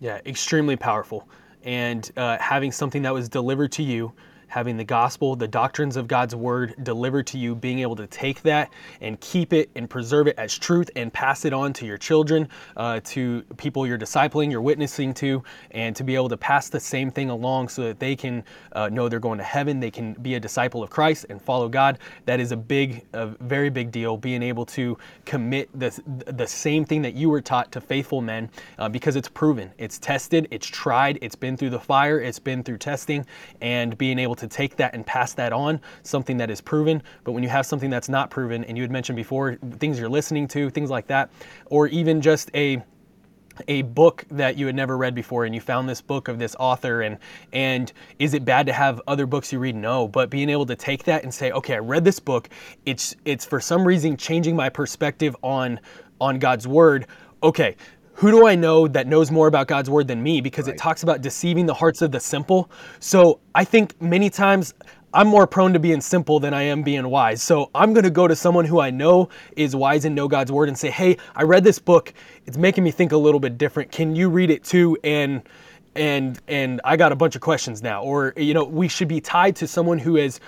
Yeah, 0.00 0.20
extremely 0.26 0.76
powerful. 0.76 1.26
And 1.64 2.08
uh, 2.16 2.38
having 2.38 2.72
something 2.72 3.02
that 3.02 3.14
was 3.14 3.28
delivered 3.28 3.72
to 3.72 3.82
you 3.82 4.12
having 4.54 4.76
the 4.76 4.84
gospel, 4.84 5.34
the 5.34 5.48
doctrines 5.48 5.96
of 5.96 6.06
God's 6.06 6.36
word 6.36 6.76
delivered 6.84 7.26
to 7.26 7.38
you, 7.38 7.56
being 7.56 7.80
able 7.80 7.96
to 7.96 8.06
take 8.06 8.40
that 8.42 8.72
and 9.00 9.20
keep 9.20 9.52
it 9.52 9.68
and 9.74 9.90
preserve 9.90 10.28
it 10.28 10.38
as 10.38 10.56
truth 10.56 10.88
and 10.94 11.12
pass 11.12 11.44
it 11.44 11.52
on 11.52 11.72
to 11.72 11.84
your 11.84 11.98
children, 11.98 12.48
uh, 12.76 13.00
to 13.02 13.42
people 13.56 13.84
you're 13.84 13.98
discipling, 13.98 14.52
you're 14.52 14.62
witnessing 14.62 15.12
to, 15.12 15.42
and 15.72 15.96
to 15.96 16.04
be 16.04 16.14
able 16.14 16.28
to 16.28 16.36
pass 16.36 16.68
the 16.68 16.78
same 16.78 17.10
thing 17.10 17.30
along 17.30 17.66
so 17.68 17.82
that 17.82 17.98
they 17.98 18.14
can 18.14 18.44
uh, 18.74 18.88
know 18.88 19.08
they're 19.08 19.18
going 19.18 19.38
to 19.38 19.44
heaven, 19.44 19.80
they 19.80 19.90
can 19.90 20.12
be 20.22 20.36
a 20.36 20.40
disciple 20.40 20.84
of 20.84 20.88
Christ 20.88 21.26
and 21.30 21.42
follow 21.42 21.68
God. 21.68 21.98
That 22.24 22.38
is 22.38 22.52
a 22.52 22.56
big, 22.56 23.04
a 23.12 23.26
very 23.40 23.70
big 23.70 23.90
deal. 23.90 24.16
Being 24.16 24.44
able 24.44 24.66
to 24.66 24.96
commit 25.24 25.68
the 25.76 25.90
the 26.26 26.46
same 26.46 26.84
thing 26.84 27.02
that 27.02 27.14
you 27.14 27.28
were 27.28 27.40
taught 27.40 27.72
to 27.72 27.80
faithful 27.80 28.20
men, 28.20 28.48
uh, 28.78 28.88
because 28.88 29.16
it's 29.16 29.28
proven, 29.28 29.72
it's 29.78 29.98
tested, 29.98 30.46
it's 30.52 30.66
tried, 30.68 31.18
it's 31.22 31.34
been 31.34 31.56
through 31.56 31.70
the 31.70 31.80
fire, 31.80 32.20
it's 32.20 32.38
been 32.38 32.62
through 32.62 32.78
testing, 32.78 33.26
and 33.60 33.98
being 33.98 34.18
able 34.20 34.36
to 34.36 34.43
to 34.48 34.56
take 34.56 34.76
that 34.76 34.94
and 34.94 35.06
pass 35.06 35.32
that 35.34 35.52
on, 35.52 35.80
something 36.02 36.36
that 36.36 36.50
is 36.50 36.60
proven. 36.60 37.02
But 37.24 37.32
when 37.32 37.42
you 37.42 37.48
have 37.48 37.66
something 37.66 37.90
that's 37.90 38.08
not 38.08 38.30
proven, 38.30 38.64
and 38.64 38.76
you 38.76 38.82
had 38.82 38.90
mentioned 38.90 39.16
before, 39.16 39.56
things 39.78 39.98
you're 39.98 40.08
listening 40.08 40.48
to, 40.48 40.70
things 40.70 40.90
like 40.90 41.06
that, 41.08 41.30
or 41.66 41.88
even 41.88 42.20
just 42.20 42.50
a 42.54 42.82
a 43.68 43.82
book 43.82 44.24
that 44.30 44.56
you 44.56 44.66
had 44.66 44.74
never 44.74 44.96
read 44.96 45.14
before 45.14 45.44
and 45.44 45.54
you 45.54 45.60
found 45.60 45.88
this 45.88 46.00
book 46.00 46.26
of 46.26 46.40
this 46.40 46.56
author 46.58 47.02
and 47.02 47.18
and 47.52 47.92
is 48.18 48.34
it 48.34 48.44
bad 48.44 48.66
to 48.66 48.72
have 48.72 49.00
other 49.06 49.26
books 49.26 49.52
you 49.52 49.60
read? 49.60 49.76
No 49.76 50.08
but 50.08 50.30
being 50.30 50.48
able 50.50 50.66
to 50.66 50.74
take 50.74 51.04
that 51.04 51.22
and 51.22 51.32
say 51.32 51.52
okay 51.52 51.74
I 51.74 51.78
read 51.78 52.04
this 52.04 52.18
book. 52.18 52.48
It's 52.84 53.14
it's 53.24 53.44
for 53.44 53.60
some 53.60 53.86
reason 53.86 54.16
changing 54.16 54.56
my 54.56 54.68
perspective 54.68 55.36
on 55.42 55.78
on 56.20 56.38
God's 56.38 56.66
word. 56.66 57.06
Okay 57.42 57.76
who 58.14 58.30
do 58.30 58.46
I 58.46 58.54
know 58.54 58.86
that 58.88 59.06
knows 59.06 59.30
more 59.30 59.46
about 59.48 59.66
God's 59.66 59.90
word 59.90 60.08
than 60.08 60.22
me? 60.22 60.40
Because 60.40 60.66
right. 60.66 60.74
it 60.74 60.78
talks 60.78 61.02
about 61.02 61.20
deceiving 61.20 61.66
the 61.66 61.74
hearts 61.74 62.00
of 62.00 62.12
the 62.12 62.20
simple. 62.20 62.70
So 63.00 63.40
I 63.54 63.64
think 63.64 64.00
many 64.00 64.30
times 64.30 64.72
I'm 65.12 65.28
more 65.28 65.46
prone 65.46 65.72
to 65.72 65.78
being 65.78 66.00
simple 66.00 66.40
than 66.40 66.52
I 66.52 66.62
am 66.62 66.82
being 66.82 67.08
wise. 67.08 67.42
So 67.42 67.70
I'm 67.74 67.92
going 67.92 68.04
to 68.04 68.10
go 68.10 68.26
to 68.26 68.34
someone 68.34 68.64
who 68.64 68.80
I 68.80 68.90
know 68.90 69.28
is 69.56 69.76
wise 69.76 70.04
and 70.04 70.14
know 70.14 70.26
God's 70.26 70.50
word 70.50 70.68
and 70.68 70.76
say, 70.76 70.90
"Hey, 70.90 71.16
I 71.36 71.44
read 71.44 71.62
this 71.62 71.78
book. 71.78 72.12
It's 72.46 72.56
making 72.56 72.82
me 72.82 72.90
think 72.90 73.12
a 73.12 73.16
little 73.16 73.40
bit 73.40 73.56
different. 73.56 73.92
Can 73.92 74.16
you 74.16 74.28
read 74.28 74.50
it 74.50 74.64
too?" 74.64 74.98
And 75.04 75.42
and 75.94 76.40
and 76.48 76.80
I 76.84 76.96
got 76.96 77.12
a 77.12 77.16
bunch 77.16 77.36
of 77.36 77.40
questions 77.40 77.82
now. 77.82 78.02
Or 78.02 78.34
you 78.36 78.54
know, 78.54 78.64
we 78.64 78.88
should 78.88 79.08
be 79.08 79.20
tied 79.20 79.56
to 79.56 79.68
someone 79.68 79.98
who 79.98 80.16
has 80.16 80.40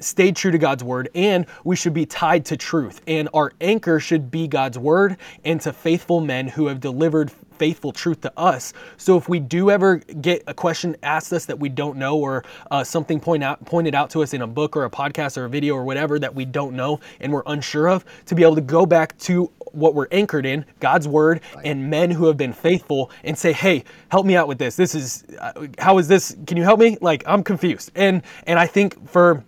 stay 0.00 0.32
true 0.32 0.50
to 0.50 0.58
God's 0.58 0.82
word 0.82 1.08
and 1.14 1.46
we 1.64 1.76
should 1.76 1.94
be 1.94 2.06
tied 2.06 2.44
to 2.46 2.56
truth. 2.56 3.00
And 3.06 3.28
our 3.34 3.52
anchor 3.60 4.00
should 4.00 4.30
be 4.30 4.48
God's 4.48 4.78
word 4.78 5.16
and 5.44 5.60
to 5.60 5.72
faithful 5.72 6.20
men 6.20 6.48
who 6.48 6.66
have 6.66 6.80
delivered 6.80 7.30
faithful 7.60 7.92
truth 7.92 8.22
to 8.22 8.32
us. 8.38 8.72
So 8.96 9.18
if 9.18 9.28
we 9.28 9.38
do 9.38 9.70
ever 9.70 9.96
get 9.98 10.42
a 10.46 10.54
question 10.54 10.96
asked 11.02 11.30
us 11.34 11.44
that 11.44 11.58
we 11.58 11.68
don't 11.68 11.98
know 11.98 12.16
or 12.16 12.42
uh, 12.70 12.82
something 12.82 13.20
point 13.20 13.44
out, 13.44 13.62
pointed 13.66 13.94
out 13.94 14.08
to 14.10 14.22
us 14.22 14.32
in 14.32 14.40
a 14.40 14.46
book 14.46 14.78
or 14.78 14.86
a 14.86 14.90
podcast 14.90 15.36
or 15.36 15.44
a 15.44 15.48
video 15.48 15.74
or 15.74 15.84
whatever 15.84 16.18
that 16.18 16.34
we 16.34 16.46
don't 16.46 16.74
know 16.74 17.00
and 17.20 17.30
we're 17.30 17.42
unsure 17.44 17.88
of, 17.88 18.06
to 18.24 18.34
be 18.34 18.42
able 18.42 18.54
to 18.54 18.62
go 18.62 18.86
back 18.86 19.16
to 19.18 19.52
what 19.72 19.94
we're 19.94 20.08
anchored 20.10 20.46
in, 20.46 20.64
God's 20.80 21.06
word, 21.06 21.40
right. 21.54 21.66
and 21.66 21.90
men 21.90 22.10
who 22.10 22.26
have 22.26 22.36
been 22.36 22.52
faithful, 22.52 23.10
and 23.24 23.36
say, 23.36 23.52
"Hey, 23.52 23.84
help 24.10 24.26
me 24.26 24.36
out 24.36 24.48
with 24.48 24.58
this. 24.58 24.76
This 24.76 24.94
is 24.94 25.24
uh, 25.38 25.66
how 25.78 25.98
is 25.98 26.08
this? 26.08 26.36
Can 26.46 26.56
you 26.56 26.64
help 26.64 26.80
me? 26.80 26.98
Like 27.00 27.22
I'm 27.26 27.42
confused." 27.42 27.92
And 27.94 28.22
and 28.46 28.58
I 28.58 28.66
think 28.66 29.08
for 29.08 29.44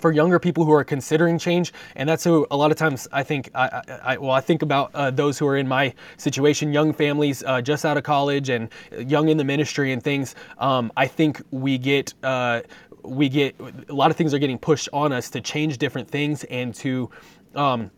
for 0.00 0.12
younger 0.12 0.38
people 0.38 0.64
who 0.64 0.72
are 0.72 0.84
considering 0.84 1.38
change, 1.38 1.72
and 1.96 2.08
that's 2.08 2.24
who 2.24 2.46
a 2.50 2.56
lot 2.56 2.70
of 2.70 2.76
times 2.76 3.06
I 3.12 3.22
think 3.22 3.50
I, 3.54 3.82
I 4.02 4.16
well 4.18 4.32
I 4.32 4.40
think 4.40 4.62
about 4.62 4.90
uh, 4.94 5.10
those 5.10 5.38
who 5.38 5.46
are 5.46 5.56
in 5.56 5.68
my 5.68 5.94
situation, 6.16 6.72
young 6.72 6.92
families 6.92 7.42
uh, 7.44 7.60
just 7.60 7.84
out 7.84 7.96
of 7.96 8.04
college 8.04 8.48
and 8.48 8.68
young 8.98 9.28
in 9.28 9.36
the 9.36 9.44
ministry 9.44 9.92
and 9.92 10.02
things. 10.02 10.34
Um, 10.58 10.92
I 10.96 11.06
think 11.06 11.42
we 11.50 11.78
get. 11.78 12.14
Uh, 12.22 12.62
we 13.02 13.30
get 13.30 13.56
a 13.88 13.94
lot 13.94 14.10
of 14.10 14.16
things 14.18 14.34
are 14.34 14.38
getting 14.38 14.58
pushed 14.58 14.86
on 14.92 15.10
us 15.10 15.30
to 15.30 15.40
change 15.40 15.78
different 15.78 16.06
things 16.06 16.44
and 16.44 16.74
to 16.74 17.08
um, 17.54 17.90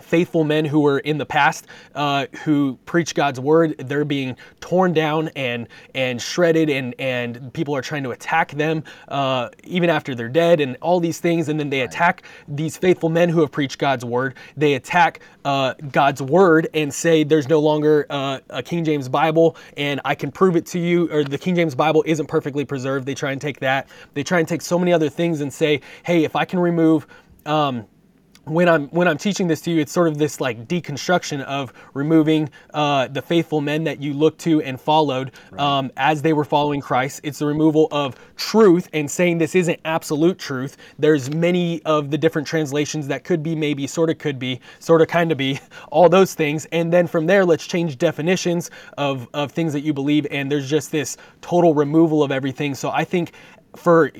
faithful 0.00 0.44
men 0.44 0.64
who 0.64 0.80
were 0.80 0.98
in 1.00 1.18
the 1.18 1.26
past 1.26 1.66
uh, 1.94 2.26
who 2.44 2.78
preach 2.86 3.14
God's 3.14 3.40
word. 3.40 3.76
They're 3.78 4.04
being 4.04 4.36
torn 4.60 4.92
down 4.92 5.28
and 5.36 5.68
and 5.94 6.20
shredded, 6.20 6.70
and 6.70 6.94
and 6.98 7.52
people 7.52 7.74
are 7.76 7.82
trying 7.82 8.02
to 8.04 8.10
attack 8.10 8.52
them 8.52 8.84
uh, 9.08 9.50
even 9.64 9.90
after 9.90 10.14
they're 10.14 10.28
dead, 10.28 10.60
and 10.60 10.76
all 10.80 11.00
these 11.00 11.20
things. 11.20 11.48
And 11.48 11.58
then 11.58 11.70
they 11.70 11.82
attack 11.82 12.22
these 12.48 12.76
faithful 12.76 13.08
men 13.08 13.28
who 13.28 13.40
have 13.40 13.50
preached 13.50 13.78
God's 13.78 14.04
word. 14.04 14.34
They 14.56 14.74
attack 14.74 15.20
uh, 15.44 15.74
God's 15.92 16.22
word 16.22 16.68
and 16.74 16.92
say 16.92 17.24
there's 17.24 17.48
no 17.48 17.60
longer 17.60 18.06
uh, 18.10 18.40
a 18.50 18.62
King 18.62 18.84
James 18.84 19.08
Bible, 19.08 19.56
and 19.76 20.00
I 20.04 20.14
can 20.14 20.30
prove 20.30 20.56
it 20.56 20.66
to 20.66 20.78
you, 20.78 21.10
or 21.12 21.24
the 21.24 21.38
King 21.38 21.54
James 21.54 21.74
Bible 21.74 22.02
isn't 22.06 22.26
perfectly 22.26 22.64
preserved. 22.64 23.06
They 23.06 23.14
try 23.14 23.32
and 23.32 23.40
take 23.40 23.60
that. 23.60 23.88
They 24.14 24.22
try 24.22 24.38
and 24.38 24.48
take 24.48 24.62
so 24.62 24.78
many 24.78 24.92
other 24.92 25.08
things 25.08 25.40
and 25.40 25.52
say, 25.52 25.80
hey, 26.04 26.24
if 26.24 26.36
I 26.36 26.44
can 26.44 26.58
remove 26.58 27.06
um, 27.46 27.86
when 28.44 28.68
I'm 28.68 28.88
when 28.88 29.06
I'm 29.06 29.18
teaching 29.18 29.48
this 29.48 29.60
to 29.62 29.70
you, 29.70 29.80
it's 29.80 29.92
sort 29.92 30.08
of 30.08 30.18
this 30.18 30.40
like 30.40 30.66
deconstruction 30.66 31.42
of 31.42 31.72
removing 31.94 32.50
uh, 32.74 33.08
the 33.08 33.22
faithful 33.22 33.60
men 33.60 33.84
that 33.84 34.00
you 34.00 34.14
looked 34.14 34.40
to 34.40 34.62
and 34.62 34.80
followed 34.80 35.32
right. 35.50 35.60
um, 35.60 35.90
as 35.96 36.22
they 36.22 36.32
were 36.32 36.44
following 36.44 36.80
Christ. 36.80 37.20
It's 37.22 37.38
the 37.38 37.46
removal 37.46 37.88
of 37.90 38.16
truth 38.36 38.88
and 38.92 39.10
saying 39.10 39.38
this 39.38 39.54
isn't 39.54 39.78
absolute 39.84 40.38
truth. 40.38 40.76
There's 40.98 41.30
many 41.30 41.82
of 41.84 42.10
the 42.10 42.18
different 42.18 42.48
translations 42.48 43.06
that 43.08 43.24
could 43.24 43.42
be, 43.42 43.54
maybe, 43.54 43.86
sort 43.86 44.10
of, 44.10 44.18
could 44.18 44.38
be, 44.38 44.60
sort 44.78 45.02
of, 45.02 45.08
kind 45.08 45.30
of 45.30 45.38
be, 45.38 45.60
all 45.90 46.08
those 46.08 46.34
things. 46.34 46.66
And 46.72 46.92
then 46.92 47.06
from 47.06 47.26
there, 47.26 47.44
let's 47.44 47.66
change 47.66 47.98
definitions 47.98 48.70
of 48.98 49.28
of 49.34 49.52
things 49.52 49.72
that 49.72 49.80
you 49.80 49.92
believe. 49.92 50.26
And 50.30 50.50
there's 50.50 50.68
just 50.68 50.90
this 50.90 51.16
total 51.42 51.74
removal 51.74 52.22
of 52.22 52.32
everything. 52.32 52.74
So 52.74 52.90
I 52.90 53.04
think 53.04 53.32
for 53.76 54.10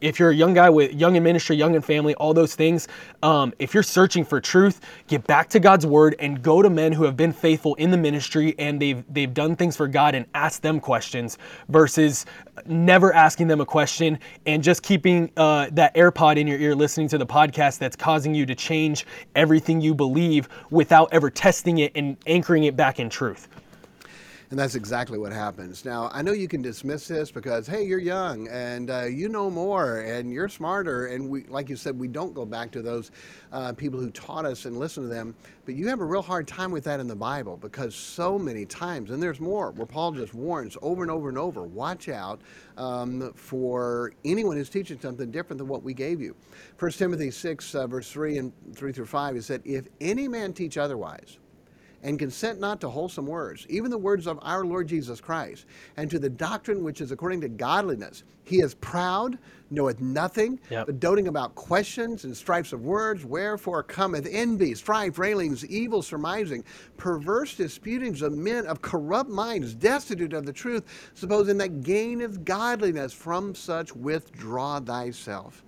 if 0.00 0.18
you're 0.18 0.30
a 0.30 0.34
young 0.34 0.54
guy 0.54 0.70
with 0.70 0.92
young 0.92 1.16
in 1.16 1.22
ministry, 1.22 1.56
young 1.56 1.74
in 1.74 1.82
family, 1.82 2.14
all 2.16 2.34
those 2.34 2.54
things, 2.54 2.88
um, 3.22 3.52
if 3.58 3.74
you're 3.74 3.82
searching 3.82 4.24
for 4.24 4.40
truth, 4.40 4.80
get 5.06 5.26
back 5.26 5.48
to 5.50 5.60
God's 5.60 5.86
word 5.86 6.14
and 6.18 6.42
go 6.42 6.62
to 6.62 6.70
men 6.70 6.92
who 6.92 7.04
have 7.04 7.16
been 7.16 7.32
faithful 7.32 7.74
in 7.76 7.90
the 7.90 7.96
ministry 7.96 8.54
and 8.58 8.80
they've 8.80 9.04
they've 9.12 9.32
done 9.32 9.56
things 9.56 9.76
for 9.76 9.88
God 9.88 10.14
and 10.14 10.26
ask 10.34 10.62
them 10.62 10.80
questions 10.80 11.38
versus 11.68 12.26
never 12.66 13.12
asking 13.14 13.46
them 13.46 13.60
a 13.60 13.66
question 13.66 14.18
and 14.46 14.62
just 14.62 14.82
keeping 14.82 15.30
uh, 15.36 15.68
that 15.72 15.94
AirPod 15.94 16.36
in 16.36 16.46
your 16.46 16.58
ear, 16.58 16.74
listening 16.74 17.08
to 17.08 17.18
the 17.18 17.26
podcast 17.26 17.78
that's 17.78 17.96
causing 17.96 18.34
you 18.34 18.46
to 18.46 18.54
change 18.54 19.06
everything 19.34 19.80
you 19.80 19.94
believe 19.94 20.48
without 20.70 21.08
ever 21.12 21.30
testing 21.30 21.78
it 21.78 21.92
and 21.94 22.16
anchoring 22.26 22.64
it 22.64 22.76
back 22.76 22.98
in 22.98 23.08
truth. 23.08 23.48
And 24.50 24.58
that's 24.58 24.76
exactly 24.76 25.18
what 25.18 25.30
happens. 25.30 25.84
Now, 25.84 26.08
I 26.10 26.22
know 26.22 26.32
you 26.32 26.48
can 26.48 26.62
dismiss 26.62 27.06
this 27.06 27.30
because, 27.30 27.66
hey, 27.66 27.84
you're 27.84 27.98
young 27.98 28.48
and 28.48 28.90
uh, 28.90 29.02
you 29.04 29.28
know 29.28 29.50
more 29.50 29.98
and 29.98 30.32
you're 30.32 30.48
smarter. 30.48 31.08
And 31.08 31.28
we, 31.28 31.44
like 31.44 31.68
you 31.68 31.76
said, 31.76 31.98
we 31.98 32.08
don't 32.08 32.32
go 32.32 32.46
back 32.46 32.70
to 32.70 32.80
those 32.80 33.10
uh, 33.52 33.74
people 33.74 34.00
who 34.00 34.10
taught 34.10 34.46
us 34.46 34.64
and 34.64 34.78
listen 34.78 35.02
to 35.02 35.08
them. 35.10 35.34
But 35.66 35.74
you 35.74 35.86
have 35.88 36.00
a 36.00 36.04
real 36.04 36.22
hard 36.22 36.48
time 36.48 36.70
with 36.70 36.84
that 36.84 36.98
in 36.98 37.06
the 37.06 37.14
Bible 37.14 37.58
because 37.58 37.94
so 37.94 38.38
many 38.38 38.64
times, 38.64 39.10
and 39.10 39.22
there's 39.22 39.38
more, 39.38 39.72
where 39.72 39.86
Paul 39.86 40.12
just 40.12 40.32
warns 40.32 40.78
over 40.80 41.02
and 41.02 41.10
over 41.10 41.28
and 41.28 41.36
over 41.36 41.64
watch 41.64 42.08
out 42.08 42.40
um, 42.78 43.34
for 43.34 44.14
anyone 44.24 44.56
who's 44.56 44.70
teaching 44.70 44.98
something 44.98 45.30
different 45.30 45.58
than 45.58 45.68
what 45.68 45.82
we 45.82 45.92
gave 45.92 46.22
you. 46.22 46.34
1 46.78 46.90
Timothy 46.92 47.30
6, 47.30 47.74
uh, 47.74 47.86
verse 47.86 48.10
3 48.10 48.38
and 48.38 48.52
3 48.74 48.92
through 48.92 49.04
5, 49.04 49.34
he 49.34 49.42
said, 49.42 49.60
If 49.66 49.88
any 50.00 50.26
man 50.26 50.54
teach 50.54 50.78
otherwise, 50.78 51.36
and 52.02 52.18
consent 52.18 52.60
not 52.60 52.80
to 52.80 52.88
wholesome 52.88 53.26
words, 53.26 53.66
even 53.68 53.90
the 53.90 53.98
words 53.98 54.26
of 54.26 54.38
our 54.42 54.64
Lord 54.64 54.86
Jesus 54.88 55.20
Christ, 55.20 55.66
and 55.96 56.10
to 56.10 56.18
the 56.18 56.30
doctrine 56.30 56.84
which 56.84 57.00
is 57.00 57.10
according 57.10 57.40
to 57.42 57.48
godliness. 57.48 58.22
He 58.44 58.60
is 58.60 58.74
proud, 58.74 59.38
knoweth 59.70 60.00
nothing, 60.00 60.58
Yep. 60.70 60.86
but 60.86 61.00
doting 61.00 61.28
about 61.28 61.54
questions 61.54 62.24
and 62.24 62.34
strifes 62.34 62.72
of 62.72 62.82
words. 62.82 63.24
Wherefore 63.24 63.82
cometh 63.82 64.26
envy, 64.30 64.74
strife, 64.74 65.18
railings, 65.18 65.66
evil 65.66 66.00
surmising, 66.00 66.64
perverse 66.96 67.54
disputings 67.56 68.22
of 68.22 68.32
men 68.32 68.66
of 68.66 68.80
corrupt 68.80 69.28
minds, 69.28 69.74
destitute 69.74 70.32
of 70.32 70.46
the 70.46 70.52
truth, 70.52 70.84
supposing 71.14 71.58
that 71.58 71.82
gain 71.82 72.22
is 72.22 72.38
godliness. 72.38 73.12
From 73.12 73.54
such 73.54 73.94
withdraw 73.94 74.80
thyself. 74.80 75.62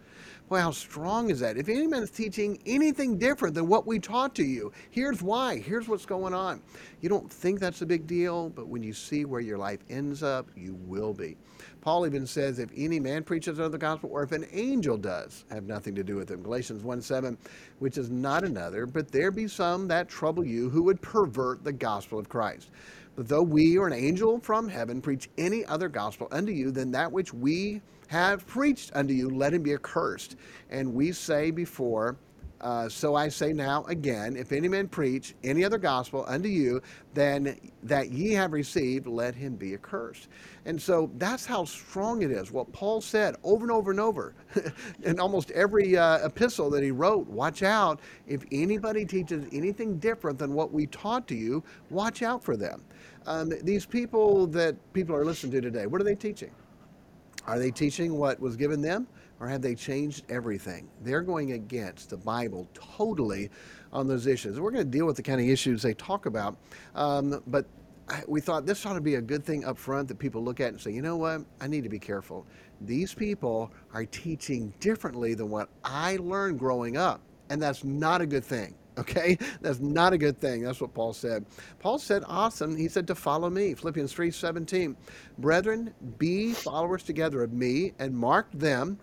Boy, 0.51 0.59
how 0.59 0.72
strong 0.72 1.30
is 1.30 1.38
that? 1.38 1.57
If 1.57 1.68
any 1.68 1.86
man 1.86 2.03
is 2.03 2.11
teaching 2.11 2.59
anything 2.66 3.18
different 3.18 3.55
than 3.55 3.68
what 3.68 3.86
we 3.86 4.01
taught 4.01 4.34
to 4.34 4.42
you, 4.42 4.72
here's 4.90 5.22
why. 5.22 5.59
Here's 5.59 5.86
what's 5.86 6.05
going 6.05 6.34
on. 6.34 6.61
You 7.01 7.09
don't 7.09 7.32
think 7.32 7.61
that's 7.61 7.82
a 7.82 7.86
big 7.86 8.09
deal, 8.09 8.51
but 8.51 8.66
when 8.66 8.82
you 8.82 8.92
see 8.92 9.24
where 9.24 9.40
your 9.40 9.59
life 9.59 9.78
ends 9.88 10.24
up, 10.24 10.48
you 10.57 10.74
will 10.86 11.14
be. 11.14 11.36
Paul 11.82 12.05
even 12.05 12.26
says, 12.26 12.59
if 12.59 12.68
any 12.76 12.98
man 12.98 13.22
preaches 13.22 13.61
another 13.61 13.78
gospel, 13.78 14.11
or 14.12 14.24
if 14.24 14.32
an 14.32 14.44
angel 14.51 14.96
does, 14.96 15.44
have 15.53 15.66
nothing 15.66 15.94
to 15.94 16.03
do 16.03 16.16
with 16.16 16.28
him. 16.28 16.42
Galatians 16.42 16.82
1 16.82 17.01
7, 17.01 17.38
which 17.78 17.96
is 17.96 18.11
not 18.11 18.42
another, 18.42 18.86
but 18.86 19.12
there 19.12 19.30
be 19.30 19.46
some 19.46 19.86
that 19.86 20.09
trouble 20.09 20.44
you 20.44 20.68
who 20.68 20.82
would 20.82 21.01
pervert 21.01 21.62
the 21.62 21.72
gospel 21.72 22.18
of 22.18 22.28
Christ. 22.28 22.70
But 23.14 23.28
though 23.28 23.44
we 23.44 23.78
or 23.78 23.86
an 23.86 23.92
angel 23.92 24.40
from 24.40 24.68
heaven 24.68 25.01
preach 25.01 25.30
any 25.38 25.64
other 25.66 25.88
gospel 25.88 26.26
unto 26.32 26.51
you 26.51 26.72
than 26.72 26.90
that 26.90 27.12
which 27.12 27.32
we 27.32 27.82
have 28.11 28.44
preached 28.44 28.90
unto 28.96 29.14
you, 29.14 29.30
let 29.30 29.54
him 29.54 29.62
be 29.62 29.72
accursed. 29.72 30.34
And 30.68 30.92
we 30.92 31.12
say 31.12 31.52
before, 31.52 32.16
uh, 32.61 32.88
so 32.88 33.14
I 33.14 33.28
say 33.28 33.52
now 33.52 33.84
again, 33.84 34.34
if 34.36 34.50
any 34.50 34.66
man 34.66 34.88
preach 34.88 35.36
any 35.44 35.64
other 35.64 35.78
gospel 35.78 36.24
unto 36.26 36.48
you 36.48 36.82
than 37.14 37.56
that 37.84 38.11
ye 38.11 38.32
have 38.32 38.52
received, 38.52 39.06
let 39.06 39.36
him 39.36 39.54
be 39.54 39.74
accursed. 39.74 40.26
And 40.64 40.82
so 40.82 41.08
that's 41.18 41.46
how 41.46 41.64
strong 41.64 42.22
it 42.22 42.32
is. 42.32 42.50
What 42.50 42.72
Paul 42.72 43.00
said 43.00 43.36
over 43.44 43.62
and 43.62 43.70
over 43.70 43.92
and 43.92 44.00
over 44.00 44.34
in 45.04 45.20
almost 45.20 45.52
every 45.52 45.96
uh, 45.96 46.26
epistle 46.26 46.68
that 46.70 46.82
he 46.82 46.90
wrote 46.90 47.28
watch 47.28 47.62
out. 47.62 48.00
If 48.26 48.42
anybody 48.50 49.04
teaches 49.04 49.46
anything 49.52 49.98
different 50.00 50.36
than 50.36 50.52
what 50.52 50.72
we 50.72 50.86
taught 50.88 51.28
to 51.28 51.36
you, 51.36 51.62
watch 51.90 52.22
out 52.22 52.42
for 52.42 52.56
them. 52.56 52.82
Um, 53.26 53.52
these 53.62 53.86
people 53.86 54.48
that 54.48 54.74
people 54.94 55.14
are 55.14 55.24
listening 55.24 55.52
to 55.52 55.61
today, 55.61 55.86
what 55.86 56.00
are 56.00 56.04
they 56.04 56.16
teaching? 56.16 56.50
Are 57.47 57.59
they 57.59 57.70
teaching 57.70 58.16
what 58.16 58.38
was 58.41 58.57
given 58.57 58.80
them, 58.80 59.07
or 59.41 59.49
have 59.49 59.62
they 59.62 59.74
changed 59.74 60.24
everything? 60.28 60.88
They're 61.03 61.22
going 61.22 61.53
against 61.53 62.11
the 62.11 62.16
Bible 62.16 62.68
totally 62.74 63.51
on 63.93 64.07
those 64.07 64.26
issues. 64.26 64.61
We're 64.61 64.70
going 64.70 64.84
to 64.84 64.91
deal 64.91 65.07
with 65.07 65.16
the 65.16 65.22
kind 65.22 65.41
of 65.41 65.49
issues 65.49 65.82
they 65.82 65.95
talk 65.95 66.26
about, 66.26 66.57
um, 66.95 67.43
but 67.47 67.66
we 68.26 68.41
thought 68.41 68.66
this 68.66 68.84
ought 68.86 68.95
to 68.95 69.01
be 69.01 69.14
a 69.14 69.20
good 69.20 69.45
thing 69.45 69.64
up 69.64 69.78
front 69.78 70.09
that 70.09 70.18
people 70.18 70.43
look 70.43 70.61
at 70.61 70.68
and 70.68 70.80
say, 70.80 70.91
you 70.91 71.03
know 71.03 71.16
what, 71.16 71.45
I 71.61 71.66
need 71.68 71.84
to 71.84 71.88
be 71.88 71.99
careful. 71.99 72.47
These 72.80 73.14
people 73.14 73.72
are 73.95 74.05
teaching 74.05 74.72
differently 74.80 75.34
than 75.34 75.49
what 75.49 75.68
I 75.84 76.16
learned 76.16 76.59
growing 76.59 76.97
up, 76.97 77.20
and 77.51 77.62
that's 77.62 77.84
not 77.84 78.20
a 78.20 78.26
good 78.26 78.45
thing. 78.45 78.74
Okay, 78.99 79.38
that's 79.61 79.80
not 79.80 80.12
a 80.12 80.18
good 80.18 80.38
thing. 80.38 80.62
That's 80.62 80.80
what 80.80 80.93
Paul 80.93 81.12
said. 81.12 81.47
Paul 81.78 81.99
said, 81.99 82.22
awesome. 82.26 82.76
He 82.76 82.88
said 82.88 83.07
to 83.07 83.14
follow 83.14 83.49
me. 83.49 83.74
Philippians 83.74 84.12
3 84.12 84.30
17. 84.30 84.97
Brethren, 85.38 85.95
be 86.18 86.53
followers 86.53 87.03
together 87.03 87.43
of 87.43 87.53
me 87.53 87.93
and 87.99 88.14
mark 88.14 88.51
them 88.53 88.99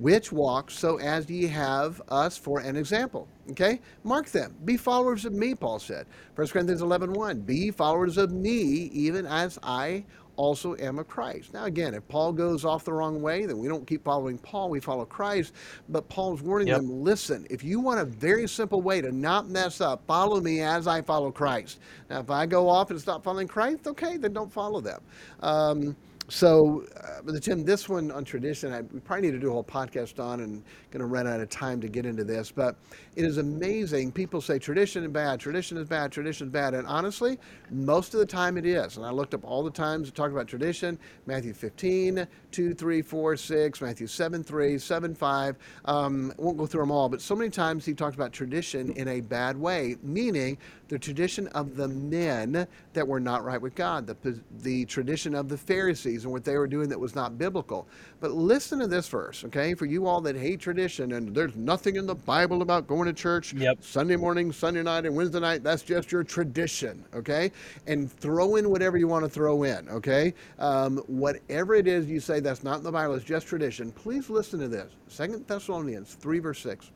which 0.00 0.32
walk 0.32 0.70
so 0.70 0.98
as 0.98 1.28
ye 1.28 1.46
have 1.46 2.00
us 2.08 2.36
for 2.36 2.60
an 2.60 2.74
example. 2.74 3.28
Okay? 3.50 3.80
Mark 4.02 4.26
them. 4.26 4.56
Be 4.64 4.78
followers 4.78 5.26
of 5.26 5.34
me, 5.34 5.54
Paul 5.54 5.78
said. 5.78 6.06
1 6.36 6.48
Corinthians 6.48 6.80
11 6.80 7.12
1. 7.12 7.40
Be 7.40 7.70
followers 7.70 8.16
of 8.16 8.32
me, 8.32 8.52
even 8.94 9.26
as 9.26 9.58
I 9.62 10.04
also 10.40 10.74
am 10.76 10.98
of 10.98 11.06
Christ. 11.06 11.52
Now, 11.52 11.64
again, 11.64 11.92
if 11.92 12.06
Paul 12.08 12.32
goes 12.32 12.64
off 12.64 12.84
the 12.84 12.92
wrong 12.94 13.20
way, 13.20 13.44
then 13.44 13.58
we 13.58 13.68
don't 13.68 13.86
keep 13.86 14.02
following 14.02 14.38
Paul, 14.38 14.70
we 14.70 14.80
follow 14.80 15.04
Christ. 15.04 15.52
But 15.90 16.08
Paul's 16.08 16.40
warning 16.42 16.68
Yep. 16.68 16.78
them 16.78 17.02
listen, 17.02 17.46
if 17.50 17.62
you 17.62 17.78
want 17.78 18.00
a 18.00 18.06
very 18.06 18.48
simple 18.48 18.80
way 18.80 19.02
to 19.02 19.12
not 19.12 19.48
mess 19.50 19.80
up, 19.82 20.02
follow 20.06 20.40
me 20.40 20.62
as 20.62 20.86
I 20.86 21.02
follow 21.02 21.30
Christ. 21.30 21.78
Now, 22.08 22.20
if 22.20 22.30
I 22.30 22.46
go 22.46 22.68
off 22.68 22.90
and 22.90 22.98
stop 22.98 23.22
following 23.22 23.48
Christ, 23.48 23.86
okay, 23.86 24.16
then 24.16 24.32
don't 24.32 24.52
follow 24.52 24.80
them. 24.80 25.00
Um, 25.40 25.94
so, 26.30 26.84
uh, 26.96 27.38
Tim, 27.40 27.64
this 27.64 27.88
one 27.88 28.12
on 28.12 28.24
tradition, 28.24 28.72
I, 28.72 28.82
we 28.82 29.00
probably 29.00 29.26
need 29.26 29.32
to 29.32 29.40
do 29.40 29.48
a 29.48 29.52
whole 29.52 29.64
podcast 29.64 30.22
on, 30.24 30.40
and 30.40 30.62
going 30.92 31.00
to 31.00 31.06
run 31.06 31.26
out 31.26 31.40
of 31.40 31.48
time 31.48 31.80
to 31.80 31.88
get 31.88 32.06
into 32.06 32.22
this. 32.22 32.52
But 32.52 32.76
it 33.16 33.24
is 33.24 33.38
amazing. 33.38 34.12
People 34.12 34.40
say 34.40 34.56
tradition 34.56 35.02
is 35.02 35.10
bad, 35.10 35.40
tradition 35.40 35.76
is 35.76 35.88
bad, 35.88 36.12
tradition 36.12 36.46
is 36.46 36.52
bad, 36.52 36.74
and 36.74 36.86
honestly, 36.86 37.36
most 37.70 38.14
of 38.14 38.20
the 38.20 38.26
time 38.26 38.56
it 38.56 38.66
is. 38.66 38.96
And 38.96 39.06
I 39.06 39.10
looked 39.10 39.34
up 39.34 39.44
all 39.44 39.62
the 39.62 39.70
times 39.70 40.08
to 40.08 40.14
talk 40.14 40.30
about 40.30 40.46
tradition: 40.46 40.98
Matthew 41.26 41.52
15, 41.52 42.26
2, 42.50 42.74
3, 42.74 43.02
4, 43.02 43.36
6, 43.36 43.80
Matthew 43.80 44.06
7, 44.06 44.42
3, 44.42 44.78
7, 44.78 45.14
5. 45.14 45.56
Um, 45.84 46.32
I 46.38 46.42
won't 46.42 46.56
go 46.56 46.66
through 46.66 46.82
them 46.82 46.90
all, 46.90 47.08
but 47.08 47.20
so 47.20 47.34
many 47.34 47.50
times 47.50 47.84
he 47.84 47.94
talks 47.94 48.14
about 48.14 48.32
tradition 48.32 48.90
in 48.92 49.08
a 49.08 49.20
bad 49.20 49.56
way, 49.56 49.96
meaning 50.02 50.58
the 50.88 50.98
tradition 50.98 51.46
of 51.48 51.76
the 51.76 51.86
men 51.86 52.66
that 52.94 53.06
were 53.06 53.20
not 53.20 53.44
right 53.44 53.60
with 53.60 53.76
God, 53.76 54.06
the, 54.06 54.40
the 54.62 54.84
tradition 54.86 55.34
of 55.36 55.48
the 55.48 55.56
Pharisees 55.56 56.24
and 56.24 56.32
what 56.32 56.44
they 56.44 56.56
were 56.56 56.66
doing 56.66 56.88
that 56.88 56.98
was 56.98 57.14
not 57.14 57.38
biblical. 57.38 57.86
But 58.18 58.32
listen 58.32 58.80
to 58.80 58.88
this 58.88 59.08
verse, 59.08 59.44
okay? 59.44 59.74
For 59.74 59.86
you 59.86 60.06
all 60.06 60.20
that 60.22 60.34
hate 60.36 60.58
tradition 60.58 61.12
and 61.12 61.34
there's 61.34 61.54
nothing 61.54 61.94
in 61.94 62.06
the 62.06 62.16
Bible 62.16 62.62
about 62.62 62.88
going 62.88 63.06
to 63.06 63.12
church 63.12 63.52
Yep. 63.52 63.78
Sunday 63.82 64.16
morning, 64.16 64.50
Sunday 64.52 64.82
night, 64.82 65.06
and 65.06 65.14
Wednesday 65.14 65.38
night, 65.40 65.62
that's 65.62 65.82
just 65.82 66.10
your 66.10 66.24
tradition, 66.24 67.04
okay? 67.14 67.52
And 67.86 68.12
throw 68.12 68.56
in 68.56 68.70
whatever 68.70 68.96
you 68.96 69.08
want 69.08 69.24
to 69.24 69.30
throw 69.30 69.62
in, 69.64 69.88
okay? 69.88 70.34
Um, 70.58 70.98
whatever 71.06 71.74
it 71.74 71.86
is 71.86 72.06
you 72.06 72.20
say 72.20 72.40
that's 72.40 72.62
not 72.62 72.78
in 72.78 72.84
the 72.84 72.92
Bible, 72.92 73.14
it's 73.14 73.24
just 73.24 73.46
tradition. 73.46 73.92
Please 73.92 74.30
listen 74.30 74.60
to 74.60 74.68
this. 74.68 74.92
Second 75.08 75.46
Thessalonians 75.46 76.14
3, 76.14 76.38
verse 76.38 76.60
6. 76.60 76.90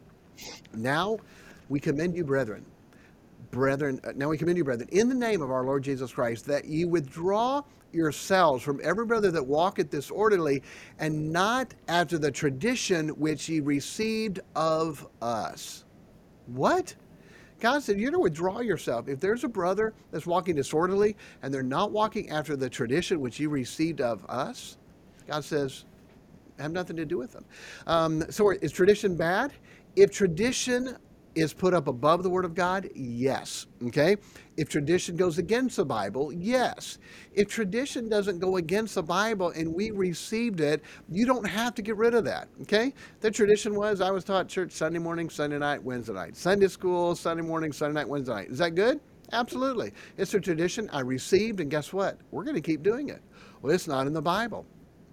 Now 0.74 1.18
we 1.68 1.80
commend 1.80 2.16
you, 2.16 2.24
brethren, 2.24 2.64
brethren, 3.50 4.00
uh, 4.04 4.12
now 4.16 4.28
we 4.28 4.36
commend 4.36 4.58
you, 4.58 4.64
brethren, 4.64 4.88
in 4.92 5.08
the 5.08 5.14
name 5.14 5.42
of 5.42 5.50
our 5.50 5.64
Lord 5.64 5.82
Jesus 5.82 6.12
Christ, 6.12 6.46
that 6.46 6.64
ye 6.64 6.84
withdraw 6.84 7.62
yourselves 7.92 8.62
from 8.62 8.80
every 8.82 9.06
brother 9.06 9.30
that 9.30 9.46
walketh 9.46 9.90
disorderly, 9.90 10.62
and 10.98 11.32
not 11.32 11.72
after 11.88 12.18
the 12.18 12.30
tradition 12.30 13.08
which 13.10 13.48
ye 13.48 13.60
received 13.60 14.40
of 14.56 15.06
us. 15.22 15.84
What? 16.46 16.94
God 17.64 17.82
said, 17.82 17.98
You're 17.98 18.10
to 18.10 18.18
withdraw 18.18 18.60
yourself. 18.60 19.08
If 19.08 19.20
there's 19.20 19.42
a 19.42 19.48
brother 19.48 19.94
that's 20.12 20.26
walking 20.26 20.54
disorderly 20.54 21.16
and 21.42 21.52
they're 21.52 21.62
not 21.62 21.92
walking 21.92 22.28
after 22.28 22.56
the 22.56 22.68
tradition 22.68 23.22
which 23.22 23.40
you 23.40 23.48
received 23.48 24.02
of 24.02 24.22
us, 24.28 24.76
God 25.26 25.42
says, 25.42 25.86
have 26.58 26.72
nothing 26.72 26.94
to 26.96 27.06
do 27.06 27.16
with 27.16 27.32
them. 27.32 27.46
Um, 27.86 28.30
so 28.30 28.50
is 28.50 28.70
tradition 28.70 29.16
bad? 29.16 29.54
If 29.96 30.10
tradition 30.10 30.98
is 31.34 31.54
put 31.54 31.72
up 31.72 31.88
above 31.88 32.22
the 32.22 32.28
Word 32.28 32.44
of 32.44 32.54
God, 32.54 32.90
yes. 32.94 33.64
Okay? 33.86 34.18
If 34.56 34.68
tradition 34.68 35.16
goes 35.16 35.38
against 35.38 35.76
the 35.76 35.84
Bible, 35.84 36.32
yes. 36.32 36.98
If 37.32 37.48
tradition 37.48 38.08
doesn't 38.08 38.38
go 38.38 38.56
against 38.56 38.94
the 38.94 39.02
Bible 39.02 39.50
and 39.50 39.74
we 39.74 39.90
received 39.90 40.60
it, 40.60 40.82
you 41.08 41.26
don't 41.26 41.46
have 41.46 41.74
to 41.74 41.82
get 41.82 41.96
rid 41.96 42.14
of 42.14 42.24
that. 42.24 42.48
Okay? 42.62 42.94
The 43.20 43.30
tradition 43.30 43.74
was 43.74 44.00
I 44.00 44.10
was 44.10 44.22
taught 44.22 44.48
church 44.48 44.70
Sunday 44.70 45.00
morning, 45.00 45.28
Sunday 45.28 45.58
night, 45.58 45.82
Wednesday 45.82 46.12
night. 46.12 46.36
Sunday 46.36 46.68
school, 46.68 47.16
Sunday 47.16 47.42
morning, 47.42 47.72
Sunday 47.72 47.94
night, 47.94 48.08
Wednesday 48.08 48.34
night. 48.34 48.50
Is 48.50 48.58
that 48.58 48.76
good? 48.76 49.00
Absolutely. 49.32 49.92
It's 50.16 50.34
a 50.34 50.40
tradition 50.40 50.88
I 50.92 51.00
received, 51.00 51.58
and 51.58 51.70
guess 51.70 51.92
what? 51.92 52.18
We're 52.30 52.44
going 52.44 52.54
to 52.54 52.60
keep 52.60 52.82
doing 52.82 53.08
it. 53.08 53.22
Well, 53.60 53.74
it's 53.74 53.88
not 53.88 54.06
in 54.06 54.12
the 54.12 54.22
Bible. 54.22 54.66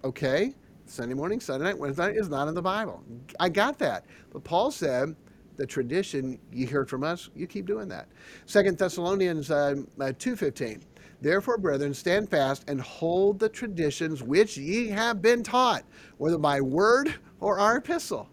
Okay? 0.04 0.54
Sunday 0.86 1.14
morning, 1.14 1.40
Sunday 1.40 1.64
night, 1.64 1.78
Wednesday 1.78 2.06
night 2.06 2.16
is 2.16 2.28
not 2.28 2.46
in 2.46 2.54
the 2.54 2.62
Bible. 2.62 3.02
I 3.40 3.48
got 3.48 3.78
that. 3.78 4.04
But 4.32 4.44
Paul 4.44 4.70
said, 4.70 5.16
the 5.56 5.66
tradition 5.66 6.38
you 6.52 6.66
heard 6.66 6.88
from 6.88 7.04
us, 7.04 7.30
you 7.34 7.46
keep 7.46 7.66
doing 7.66 7.88
that. 7.88 8.08
Second 8.46 8.78
Thessalonians 8.78 9.50
uh, 9.50 9.76
uh, 10.00 10.04
2.15, 10.04 10.82
Therefore, 11.20 11.56
brethren, 11.56 11.94
stand 11.94 12.28
fast 12.28 12.64
and 12.66 12.80
hold 12.80 13.38
the 13.38 13.48
traditions 13.48 14.22
which 14.22 14.56
ye 14.56 14.88
have 14.88 15.22
been 15.22 15.42
taught, 15.44 15.84
whether 16.18 16.38
by 16.38 16.60
word 16.60 17.14
or 17.38 17.60
our 17.60 17.76
epistle. 17.76 18.28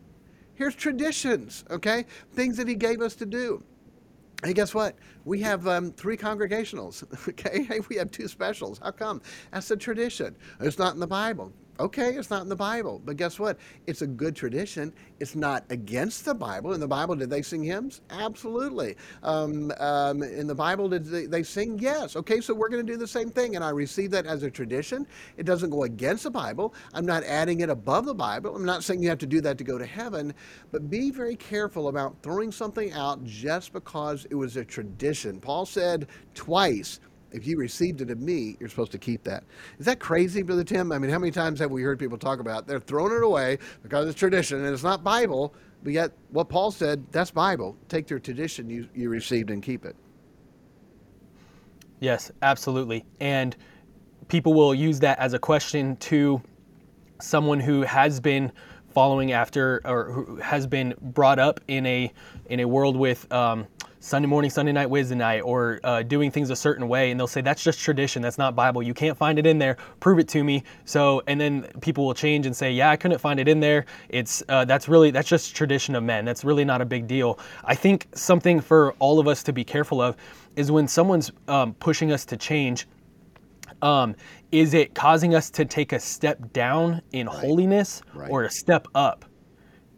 Here's 0.55 0.76
traditions, 0.76 1.63
okay? 1.70 2.05
Things 2.34 2.57
that 2.57 2.67
he 2.67 2.76
gave 2.76 3.01
us 3.01 3.15
to 3.17 3.26
do. 3.28 3.63
Hey, 4.43 4.53
guess 4.53 4.74
what? 4.74 4.95
We 5.24 5.39
have 5.41 5.67
um, 5.67 5.91
three 5.91 6.17
congregationals. 6.17 7.03
Okay, 7.30 7.63
hey, 7.63 7.80
we 7.89 7.95
have 7.97 8.09
two 8.09 8.28
specials. 8.28 8.80
How 8.80 8.91
come? 8.91 9.22
That's 9.51 9.70
a 9.70 9.78
tradition. 9.78 10.36
It's 10.59 10.80
not 10.80 10.93
in 10.95 10.99
the 10.99 11.07
Bible. 11.07 11.53
Okay, 11.80 12.16
it's 12.16 12.30
not 12.30 12.42
in 12.42 12.50
the 12.50 12.58
Bible, 12.58 13.02
but 13.06 13.16
guess 13.16 13.40
what? 13.40 13.58
It's 13.88 14.02
a 14.02 14.08
good 14.08 14.36
tradition. 14.36 14.92
It's 15.22 15.34
not 15.34 15.64
against 15.70 16.26
the 16.26 16.34
Bible. 16.34 16.74
In 16.74 16.82
the 16.82 16.88
Bible, 16.88 17.16
did 17.16 17.30
they 17.30 17.42
sing 17.42 17.64
hymns? 17.64 18.02
Absolutely. 18.10 18.98
Um, 19.24 19.72
um, 19.80 20.22
in 20.22 20.46
the 20.46 20.56
Bible, 20.56 20.90
did 20.90 21.06
they, 21.06 21.26
they 21.26 21.42
sing? 21.42 21.80
Yes. 21.80 22.18
Okay, 22.18 22.42
so 22.42 22.54
we're 22.54 22.68
going 22.68 22.86
to 22.86 22.92
do 22.92 22.98
the 22.98 23.08
same 23.08 23.30
thing, 23.30 23.56
and 23.56 23.64
I 23.64 23.70
receive 23.70 24.12
that 24.12 24.26
as 24.26 24.44
a 24.44 24.52
tradition. 24.52 25.08
It 25.38 25.46
doesn't 25.46 25.70
go 25.70 25.84
against 25.84 26.24
the 26.24 26.32
Bible. 26.32 26.74
I'm 26.94 27.06
not 27.06 27.24
adding 27.24 27.62
it 27.62 27.70
above 27.70 28.06
the 28.06 28.14
Bible. 28.14 28.54
I'm 28.58 28.66
not 28.66 28.84
saying 28.84 29.02
you 29.02 29.08
have 29.08 29.18
to 29.20 29.26
do 29.26 29.40
that 29.40 29.58
to 29.60 29.64
go 29.64 29.78
to 29.78 29.86
heaven, 29.86 30.34
but 30.74 30.90
be 30.90 31.12
very 31.12 31.38
careful 31.38 31.88
about 31.88 32.22
throwing 32.22 32.52
something 32.52 32.92
out 32.92 33.24
just 33.24 33.72
because 33.72 34.28
it 34.30 34.36
was 34.36 34.58
a 34.58 34.66
tradition. 34.66 35.40
Paul 35.40 35.66
said 35.66 36.08
twice 36.34 37.00
if 37.32 37.46
you 37.46 37.58
received 37.58 38.02
it 38.02 38.10
of 38.10 38.20
me, 38.20 38.58
you're 38.60 38.70
supposed 38.70 38.92
to 38.92 38.98
keep 38.98 39.24
that. 39.24 39.44
Is 39.80 39.86
that 39.86 40.00
crazy, 40.00 40.42
Brother 40.42 40.64
Tim? 40.64 40.92
I 40.92 41.00
mean, 41.00 41.12
how 41.12 41.20
many 41.20 41.32
times 41.32 41.60
have 41.60 41.72
we 41.72 41.82
heard 41.82 42.00
people 42.00 42.18
talk 42.18 42.40
about 42.40 42.68
they're 42.68 42.80
throwing 42.80 43.16
it 43.16 43.24
away 43.24 43.58
because 43.84 44.08
it's 44.08 44.18
tradition 44.18 44.64
and 44.64 44.74
it's 44.74 44.84
not 44.84 45.04
Bible, 45.04 45.54
but 45.84 45.94
yet 45.94 46.12
what 46.32 46.50
Paul 46.50 46.72
said, 46.72 47.06
that's 47.12 47.32
Bible. 47.32 47.78
Take 47.88 48.10
your 48.10 48.20
tradition 48.20 48.70
you, 48.70 48.88
you 48.94 49.10
received 49.10 49.50
and 49.50 49.62
keep 49.62 49.86
it. 49.86 49.96
Yes, 52.00 52.32
absolutely. 52.42 53.06
And 53.20 53.56
people 54.28 54.54
will 54.54 54.74
use 54.74 55.00
that 55.02 55.20
as 55.20 55.34
a 55.34 55.40
question 55.40 55.98
to 55.98 56.42
someone 57.22 57.60
who 57.60 57.82
has 57.82 58.20
been 58.20 58.52
following 58.94 59.34
after 59.34 59.82
or 59.86 60.12
who 60.12 60.36
has 60.38 60.66
been 60.66 60.94
brought 61.02 61.40
up 61.40 61.60
in 61.68 61.86
a 61.86 62.12
in 62.48 62.62
a 62.62 62.66
world 62.66 62.96
with 62.96 63.32
um, 63.32 63.68
Sunday 64.02 64.28
morning, 64.28 64.50
Sunday 64.50 64.72
night, 64.72 64.89
Wednesday 64.89 65.16
night, 65.16 65.41
or 65.41 65.82
uh, 65.84 66.04
doing 66.04 66.32
things 66.32 66.50
a 66.50 66.56
certain 66.56 66.88
way, 66.88 67.12
and 67.12 67.20
they'll 67.20 67.28
say 67.28 67.41
that's 67.41 67.62
just 67.62 67.82
tradition, 67.82 68.22
that's 68.22 68.38
not 68.38 68.56
Bible. 68.56 68.82
You 68.82 68.93
can't 68.93 69.18
find 69.18 69.38
it 69.38 69.45
in 69.45 69.60
there. 69.60 69.76
Prove 70.00 70.20
it 70.20 70.28
to 70.30 70.43
me. 70.43 70.64
So, 70.86 71.22
and 71.28 71.39
then 71.39 71.64
people 71.82 72.06
will 72.06 72.14
change 72.14 72.45
and 72.45 72.56
say, 72.56 72.72
yeah, 72.72 72.89
I 72.89 72.95
couldn't 72.95 73.20
find 73.20 73.39
it 73.41 73.50
in 73.50 73.60
there. 73.60 73.86
It's 74.08 74.41
uh, 74.47 74.64
that's 74.64 74.88
really 74.88 75.12
that's 75.12 75.28
just 75.28 75.54
tradition 75.54 75.95
of 75.95 76.04
men. 76.04 76.24
That's 76.24 76.45
really 76.45 76.64
not 76.64 76.80
a 76.82 76.86
big 76.86 77.08
deal. 77.08 77.39
I 77.66 77.76
think 77.76 78.08
something 78.14 78.62
for 78.62 78.93
all 79.00 79.20
of 79.20 79.28
us 79.28 79.43
to 79.43 79.54
be 79.54 79.66
careful 79.66 80.02
of 80.02 80.16
is 80.56 80.72
when 80.72 80.88
someone's 80.88 81.32
um, 81.50 81.74
pushing 81.76 82.12
us 82.12 82.26
to 82.26 82.38
change. 82.38 82.88
Um, 83.82 84.16
is 84.52 84.74
it 84.74 84.95
causing 84.95 85.36
us 85.36 85.50
to 85.52 85.66
take 85.66 85.93
a 85.93 86.00
step 86.00 86.54
down 86.54 87.02
in 87.12 87.28
right. 87.28 87.38
holiness 87.38 88.02
right. 88.14 88.30
or 88.32 88.43
a 88.43 88.50
step 88.50 88.88
up? 88.95 89.26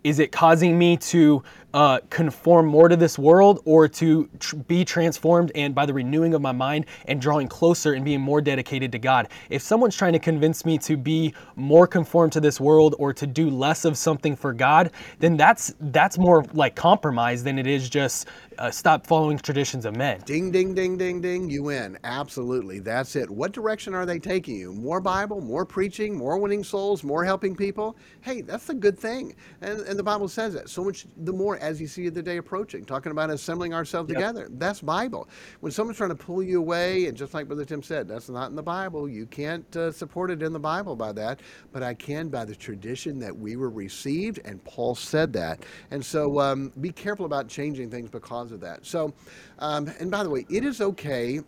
Is 0.04 0.18
it 0.18 0.32
causing 0.32 0.78
me 0.80 0.97
to 0.97 1.43
uh, 1.74 1.99
conform 2.09 2.67
more 2.67 2.89
to 2.89 2.95
this 2.95 3.17
world 3.17 3.61
or 3.65 3.88
to 3.88 4.30
tr- 4.39 4.55
be 4.57 4.84
transformed 4.84 5.51
and 5.55 5.74
by 5.74 5.86
the 5.86 5.93
renewing 5.93 6.34
of 6.34 6.41
my 6.41 6.51
mind 6.51 6.86
and 7.05 7.22
drawing 7.22 7.47
closer 7.47 7.93
and 7.93 8.03
being 8.03 8.22
more 8.22 8.41
dedicated 8.41 8.91
to 8.91 8.99
God. 8.99 9.30
If 9.49 9.61
someone's 9.61 9.95
trying 9.95 10.13
to 10.13 10.19
convince 10.19 10.65
me 10.65 10.78
to 10.80 10.97
be 10.97 11.34
more 11.55 11.88
conformed 11.88 12.34
to 12.34 12.39
this 12.39 12.59
world 12.59 12.95
or 12.99 13.13
to 13.13 13.28
do 13.28 13.49
less 13.49 13.86
of 13.86 13.97
something 13.97 14.36
for 14.36 14.53
God, 14.53 14.91
then 15.19 15.38
that's 15.38 15.74
that's 15.80 16.17
more 16.17 16.45
like 16.53 16.76
compromise 16.76 17.43
than 17.43 17.57
it 17.57 17.67
is 17.67 17.89
just 17.89 18.28
uh, 18.58 18.72
stop 18.72 19.08
following 19.08 19.38
traditions 19.38 19.86
of 19.86 19.95
men. 19.95 20.22
Ding, 20.26 20.52
ding, 20.52 20.74
ding, 20.74 20.97
ding, 20.97 21.22
ding. 21.22 21.49
You 21.49 21.64
win. 21.64 21.97
Absolutely. 22.04 22.80
That's 22.80 23.16
it. 23.16 23.30
What 23.30 23.52
direction 23.52 23.93
are 23.93 24.06
they 24.06 24.20
taking 24.20 24.56
you? 24.56 24.74
More 24.74 24.99
Bible, 24.99 25.41
more 25.41 25.66
preaching, 25.66 26.18
more 26.18 26.38
winning 26.38 26.64
souls, 26.64 27.04
more 27.04 27.24
helping 27.24 27.56
people? 27.56 27.95
Hey, 28.22 28.41
that's 28.41 28.70
a 28.70 28.74
good 28.74 28.97
thing. 28.97 29.36
And, 29.62 29.80
and 29.82 29.97
the 29.97 30.04
Bible 30.04 30.28
says 30.28 30.54
that. 30.54 30.70
So 30.70 30.84
much 30.84 31.06
the 31.18 31.34
more 31.34 31.58
as 31.58 31.80
you 31.80 31.88
see 31.88 32.10
the 32.10 32.22
day 32.22 32.38
approaching, 32.38 32.86
talking 32.86 33.12
about 33.12 33.30
assembling 33.30 33.74
ourselves 33.74 34.10
yep. 34.10 34.18
together. 34.18 34.47
That's 34.52 34.82
Bible. 34.82 35.28
When 35.60 35.72
someone's 35.72 35.97
trying 35.97 36.10
to 36.10 36.16
pull 36.16 36.43
you 36.43 36.60
away, 36.60 37.06
and 37.06 37.18
just 37.18 37.34
like 37.34 37.47
Brother 37.47 37.66
Tim 37.66 37.84
said, 37.84 38.08
that's 38.08 38.30
not 38.30 38.49
in 38.49 38.56
the 38.56 38.64
Bible. 38.64 39.08
You 39.08 39.26
can't 39.26 39.76
uh, 39.76 39.91
support 39.91 40.32
it 40.32 40.41
in 40.41 40.54
the 40.54 40.60
Bible 40.60 40.95
by 40.95 41.12
that, 41.14 41.39
but 41.72 41.84
I 41.84 41.93
can 41.93 42.30
by 42.30 42.45
the 42.45 42.56
tradition 42.56 43.20
that 43.20 43.36
we 43.36 43.56
were 43.56 43.70
received, 43.70 44.39
and 44.45 44.64
Paul 44.64 44.95
said 44.95 45.34
that. 45.34 45.66
And 45.91 46.04
so 46.04 46.39
um, 46.39 46.72
be 46.82 46.91
careful 46.91 47.26
about 47.26 47.47
changing 47.47 47.89
things 47.89 48.10
because 48.10 48.41
of 48.50 48.62
that. 48.62 48.86
So, 48.86 49.14
um, 49.60 49.92
and 50.00 50.10
by 50.10 50.24
the 50.24 50.30
way, 50.32 50.48
it 50.50 50.66
is 50.66 50.82
okay, 50.82 51.42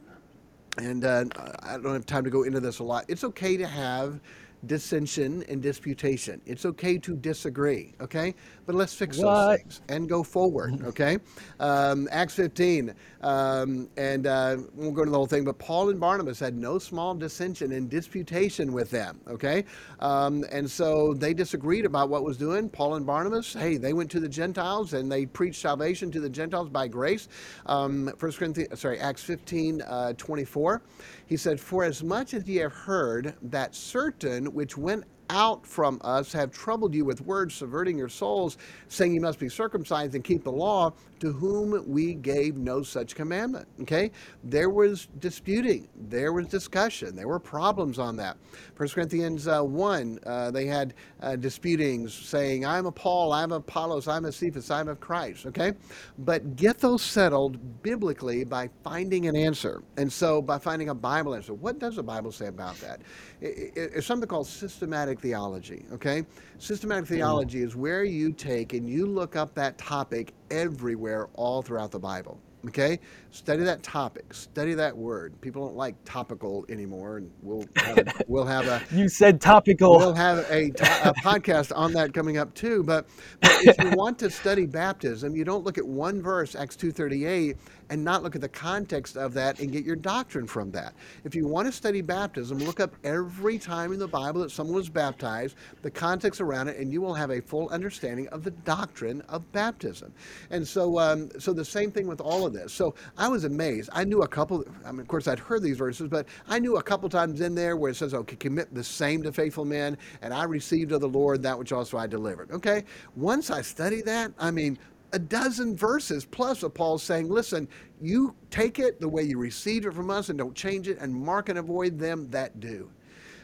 and 0.78 1.04
uh, 1.04 1.26
I 1.64 1.78
don't 1.78 1.94
have 1.94 2.06
time 2.06 2.24
to 2.26 2.30
go 2.30 2.44
into 2.44 2.60
this 2.60 2.78
a 2.78 2.84
lot. 2.84 3.06
It's 3.08 3.24
okay 3.24 3.58
to 3.58 3.66
have 3.66 4.20
dissension 4.66 5.44
and 5.50 5.62
disputation. 5.62 6.42
It's 6.46 6.66
okay 6.66 6.98
to 7.00 7.16
disagree, 7.16 7.94
okay? 8.00 8.34
But 8.66 8.76
let's 8.76 8.94
fix 8.94 9.18
what? 9.18 9.26
those 9.26 9.58
things 9.58 9.82
and 9.90 10.08
go 10.08 10.24
forward, 10.24 10.84
okay? 10.86 11.18
Um, 11.60 12.08
Acts 12.12 12.36
15, 12.36 12.94
um, 13.22 13.90
and 13.98 14.28
uh, 14.28 14.58
we 14.76 14.86
won't 14.86 14.96
go 14.96 15.02
into 15.02 15.12
the 15.12 15.18
whole 15.18 15.28
thing, 15.28 15.44
but 15.44 15.60
Paul 15.60 15.90
and 15.90 16.00
Barnabas 16.00 16.40
had 16.40 16.56
no 16.56 16.80
small 16.80 17.14
dissension 17.14 17.74
and 17.74 17.90
disputation 17.90 18.72
with 18.72 18.90
them, 18.90 19.20
okay? 19.28 19.66
Um, 20.00 20.46
and 20.52 20.70
so 20.70 21.14
they 21.14 21.34
disagreed 21.34 21.86
about 21.86 22.10
what 22.10 22.24
was 22.24 22.38
doing. 22.38 22.70
Paul 22.70 22.96
and 22.96 23.06
Barnabas, 23.06 23.54
hey, 23.54 23.78
they 23.78 23.94
went 23.94 24.10
to 24.12 24.20
the 24.20 24.30
Gentiles 24.30 24.94
and 24.94 25.12
they 25.12 25.26
preached 25.26 25.62
salvation 25.62 26.12
to 26.12 26.20
the 26.20 26.30
Gentiles 26.30 26.70
by 26.70 26.88
grace. 26.88 27.28
Um, 27.66 28.12
First 28.18 28.38
Corinthians, 28.38 28.80
sorry, 28.80 29.00
Acts 29.00 29.24
15, 29.24 29.82
uh, 29.82 30.14
24. 30.14 30.82
He 31.26 31.38
said, 31.38 31.60
For 31.60 31.84
as 31.84 32.04
much 32.04 32.34
as 32.34 32.48
ye 32.48 32.58
have 32.58 32.74
heard 32.74 33.36
that 33.44 33.76
certain 33.76 34.53
which 34.54 34.78
went 34.78 35.04
out 35.30 35.66
from 35.66 36.00
us 36.04 36.32
have 36.34 36.52
troubled 36.52 36.94
you 36.94 37.06
with 37.06 37.22
words, 37.22 37.56
subverting 37.56 37.98
your 37.98 38.10
souls, 38.10 38.58
saying 38.88 39.14
you 39.14 39.22
must 39.22 39.40
be 39.40 39.50
circumcised 39.50 40.16
and 40.16 40.24
keep 40.24 40.44
the 40.44 40.52
law, 40.52 40.94
to 41.20 41.32
whom 41.32 41.82
we 41.90 42.14
gave 42.14 42.58
no 42.58 42.84
such 42.84 43.16
commandment. 43.16 43.66
Okay? 43.82 44.12
There 44.44 44.70
was 44.70 45.08
disputing, 45.20 45.88
there 46.10 46.34
was 46.34 46.48
discussion, 46.48 47.16
there 47.16 47.28
were 47.28 47.40
problems 47.40 47.98
on 47.98 48.18
that. 48.18 48.38
1 48.76 48.90
Corinthians 48.90 49.48
uh, 49.48 49.62
1, 49.62 50.20
uh, 50.26 50.52
they 50.52 50.66
had 50.66 50.94
uh, 51.22 51.38
disputings 51.38 52.14
saying, 52.14 52.66
I'm 52.66 52.86
a 52.86 52.92
Paul, 52.92 53.32
I'm 53.32 53.54
a 53.54 53.56
Apollos, 53.56 54.10
I'm 54.10 54.26
a 54.26 54.32
Cephas, 54.32 54.70
I'm 54.70 54.90
of 54.90 55.00
Christ. 55.00 55.46
Okay? 55.46 55.74
But 56.20 56.58
get 56.58 56.80
those 56.80 57.02
settled 57.02 57.82
biblically 57.82 58.44
by 58.44 58.70
finding 58.84 59.28
an 59.28 59.36
answer. 59.36 59.82
And 59.98 60.12
so 60.12 60.42
by 60.42 60.60
finding 60.60 60.90
a 60.90 60.96
Bible 60.96 61.36
answer. 61.36 61.54
What 61.54 61.80
does 61.80 61.96
the 61.96 62.04
Bible 62.04 62.32
say 62.32 62.48
about 62.48 62.76
that? 62.82 63.02
It's 63.40 64.06
something 64.06 64.28
called 64.28 64.48
systematic 64.48 65.13
theology. 65.20 65.86
Okay? 65.94 66.24
Systematic 66.58 67.06
mm-hmm. 67.06 67.16
theology 67.16 67.62
is 67.62 67.76
where 67.76 68.04
you 68.04 68.32
take 68.32 68.74
and 68.74 68.90
you 68.90 69.06
look 69.06 69.36
up 69.36 69.54
that 69.56 69.78
topic 69.78 70.34
everywhere 70.52 71.30
all 71.34 71.62
throughout 71.62 71.92
the 71.92 72.00
Bible. 72.00 72.40
Okay, 72.66 73.02
study 73.32 73.62
that 73.64 73.84
topic, 73.84 74.34
study 74.34 74.74
that 74.76 74.96
word. 74.96 75.40
People 75.42 75.68
don't 75.68 75.76
like 75.76 75.96
topical 76.06 76.66
anymore, 76.70 77.18
and 77.18 77.30
we'll 77.42 77.66
have, 77.76 77.98
a, 77.98 78.14
we'll 78.30 78.46
have 78.46 78.68
a. 78.68 78.82
you 78.96 79.10
said 79.10 79.42
topical. 79.42 79.98
We'll 79.98 80.14
have 80.14 80.50
a, 80.50 80.68
a 80.70 81.14
podcast 81.16 81.74
on 81.76 81.92
that 81.94 82.14
coming 82.14 82.38
up 82.38 82.54
too. 82.54 82.82
But, 82.84 83.06
but 83.42 83.52
if 83.64 83.78
you 83.84 83.92
want 83.98 84.18
to 84.20 84.30
study 84.30 84.66
baptism, 84.66 85.36
you 85.36 85.44
don't 85.44 85.66
look 85.66 85.78
at 85.78 85.86
one 85.86 86.22
verse, 86.22 86.56
Acts 86.56 86.78
two 86.78 86.94
thirty 86.94 87.26
eight, 87.26 87.58
and 87.90 88.04
not 88.04 88.24
look 88.24 88.36
at 88.36 88.42
the 88.42 88.50
context 88.50 89.18
of 89.18 89.34
that 89.34 89.60
and 89.60 89.72
get 89.72 89.86
your 89.86 89.96
doctrine 89.96 90.48
from 90.48 90.72
that. 90.72 90.94
If 91.24 91.36
you 91.36 91.48
want 91.48 91.68
to 91.68 91.72
study 91.72 92.02
baptism, 92.02 92.58
look 92.60 92.80
up 92.80 92.96
every 93.04 93.58
time 93.58 93.94
in 93.94 94.00
the 94.00 94.08
Bible 94.08 94.42
that 94.42 94.52
someone 94.52 94.76
was 94.76 94.90
baptized, 94.90 95.56
the 95.82 95.92
context 95.92 96.42
around 96.42 96.68
it, 96.68 96.78
and 96.78 96.92
you 96.92 97.02
will 97.02 97.14
have 97.14 97.32
a 97.32 97.42
full 97.42 97.70
understanding 97.70 98.28
of 98.30 98.44
the 98.44 98.52
doctrine 98.52 99.22
of 99.30 99.50
baptism. 99.52 100.14
And 100.50 100.68
so, 100.68 101.00
um, 101.00 101.30
so 101.40 101.54
the 101.54 101.66
same 101.66 101.92
thing 101.92 102.08
with 102.08 102.22
all 102.22 102.46
of 102.46 102.54
this. 102.54 102.74
So 102.74 102.96
I 103.18 103.28
was 103.28 103.44
amazed. 103.44 103.90
I 103.94 104.04
knew 104.04 104.22
a 104.22 104.28
couple. 104.28 104.64
I 104.86 104.92
mean, 104.92 105.02
of 105.02 105.08
course, 105.08 105.28
I'd 105.28 105.40
heard 105.40 105.62
these 105.62 105.78
verses, 105.78 106.08
but 106.08 106.28
I 106.48 106.60
knew 106.60 106.78
a 106.78 106.84
couple 106.84 107.10
times 107.10 107.42
in 107.42 107.56
there 107.56 107.76
where 107.76 107.92
it 107.92 107.96
says, 107.96 108.14
"Okay, 108.14 108.36
commit 108.36 108.74
the 108.74 108.84
same 108.84 109.24
to 109.24 109.32
faithful 109.32 109.66
men," 109.66 109.98
and 110.22 110.34
I 110.34 110.44
received 110.44 110.92
of 110.92 111.02
the 111.02 111.10
Lord 111.10 111.44
that 111.44 111.58
which 111.58 111.72
also 111.72 111.98
I 111.98 112.08
delivered. 112.08 112.52
Okay, 112.52 112.84
once 113.16 113.50
I 113.50 113.62
studied 113.62 114.06
that, 114.06 114.32
I 114.40 114.52
mean, 114.52 114.78
a 115.14 115.20
dozen 115.20 115.76
verses 115.76 116.26
plus 116.26 116.64
of 116.64 116.74
Paul 116.74 116.98
saying, 116.98 117.30
listen, 117.30 117.68
you 118.02 118.36
take 118.50 118.80
it 118.80 119.00
the 119.00 119.08
way 119.08 119.24
you 119.24 119.38
received 119.38 119.86
it 119.86 119.94
from 119.94 120.10
us 120.10 120.30
and 120.30 120.38
don't 120.38 120.56
change 120.56 120.88
it, 120.88 120.98
and 121.00 121.14
mark 121.14 121.50
and 121.50 121.60
avoid 121.60 121.98
them 121.98 122.30
that 122.32 122.60
do. 122.60 122.90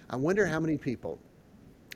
I 0.09 0.15
wonder 0.15 0.45
how 0.45 0.59
many 0.59 0.77
people 0.77 1.19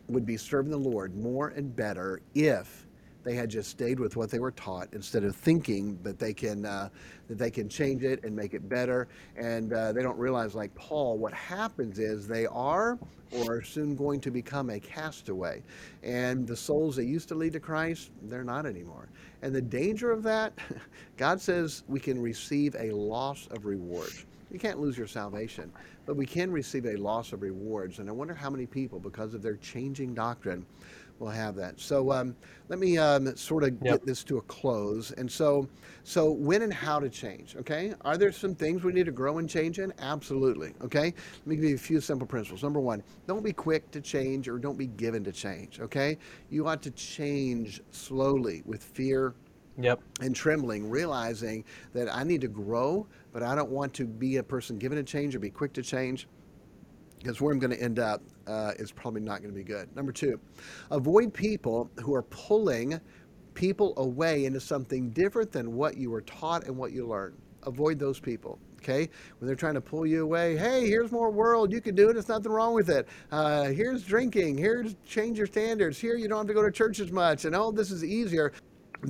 would 0.08 0.26
be 0.26 0.38
serving 0.38 0.72
the 0.72 0.78
Lord 0.78 1.16
more 1.16 1.50
and 1.50 1.76
better 1.76 2.22
if 2.36 2.83
They 3.24 3.36
had 3.36 3.50
just 3.50 3.70
stayed 3.70 4.00
with 4.00 4.16
what 4.18 4.30
they 4.30 4.40
were 4.40 4.52
taught 4.52 4.90
instead 4.92 5.24
of 5.24 5.36
thinking 5.36 5.98
that 6.04 6.20
they 6.20 6.34
can 6.34 6.66
uh, 6.66 6.90
that 7.28 7.38
they 7.38 7.50
can 7.52 7.70
change 7.70 8.04
it 8.04 8.24
and 8.24 8.36
make 8.36 8.54
it 8.54 8.68
better. 8.68 9.08
And 9.38 9.72
uh, 9.72 9.94
they 9.94 10.02
don't 10.02 10.18
realize, 10.18 10.56
like 10.56 10.74
Paul, 10.76 11.18
what 11.18 11.34
happens 11.34 12.00
is 12.00 12.28
they 12.28 12.46
are 12.48 13.00
or 13.32 13.58
are 13.58 13.62
soon 13.62 13.96
going 13.96 14.20
to 14.22 14.32
become 14.32 14.70
a 14.70 14.80
castaway. 14.80 15.64
And 16.04 16.46
the 16.46 16.56
souls 16.56 16.96
that 16.98 17.06
used 17.06 17.30
to 17.30 17.36
lead 17.36 17.54
to 17.54 17.60
Christ, 17.60 18.12
they're 18.24 18.44
not 18.44 18.66
anymore. 18.66 19.10
And 19.42 19.56
the 19.56 19.62
danger 19.62 20.12
of 20.12 20.24
that, 20.24 20.54
God 21.18 21.42
says 21.42 21.84
we 21.88 22.00
can 22.00 22.22
receive 22.22 22.76
a 22.78 22.92
loss 22.92 23.48
of 23.52 23.66
rewards. 23.66 24.26
You 24.52 24.60
can't 24.60 24.80
lose 24.80 24.98
your 24.98 25.08
salvation, 25.08 25.72
but 26.06 26.16
we 26.16 26.28
can 26.28 26.52
receive 26.52 26.86
a 26.86 26.96
loss 26.96 27.34
of 27.34 27.42
rewards. 27.42 27.98
And 27.98 28.08
I 28.08 28.12
wonder 28.12 28.36
how 28.36 28.52
many 28.52 28.68
people, 28.68 29.00
because 29.00 29.34
of 29.34 29.42
their 29.42 29.56
changing 29.56 30.14
doctrine, 30.14 30.64
will 31.20 31.30
have 31.30 31.56
that. 31.56 31.80
So 31.80 32.12
um, 32.12 32.36
let 32.70 32.80
me 32.80 32.98
um, 32.98 33.36
sort 33.36 33.64
of 33.64 33.70
yep. 33.82 33.82
get 33.82 34.06
this 34.06 34.24
to 34.26 34.38
a 34.38 34.42
close. 34.44 35.12
And 35.12 35.32
so, 35.32 35.68
so 36.04 36.32
when 36.32 36.62
and 36.64 36.74
how 36.74 37.00
to 37.00 37.10
change? 37.10 37.56
Okay, 37.56 37.94
are 38.02 38.18
there 38.18 38.32
some 38.32 38.56
things 38.56 38.84
we 38.84 38.94
need 38.94 39.06
to 39.06 39.12
grow 39.12 39.38
and 39.38 39.50
change 39.50 39.80
in? 39.80 39.94
Absolutely. 40.00 40.74
Okay, 40.84 41.06
let 41.06 41.48
me 41.48 41.56
give 41.56 41.66
you 41.66 41.76
a 41.76 41.78
few 41.78 42.02
simple 42.02 42.28
principles. 42.28 42.64
Number 42.64 42.80
one, 42.80 43.04
don't 43.28 43.44
be 43.44 43.54
quick 43.54 43.90
to 43.92 44.02
change 44.02 44.48
or 44.48 44.58
don't 44.58 44.78
be 44.78 44.88
given 44.88 45.24
to 45.24 45.32
change. 45.32 45.80
Okay, 45.80 46.18
you 46.50 46.68
ought 46.68 46.82
to 46.84 46.92
change 46.92 47.82
slowly 47.92 48.64
with 48.66 48.84
fear 48.84 49.34
Yep. 49.78 50.02
And 50.22 50.36
trembling, 50.36 50.88
realizing 50.88 51.64
that 51.94 52.14
I 52.14 52.24
need 52.24 52.42
to 52.42 52.48
grow, 52.48 53.08
but 53.32 53.42
I 53.42 53.56
don't 53.56 53.72
want 53.72 53.94
to 53.96 54.06
be 54.06 54.38
a 54.38 54.44
person 54.44 54.78
given 54.78 55.00
a 55.00 55.04
change 55.04 55.36
or 55.36 55.40
be 55.40 55.50
quick 55.50 55.74
to 55.74 55.82
change 55.82 56.28
because 57.24 57.40
where 57.40 57.54
I'm 57.54 57.60
going 57.60 57.72
to 57.72 57.82
end 57.82 58.00
up 58.00 58.22
uh, 58.48 58.74
is 58.78 58.92
probably 58.92 59.22
not 59.22 59.42
going 59.42 59.52
to 59.52 59.58
be 59.58 59.64
good. 59.64 59.94
Number 59.96 60.12
two, 60.12 60.40
avoid 60.92 61.34
people 61.34 61.90
who 62.02 62.14
are 62.14 62.24
pulling 62.24 63.00
people 63.54 63.94
away 63.98 64.46
into 64.46 64.60
something 64.60 65.10
different 65.12 65.52
than 65.52 65.74
what 65.74 65.96
you 65.96 66.12
were 66.12 66.22
taught 66.22 66.66
and 66.66 66.76
what 66.76 66.92
you 66.92 67.08
learned. 67.08 67.38
Avoid 67.66 67.98
those 67.98 68.20
people. 68.20 68.60
Okay, 68.82 69.10
when 69.40 69.48
they're 69.48 69.56
trying 69.56 69.76
to 69.76 69.82
pull 69.82 70.06
you 70.06 70.24
away, 70.24 70.58
hey, 70.58 70.86
here's 70.86 71.10
more 71.10 71.32
world. 71.32 71.72
You 71.72 71.80
can 71.80 71.96
do 71.96 72.10
it. 72.10 72.14
There's 72.14 72.28
nothing 72.28 72.52
wrong 72.52 72.74
with 72.74 72.90
it. 72.90 73.08
Uh, 73.32 73.70
here's 73.70 74.04
drinking. 74.04 74.58
Here's 74.58 74.96
change 75.08 75.38
your 75.38 75.48
standards. 75.48 75.98
Here 75.98 76.18
you 76.18 76.28
don't 76.28 76.40
have 76.40 76.48
to 76.48 76.54
go 76.54 76.62
to 76.62 76.70
church 76.70 77.00
as 77.00 77.10
much. 77.10 77.46
And 77.46 77.56
oh, 77.56 77.72
this 77.72 77.92
is 77.92 78.04
easier 78.04 78.52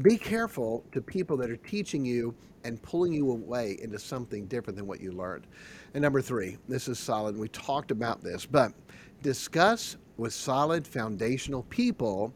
be 0.01 0.17
careful 0.17 0.83
to 0.91 1.01
people 1.01 1.37
that 1.37 1.51
are 1.51 1.57
teaching 1.57 2.03
you 2.03 2.33
and 2.63 2.81
pulling 2.81 3.13
you 3.13 3.31
away 3.31 3.77
into 3.81 3.99
something 3.99 4.45
different 4.47 4.77
than 4.77 4.87
what 4.87 5.01
you 5.01 5.11
learned. 5.11 5.47
And 5.93 6.01
number 6.01 6.21
three, 6.21 6.57
this 6.67 6.87
is 6.87 6.99
solid. 6.99 7.37
We 7.37 7.49
talked 7.49 7.91
about 7.91 8.23
this, 8.23 8.45
but 8.45 8.73
discuss 9.21 9.97
with 10.17 10.33
solid 10.33 10.85
foundational 10.85 11.63
people 11.63 12.33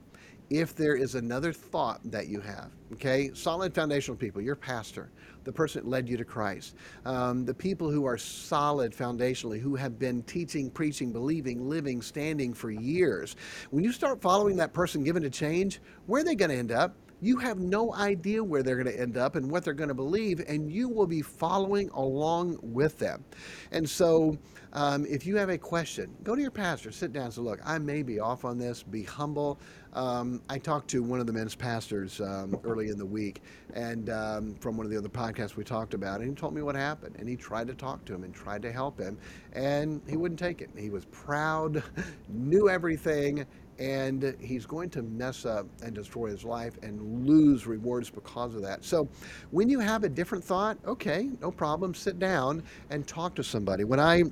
if 0.50 0.76
there 0.76 0.96
is 0.96 1.16
another 1.16 1.52
thought 1.52 2.00
that 2.06 2.28
you 2.28 2.40
have. 2.40 2.72
Okay, 2.94 3.32
solid 3.34 3.74
foundational 3.74 4.16
people, 4.16 4.42
your 4.42 4.56
pastor, 4.56 5.12
the 5.44 5.52
person 5.52 5.84
that 5.84 5.90
led 5.90 6.08
you 6.08 6.16
to 6.16 6.24
Christ, 6.24 6.76
um, 7.06 7.44
the 7.44 7.54
people 7.54 7.92
who 7.92 8.06
are 8.06 8.18
solid 8.18 8.94
foundationally, 8.94 9.60
who 9.60 9.76
have 9.76 10.00
been 10.00 10.24
teaching, 10.24 10.70
preaching, 10.70 11.12
believing, 11.12 11.68
living, 11.68 12.02
standing 12.02 12.54
for 12.54 12.72
years. 12.72 13.36
When 13.72 13.84
you 13.84 13.92
start 13.92 14.22
following 14.22 14.56
that 14.58 14.74
person 14.74 15.04
given 15.04 15.22
to 15.24 15.30
change, 15.30 15.82
where 16.06 16.22
are 16.22 16.24
they 16.24 16.36
going 16.36 16.52
to 16.52 16.58
end 16.58 16.72
up? 16.72 16.96
You 17.22 17.38
have 17.38 17.60
no 17.60 17.94
idea 17.94 18.44
where 18.44 18.62
they're 18.62 18.82
going 18.82 18.94
to 18.94 19.00
end 19.00 19.18
up 19.18 19.36
and 19.36 19.50
what 19.50 19.64
they're 19.64 19.74
going 19.74 19.88
to 19.90 19.96
believe, 19.96 20.44
and 20.48 20.72
you 20.72 20.88
will 20.88 21.08
be 21.08 21.22
following 21.22 21.90
along 21.90 22.60
with 22.62 23.00
them. 23.00 23.24
And 23.72 23.90
so, 23.90 24.38
um, 24.74 25.06
if 25.08 25.26
you 25.26 25.36
have 25.38 25.50
a 25.50 25.58
question, 25.58 26.16
go 26.24 26.36
to 26.36 26.42
your 26.42 26.52
pastor, 26.52 26.92
sit 26.92 27.14
down, 27.14 27.26
and 27.26 27.34
say, 27.34 27.42
Look, 27.42 27.60
I 27.66 27.80
may 27.80 28.04
be 28.04 28.20
off 28.20 28.46
on 28.46 28.58
this, 28.58 28.84
be 28.84 29.04
humble. 29.04 29.60
Um, 29.98 30.44
I 30.48 30.60
talked 30.60 30.90
to 30.92 31.02
one 31.02 31.20
of 31.20 31.26
the 31.26 31.34
men's 31.34 31.56
pastors 31.56 32.22
um, 32.22 32.56
early 32.64 32.90
in 32.90 33.00
the 33.00 33.06
week, 33.06 33.42
and 33.74 34.12
um, 34.12 34.54
from 34.60 34.78
one 34.78 34.86
of 34.86 34.92
the 34.92 34.98
other 34.98 35.10
podcasts 35.10 35.56
we 35.56 35.64
talked 35.64 35.96
about, 35.96 36.22
and 36.22 36.30
he 36.30 36.36
told 36.36 36.54
me 36.54 36.62
what 36.62 36.76
happened. 36.76 37.16
And 37.18 37.28
he 37.28 37.36
tried 37.36 37.66
to 37.66 37.74
talk 37.74 38.06
to 38.06 38.14
him 38.14 38.24
and 38.24 38.32
tried 38.32 38.62
to 38.62 38.72
help 38.72 39.00
him, 39.00 39.18
and 39.54 40.00
he 40.08 40.16
wouldn't 40.16 40.40
take 40.40 40.62
it. 40.62 40.70
He 40.78 40.92
was 40.92 41.06
proud, 41.06 41.82
knew 42.30 42.70
everything, 42.70 43.44
and 43.80 44.36
he's 44.40 44.68
going 44.68 44.92
to 44.92 45.02
mess 45.02 45.48
up 45.48 45.66
and 45.82 45.96
destroy 45.96 46.28
his 46.28 46.44
life 46.44 46.78
and 46.84 47.28
lose 47.28 47.66
rewards 47.66 48.12
because 48.12 48.54
of 48.54 48.62
that. 48.62 48.86
So, 48.86 49.10
when 49.50 49.68
you 49.68 49.80
have 49.80 50.04
a 50.04 50.10
different 50.10 50.44
thought, 50.44 50.78
okay, 50.86 51.32
no 51.42 51.50
problem, 51.50 51.96
sit 51.96 52.20
down 52.20 52.62
and 52.92 53.08
talk 53.08 53.34
to 53.34 53.44
somebody. 53.44 53.84
When 53.84 54.00
I 54.00 54.26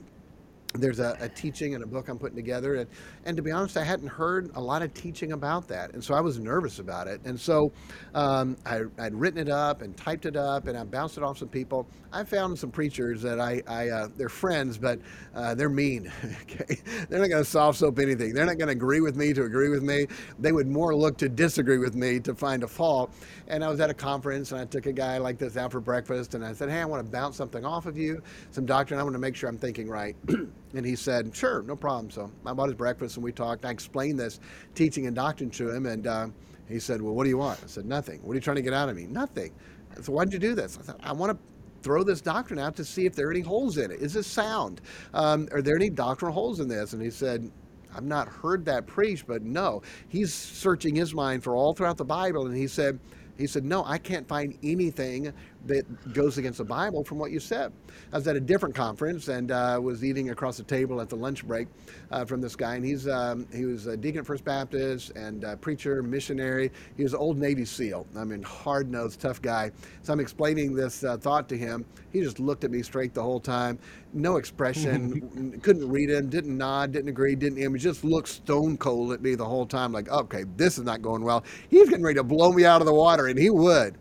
there's 0.77 0.99
a, 0.99 1.17
a, 1.19 1.29
teaching 1.29 1.75
and 1.75 1.83
a 1.83 1.87
book 1.87 2.07
I'm 2.09 2.17
putting 2.17 2.35
together. 2.35 2.75
And, 2.75 2.89
and 3.25 3.37
to 3.37 3.43
be 3.43 3.51
honest, 3.51 3.77
I 3.77 3.83
hadn't 3.83 4.07
heard 4.07 4.51
a 4.55 4.61
lot 4.61 4.81
of 4.81 4.93
teaching 4.93 5.33
about 5.33 5.67
that. 5.67 5.93
And 5.93 6.03
so 6.03 6.13
I 6.13 6.21
was 6.21 6.39
nervous 6.39 6.79
about 6.79 7.07
it. 7.07 7.21
And 7.25 7.39
so 7.39 7.71
um, 8.13 8.55
I, 8.65 8.81
would 8.97 9.15
written 9.15 9.39
it 9.39 9.49
up 9.49 9.81
and 9.81 9.95
typed 9.97 10.25
it 10.25 10.35
up 10.35 10.67
and 10.67 10.77
I 10.77 10.83
bounced 10.83 11.17
it 11.17 11.23
off 11.23 11.37
some 11.37 11.49
people. 11.49 11.87
I 12.11 12.23
found 12.23 12.57
some 12.57 12.71
preachers 12.71 13.21
that 13.23 13.39
I, 13.39 13.61
I 13.67 13.89
uh, 13.89 14.07
they're 14.15 14.29
friends, 14.29 14.77
but 14.77 14.99
uh, 15.35 15.53
they're 15.53 15.69
mean. 15.69 16.11
okay? 16.41 16.77
They're 17.09 17.19
not 17.19 17.29
going 17.29 17.43
to 17.43 17.49
soft 17.49 17.79
soap 17.79 17.99
anything. 17.99 18.33
They're 18.33 18.45
not 18.45 18.57
going 18.57 18.67
to 18.67 18.73
agree 18.73 19.01
with 19.01 19.15
me 19.15 19.33
to 19.33 19.43
agree 19.43 19.69
with 19.69 19.83
me. 19.83 20.07
They 20.39 20.51
would 20.51 20.67
more 20.67 20.95
look 20.95 21.17
to 21.17 21.29
disagree 21.29 21.77
with 21.77 21.95
me 21.95 22.19
to 22.21 22.33
find 22.33 22.63
a 22.63 22.67
fault. 22.67 23.13
And 23.47 23.63
I 23.63 23.69
was 23.69 23.79
at 23.79 23.89
a 23.89 23.93
conference 23.93 24.51
and 24.51 24.61
I 24.61 24.65
took 24.65 24.85
a 24.85 24.93
guy 24.93 25.17
like 25.17 25.37
this 25.37 25.57
out 25.57 25.71
for 25.71 25.79
breakfast 25.79 26.35
and 26.35 26.45
I 26.45 26.53
said, 26.53 26.69
Hey, 26.69 26.81
I 26.81 26.85
want 26.85 27.05
to 27.05 27.11
bounce 27.11 27.35
something 27.35 27.65
off 27.65 27.85
of 27.85 27.97
you, 27.97 28.21
some 28.51 28.65
doctrine. 28.65 28.99
I 28.99 29.03
want 29.03 29.13
to 29.13 29.19
make 29.19 29.35
sure 29.35 29.49
I'm 29.49 29.57
thinking 29.57 29.87
right. 29.89 30.15
And 30.75 30.85
he 30.85 30.95
said, 30.95 31.35
Sure, 31.35 31.63
no 31.63 31.75
problem. 31.75 32.09
So 32.09 32.31
I 32.45 32.53
bought 32.53 32.67
his 32.67 32.75
breakfast 32.75 33.17
and 33.17 33.23
we 33.23 33.31
talked. 33.31 33.65
I 33.65 33.71
explained 33.71 34.19
this 34.19 34.39
teaching 34.73 35.07
and 35.07 35.15
doctrine 35.15 35.49
to 35.51 35.69
him. 35.69 35.85
And 35.85 36.07
uh, 36.07 36.27
he 36.67 36.79
said, 36.79 37.01
Well, 37.01 37.13
what 37.13 37.23
do 37.23 37.29
you 37.29 37.37
want? 37.37 37.59
I 37.63 37.67
said, 37.67 37.85
Nothing. 37.85 38.21
What 38.23 38.33
are 38.33 38.35
you 38.35 38.41
trying 38.41 38.57
to 38.57 38.61
get 38.61 38.73
out 38.73 38.89
of 38.89 38.95
me? 38.95 39.07
Nothing. 39.07 39.53
So 40.01 40.11
why'd 40.11 40.33
you 40.33 40.39
do 40.39 40.55
this? 40.55 40.77
I 40.79 40.85
said, 40.85 40.95
I 41.03 41.13
want 41.13 41.31
to 41.31 41.37
throw 41.81 42.03
this 42.03 42.19
doctrine 42.19 42.59
out 42.59 42.75
to 42.75 42.83
see 42.83 43.05
if 43.05 43.15
there 43.15 43.27
are 43.27 43.31
any 43.31 43.41
holes 43.41 43.77
in 43.77 43.91
it. 43.91 44.01
Is 44.01 44.13
this 44.13 44.27
sound? 44.27 44.81
Um, 45.13 45.47
are 45.51 45.61
there 45.61 45.75
any 45.75 45.89
doctrinal 45.89 46.33
holes 46.33 46.59
in 46.59 46.67
this? 46.67 46.93
And 46.93 47.01
he 47.01 47.11
said, 47.11 47.49
I've 47.95 48.03
not 48.03 48.27
heard 48.27 48.65
that 48.65 48.87
preached, 48.87 49.25
but 49.27 49.43
no. 49.43 49.81
He's 50.09 50.33
searching 50.33 50.95
his 50.95 51.13
mind 51.13 51.43
for 51.43 51.55
all 51.55 51.73
throughout 51.73 51.97
the 51.97 52.03
Bible, 52.03 52.47
and 52.47 52.57
he 52.57 52.67
said, 52.67 52.99
he 53.37 53.47
said, 53.47 53.65
No, 53.65 53.83
I 53.85 53.97
can't 53.97 54.27
find 54.27 54.57
anything 54.63 55.33
that 55.65 56.13
goes 56.13 56.37
against 56.37 56.57
the 56.59 56.65
Bible 56.65 57.03
from 57.03 57.17
what 57.17 57.31
you 57.31 57.39
said. 57.39 57.71
I 58.11 58.17
was 58.17 58.27
at 58.27 58.35
a 58.35 58.39
different 58.39 58.75
conference 58.75 59.27
and 59.27 59.51
uh, 59.51 59.79
was 59.81 60.03
eating 60.03 60.29
across 60.29 60.57
the 60.57 60.63
table 60.63 61.01
at 61.01 61.09
the 61.09 61.15
lunch 61.15 61.45
break 61.45 61.67
uh, 62.11 62.25
from 62.25 62.41
this 62.41 62.55
guy, 62.55 62.75
and 62.75 62.85
he's 62.85 63.07
um, 63.07 63.47
he 63.53 63.65
was 63.65 63.87
a 63.87 63.97
deacon 63.97 64.19
at 64.19 64.25
First 64.25 64.45
Baptist 64.45 65.11
and 65.11 65.43
a 65.43 65.57
preacher, 65.57 66.01
missionary. 66.03 66.71
He 66.97 67.03
was 67.03 67.13
an 67.13 67.19
old 67.19 67.37
Navy 67.37 67.65
SEAL. 67.65 68.07
I 68.15 68.23
mean, 68.23 68.43
hard 68.43 68.89
nosed, 68.89 69.19
tough 69.19 69.41
guy. 69.41 69.71
So 70.01 70.13
I'm 70.13 70.19
explaining 70.19 70.73
this 70.73 71.03
uh, 71.03 71.17
thought 71.17 71.49
to 71.49 71.57
him. 71.57 71.85
He 72.11 72.21
just 72.21 72.39
looked 72.39 72.63
at 72.63 72.71
me 72.71 72.81
straight 72.81 73.13
the 73.13 73.23
whole 73.23 73.39
time, 73.39 73.77
no 74.13 74.37
expression, 74.37 75.59
couldn't 75.63 75.89
read 75.89 76.09
him, 76.09 76.29
didn't 76.29 76.57
nod, 76.57 76.93
didn't 76.93 77.09
agree, 77.09 77.35
didn't 77.35 77.59
even 77.59 77.77
just 77.77 78.03
looked 78.03 78.29
stone 78.29 78.77
cold 78.77 79.11
at 79.11 79.21
me 79.21 79.35
the 79.35 79.45
whole 79.45 79.65
time, 79.65 79.91
like, 79.91 80.09
okay, 80.09 80.45
this 80.55 80.77
is 80.77 80.83
not 80.83 81.01
going 81.01 81.23
well. 81.23 81.43
He's 81.69 81.89
getting 81.89 82.05
ready 82.05 82.15
to 82.15 82.23
blow 82.23 82.51
me 82.51 82.65
out 82.65 82.81
of 82.81 82.87
the 82.87 82.93
water, 82.93 83.27
and 83.27 83.37
he 83.37 83.49
would. 83.49 83.97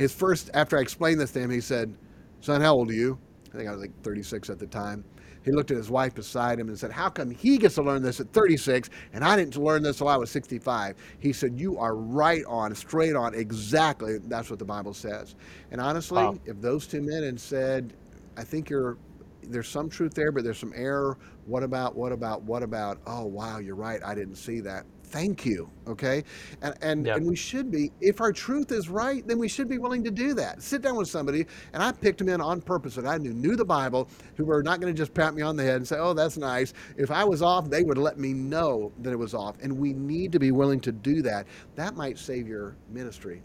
His 0.00 0.14
first, 0.14 0.48
after 0.54 0.78
I 0.78 0.80
explained 0.80 1.20
this 1.20 1.30
to 1.32 1.40
him, 1.40 1.50
he 1.50 1.60
said, 1.60 1.94
Son, 2.40 2.62
how 2.62 2.72
old 2.72 2.88
are 2.88 2.94
you? 2.94 3.18
I 3.52 3.56
think 3.58 3.68
I 3.68 3.72
was 3.72 3.82
like 3.82 3.92
36 4.02 4.48
at 4.48 4.58
the 4.58 4.66
time. 4.66 5.04
He 5.44 5.52
looked 5.52 5.70
at 5.70 5.76
his 5.76 5.90
wife 5.90 6.14
beside 6.14 6.58
him 6.58 6.68
and 6.68 6.78
said, 6.78 6.90
How 6.90 7.10
come 7.10 7.30
he 7.30 7.58
gets 7.58 7.74
to 7.74 7.82
learn 7.82 8.02
this 8.02 8.18
at 8.18 8.32
36 8.32 8.88
and 9.12 9.22
I 9.22 9.36
didn't 9.36 9.58
learn 9.58 9.82
this 9.82 9.98
till 9.98 10.08
I 10.08 10.16
was 10.16 10.30
65? 10.30 10.96
He 11.18 11.34
said, 11.34 11.60
You 11.60 11.76
are 11.76 11.96
right 11.96 12.42
on, 12.48 12.74
straight 12.74 13.14
on, 13.14 13.34
exactly. 13.34 14.16
That's 14.24 14.48
what 14.48 14.58
the 14.58 14.64
Bible 14.64 14.94
says. 14.94 15.34
And 15.70 15.82
honestly, 15.82 16.22
wow. 16.22 16.38
if 16.46 16.58
those 16.62 16.86
two 16.86 17.02
men 17.02 17.22
had 17.22 17.38
said, 17.38 17.92
I 18.38 18.42
think 18.42 18.70
you're 18.70 18.96
there's 19.42 19.68
some 19.68 19.90
truth 19.90 20.14
there, 20.14 20.32
but 20.32 20.44
there's 20.44 20.58
some 20.58 20.72
error. 20.74 21.18
What 21.44 21.62
about, 21.62 21.94
what 21.94 22.12
about, 22.12 22.42
what 22.44 22.62
about? 22.62 23.00
Oh, 23.06 23.26
wow, 23.26 23.58
you're 23.58 23.74
right. 23.74 24.00
I 24.02 24.14
didn't 24.14 24.36
see 24.36 24.60
that 24.60 24.86
thank 25.10 25.44
you 25.44 25.70
okay? 25.88 26.22
And 26.62 26.74
and, 26.82 27.06
yep. 27.06 27.16
and 27.16 27.26
we 27.26 27.36
should 27.36 27.70
be 27.70 27.90
if 28.00 28.20
our 28.20 28.32
truth 28.32 28.72
is 28.72 28.88
right 28.88 29.26
then 29.26 29.38
we 29.38 29.48
should 29.48 29.68
be 29.68 29.78
willing 29.78 30.04
to 30.04 30.10
do 30.10 30.34
that. 30.34 30.62
Sit 30.62 30.82
down 30.82 30.96
with 30.96 31.08
somebody 31.08 31.46
and 31.72 31.82
i 31.82 31.92
picked 31.92 32.18
them 32.18 32.28
in 32.28 32.40
on 32.40 32.60
purpose 32.60 32.94
that 32.94 33.06
i 33.06 33.18
knew 33.18 33.32
knew 33.32 33.56
the 33.56 33.64
bible 33.64 34.08
who 34.36 34.44
were 34.44 34.62
not 34.62 34.80
going 34.80 34.92
to 34.92 34.96
just 34.96 35.12
pat 35.14 35.34
me 35.34 35.42
on 35.42 35.56
the 35.56 35.62
head 35.62 35.76
and 35.76 35.86
say 35.86 35.96
oh 35.98 36.14
that's 36.14 36.36
nice. 36.36 36.72
If 36.96 37.10
i 37.10 37.24
was 37.24 37.42
off 37.42 37.68
they 37.68 37.82
would 37.82 37.98
let 37.98 38.18
me 38.18 38.32
know 38.32 38.92
that 39.00 39.12
it 39.12 39.18
was 39.18 39.34
off 39.34 39.56
and 39.62 39.76
we 39.76 39.92
need 39.92 40.32
to 40.32 40.38
be 40.38 40.52
willing 40.52 40.80
to 40.80 40.92
do 40.92 41.22
that. 41.22 41.46
That 41.76 41.96
might 41.96 42.18
save 42.18 42.46
your 42.46 42.76
ministry 42.90 43.42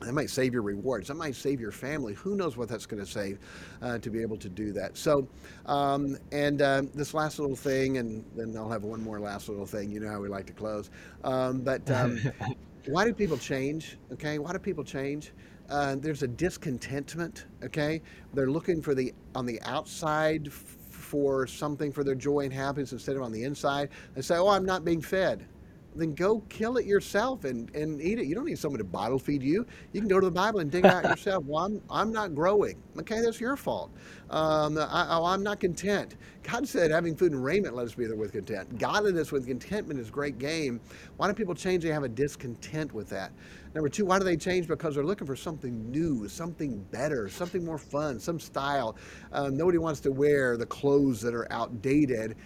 that 0.00 0.12
might 0.12 0.30
save 0.30 0.52
your 0.52 0.62
rewards. 0.62 1.08
That 1.08 1.14
might 1.14 1.36
save 1.36 1.60
your 1.60 1.72
family. 1.72 2.14
Who 2.14 2.34
knows 2.34 2.56
what 2.56 2.68
that's 2.68 2.86
going 2.86 3.04
to 3.04 3.10
save 3.10 3.38
uh, 3.82 3.98
to 3.98 4.10
be 4.10 4.22
able 4.22 4.38
to 4.38 4.48
do 4.48 4.72
that. 4.72 4.96
So, 4.96 5.28
um, 5.66 6.16
and 6.32 6.62
uh, 6.62 6.82
this 6.94 7.12
last 7.12 7.38
little 7.38 7.56
thing, 7.56 7.98
and 7.98 8.24
then 8.34 8.56
I'll 8.56 8.70
have 8.70 8.84
one 8.84 9.02
more 9.02 9.20
last 9.20 9.48
little 9.48 9.66
thing. 9.66 9.90
You 9.90 10.00
know 10.00 10.10
how 10.10 10.20
we 10.20 10.28
like 10.28 10.46
to 10.46 10.52
close. 10.52 10.90
Um, 11.22 11.60
but 11.60 11.88
um, 11.90 12.18
why 12.86 13.04
do 13.04 13.12
people 13.12 13.36
change? 13.36 13.98
Okay, 14.12 14.38
why 14.38 14.52
do 14.52 14.58
people 14.58 14.84
change? 14.84 15.32
Uh, 15.68 15.96
there's 15.96 16.22
a 16.22 16.28
discontentment. 16.28 17.46
Okay, 17.62 18.02
they're 18.32 18.50
looking 18.50 18.80
for 18.80 18.94
the 18.94 19.12
on 19.34 19.46
the 19.46 19.60
outside 19.62 20.52
for 20.52 21.46
something 21.46 21.92
for 21.92 22.04
their 22.04 22.14
joy 22.14 22.40
and 22.40 22.52
happiness 22.52 22.92
instead 22.92 23.16
of 23.16 23.22
on 23.22 23.32
the 23.32 23.44
inside. 23.44 23.90
They 24.14 24.22
say, 24.22 24.36
"Oh, 24.36 24.48
I'm 24.48 24.64
not 24.64 24.84
being 24.84 25.02
fed." 25.02 25.46
Then 25.94 26.14
go 26.14 26.40
kill 26.48 26.76
it 26.76 26.86
yourself 26.86 27.44
and, 27.44 27.74
and 27.74 28.00
eat 28.00 28.18
it. 28.18 28.26
You 28.26 28.34
don't 28.34 28.44
need 28.44 28.58
someone 28.58 28.78
to 28.78 28.84
bottle 28.84 29.18
feed 29.18 29.42
you. 29.42 29.66
You 29.92 30.00
can 30.00 30.08
go 30.08 30.20
to 30.20 30.26
the 30.26 30.30
Bible 30.30 30.60
and 30.60 30.70
dig 30.70 30.84
it 30.84 30.90
out 30.90 31.04
yourself. 31.08 31.44
Well, 31.44 31.64
I'm, 31.64 31.82
I'm 31.90 32.12
not 32.12 32.34
growing. 32.34 32.80
Okay, 32.98 33.20
that's 33.20 33.40
your 33.40 33.56
fault. 33.56 33.90
Um, 34.30 34.78
I, 34.78 35.06
I'm 35.10 35.42
not 35.42 35.60
content. 35.60 36.16
God 36.42 36.66
said, 36.66 36.90
having 36.90 37.14
food 37.16 37.32
and 37.32 37.44
raiment, 37.44 37.74
let 37.74 37.86
us 37.86 37.94
be 37.94 38.06
there 38.06 38.16
with 38.16 38.32
content. 38.32 38.78
Godliness 38.78 39.32
with 39.32 39.46
contentment 39.46 40.00
is 40.00 40.10
great 40.10 40.38
game. 40.38 40.80
Why 41.16 41.28
do 41.28 41.34
people 41.34 41.54
change? 41.54 41.82
They 41.82 41.90
have 41.90 42.04
a 42.04 42.08
discontent 42.08 42.94
with 42.94 43.08
that. 43.10 43.32
Number 43.74 43.88
two, 43.88 44.04
why 44.04 44.18
do 44.18 44.24
they 44.24 44.36
change? 44.36 44.66
Because 44.66 44.94
they're 44.94 45.04
looking 45.04 45.26
for 45.26 45.36
something 45.36 45.90
new, 45.90 46.28
something 46.28 46.78
better, 46.90 47.28
something 47.28 47.64
more 47.64 47.78
fun, 47.78 48.18
some 48.18 48.40
style. 48.40 48.96
Um, 49.32 49.56
nobody 49.56 49.78
wants 49.78 50.00
to 50.00 50.10
wear 50.10 50.56
the 50.56 50.66
clothes 50.66 51.20
that 51.20 51.34
are 51.34 51.50
outdated 51.52 52.36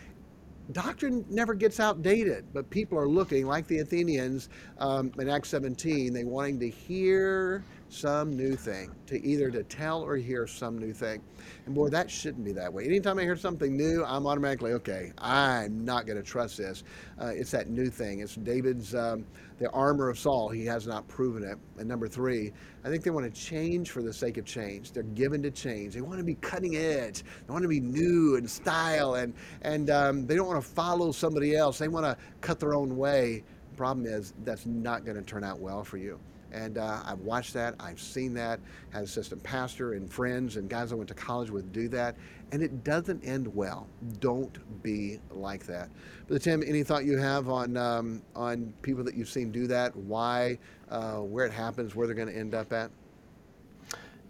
doctrine 0.72 1.24
never 1.28 1.54
gets 1.54 1.80
outdated, 1.80 2.46
but 2.52 2.68
people 2.70 2.98
are 2.98 3.08
looking, 3.08 3.46
like 3.46 3.66
the 3.66 3.78
Athenians 3.78 4.48
um, 4.78 5.12
in 5.18 5.28
Acts 5.28 5.50
17, 5.50 6.12
they 6.12 6.24
wanting 6.24 6.58
to 6.60 6.68
hear 6.68 7.64
some 7.88 8.36
new 8.36 8.56
thing, 8.56 8.90
to 9.06 9.24
either 9.24 9.50
to 9.50 9.62
tell 9.64 10.02
or 10.02 10.16
hear 10.16 10.46
some 10.46 10.78
new 10.78 10.92
thing. 10.92 11.22
And 11.66 11.74
boy, 11.74 11.90
that 11.90 12.10
shouldn't 12.10 12.44
be 12.44 12.52
that 12.52 12.72
way. 12.72 12.84
Anytime 12.84 13.18
I 13.18 13.22
hear 13.22 13.36
something 13.36 13.76
new, 13.76 14.04
I'm 14.04 14.26
automatically, 14.26 14.72
okay, 14.72 15.12
I'm 15.18 15.84
not 15.84 16.06
going 16.06 16.16
to 16.16 16.22
trust 16.22 16.58
this. 16.58 16.82
Uh, 17.20 17.26
it's 17.26 17.50
that 17.52 17.68
new 17.68 17.90
thing. 17.90 18.20
It's 18.20 18.34
David's, 18.34 18.94
um, 18.94 19.24
the 19.58 19.70
armor 19.70 20.08
of 20.08 20.18
Saul. 20.18 20.48
He 20.48 20.64
has 20.66 20.86
not 20.86 21.06
proven 21.08 21.44
it. 21.44 21.58
And 21.78 21.88
number 21.88 22.08
three, 22.08 22.52
I 22.84 22.88
think 22.88 23.04
they 23.04 23.10
want 23.10 23.32
to 23.32 23.40
change 23.40 23.90
for 23.90 24.02
the 24.02 24.12
sake 24.12 24.36
of 24.36 24.44
change. 24.44 24.92
They're 24.92 25.02
given 25.02 25.42
to 25.42 25.50
change. 25.50 25.94
They 25.94 26.00
want 26.00 26.18
to 26.18 26.24
be 26.24 26.34
cutting 26.36 26.76
edge. 26.76 27.22
They 27.46 27.52
want 27.52 27.62
to 27.62 27.68
be 27.68 27.80
new 27.80 28.36
and 28.36 28.48
style, 28.48 29.14
and 29.14 29.34
and 29.62 29.90
um, 29.90 30.26
they 30.26 30.34
don't 30.36 30.46
want 30.46 30.62
to 30.62 30.68
follow 30.68 31.12
somebody 31.12 31.56
else. 31.56 31.78
They 31.78 31.88
want 31.88 32.06
to 32.06 32.16
cut 32.40 32.58
their 32.60 32.74
own 32.74 32.96
way. 32.96 33.44
Problem 33.76 34.06
is, 34.06 34.34
that's 34.44 34.66
not 34.66 35.04
going 35.04 35.16
to 35.16 35.22
turn 35.22 35.42
out 35.42 35.58
well 35.58 35.82
for 35.82 35.96
you. 35.96 36.18
And 36.54 36.78
uh, 36.78 37.02
I've 37.04 37.20
watched 37.20 37.52
that. 37.54 37.74
I've 37.80 38.00
seen 38.00 38.32
that. 38.34 38.60
Had 38.90 39.02
assistant 39.02 39.42
pastor 39.42 39.94
and 39.94 40.10
friends 40.10 40.56
and 40.56 40.70
guys 40.70 40.92
I 40.92 40.94
went 40.94 41.08
to 41.08 41.14
college 41.14 41.50
with 41.50 41.72
do 41.72 41.88
that, 41.88 42.16
and 42.52 42.62
it 42.62 42.84
doesn't 42.84 43.24
end 43.24 43.52
well. 43.54 43.88
Don't 44.20 44.56
be 44.82 45.18
like 45.30 45.66
that. 45.66 45.90
But 46.28 46.42
Tim, 46.42 46.62
any 46.64 46.84
thought 46.84 47.04
you 47.04 47.18
have 47.18 47.48
on 47.48 47.76
um, 47.76 48.22
on 48.36 48.72
people 48.82 49.02
that 49.04 49.14
you've 49.14 49.28
seen 49.28 49.50
do 49.50 49.66
that? 49.66 49.94
Why, 49.96 50.58
uh, 50.88 51.16
where 51.16 51.44
it 51.44 51.52
happens, 51.52 51.94
where 51.94 52.06
they're 52.06 52.16
going 52.16 52.28
to 52.28 52.36
end 52.36 52.54
up 52.54 52.72
at? 52.72 52.90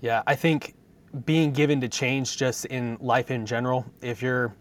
Yeah, 0.01 0.23
I 0.27 0.35
think 0.35 0.75
being 1.27 1.53
given 1.53 1.81
to 1.81 1.89
change 1.89 2.37
just 2.37 2.65
in 2.67 2.97
life 3.01 3.31
in 3.31 3.47
general. 3.47 3.87
If 4.01 4.23
you're 4.23 4.55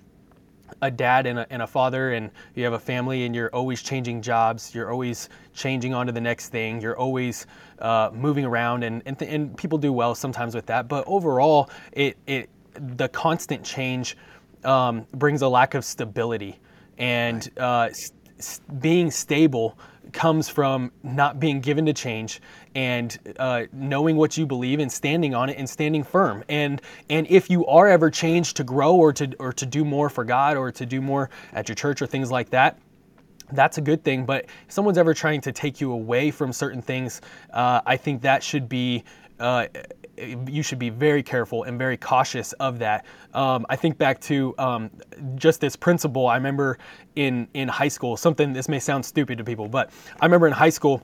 a 0.82 0.89
dad 0.89 1.26
and 1.26 1.39
a, 1.39 1.47
and 1.49 1.61
a 1.61 1.68
father 1.68 2.14
and 2.14 2.32
you 2.55 2.64
have 2.64 2.74
a 2.74 2.80
family 2.80 3.26
and 3.26 3.36
you're 3.36 3.53
always 3.53 3.82
changing 3.82 4.22
jobs 4.22 4.74
you're 4.74 4.91
always 4.91 5.30
changing 5.53 5.93
on 5.93 6.07
to 6.07 6.11
the 6.11 6.22
next 6.22 6.49
thing 6.49 6.82
you're 6.82 6.97
always 6.97 7.45
uh, 7.84 8.09
moving 8.14 8.45
around 8.45 8.84
and, 8.84 9.03
and, 9.05 9.20
th- 9.20 9.32
and 9.32 9.55
people 9.57 9.78
do 9.78 9.91
well 9.91 10.16
sometimes 10.16 10.55
with 10.55 10.66
that. 10.68 10.88
But 10.88 11.03
overall 11.05 11.70
it, 11.91 12.18
it 12.26 12.49
the 12.74 13.09
constant 13.09 13.64
change 13.64 14.18
um, 14.64 15.05
brings 15.14 15.41
a 15.41 15.47
lack 15.47 15.76
of 15.76 15.86
stability 15.86 16.59
and 16.97 17.47
uh, 17.57 17.89
s- 17.91 18.61
being 18.80 19.11
stable 19.11 19.78
comes 20.11 20.49
from 20.49 20.91
not 21.01 21.39
being 21.39 21.61
given 21.61 21.85
to 21.85 21.93
change 21.93 22.41
and 22.75 23.17
uh, 23.39 23.63
knowing 23.71 24.17
what 24.17 24.37
you 24.37 24.45
believe 24.45 24.79
and 24.79 24.91
standing 24.91 25.33
on 25.33 25.49
it 25.49 25.57
and 25.57 25.69
standing 25.69 26.03
firm. 26.03 26.43
And 26.49 26.81
and 27.09 27.27
if 27.29 27.49
you 27.49 27.65
are 27.65 27.87
ever 27.87 28.09
changed 28.09 28.57
to 28.57 28.63
grow 28.63 28.95
or 28.95 29.13
to 29.13 29.33
or 29.39 29.53
to 29.53 29.65
do 29.65 29.85
more 29.85 30.09
for 30.09 30.23
God 30.23 30.57
or 30.57 30.71
to 30.71 30.85
do 30.85 31.01
more 31.01 31.29
at 31.53 31.69
your 31.69 31.75
church 31.75 32.01
or 32.01 32.07
things 32.07 32.31
like 32.31 32.49
that, 32.49 32.77
that's 33.51 33.77
a 33.77 33.81
good 33.81 34.03
thing. 34.03 34.25
But 34.25 34.45
if 34.45 34.71
someone's 34.71 34.97
ever 34.97 35.13
trying 35.13 35.41
to 35.41 35.51
take 35.51 35.79
you 35.79 35.91
away 35.91 36.31
from 36.31 36.51
certain 36.51 36.81
things, 36.81 37.21
uh, 37.51 37.81
I 37.85 37.97
think 37.97 38.21
that 38.21 38.43
should 38.43 38.67
be. 38.67 39.03
Uh, 39.39 39.67
you 40.18 40.61
should 40.61 40.80
be 40.80 40.89
very 40.89 41.24
careful 41.24 41.64
and 41.64 41.78
very 41.78 41.97
cautious 41.97 42.53
of 42.53 42.80
that. 42.80 43.05
Um, 43.34 43.66
I 43.70 43.76
think 43.76 43.97
back 43.97 44.22
to 44.22 44.53
um, 44.57 44.91
just 45.36 45.59
this 45.59 45.76
principle. 45.76 46.28
I 46.28 46.36
remember 46.36 46.78
in 47.16 47.47
in 47.53 47.68
high 47.68 47.88
school 47.88 48.16
something. 48.18 48.53
This 48.53 48.70
may 48.70 48.80
sound 48.80 49.05
stupid 49.05 49.38
to 49.39 49.43
people, 49.43 49.68
but 49.68 49.91
I 50.20 50.26
remember 50.26 50.47
in 50.47 50.53
high 50.53 50.70
school 50.70 51.01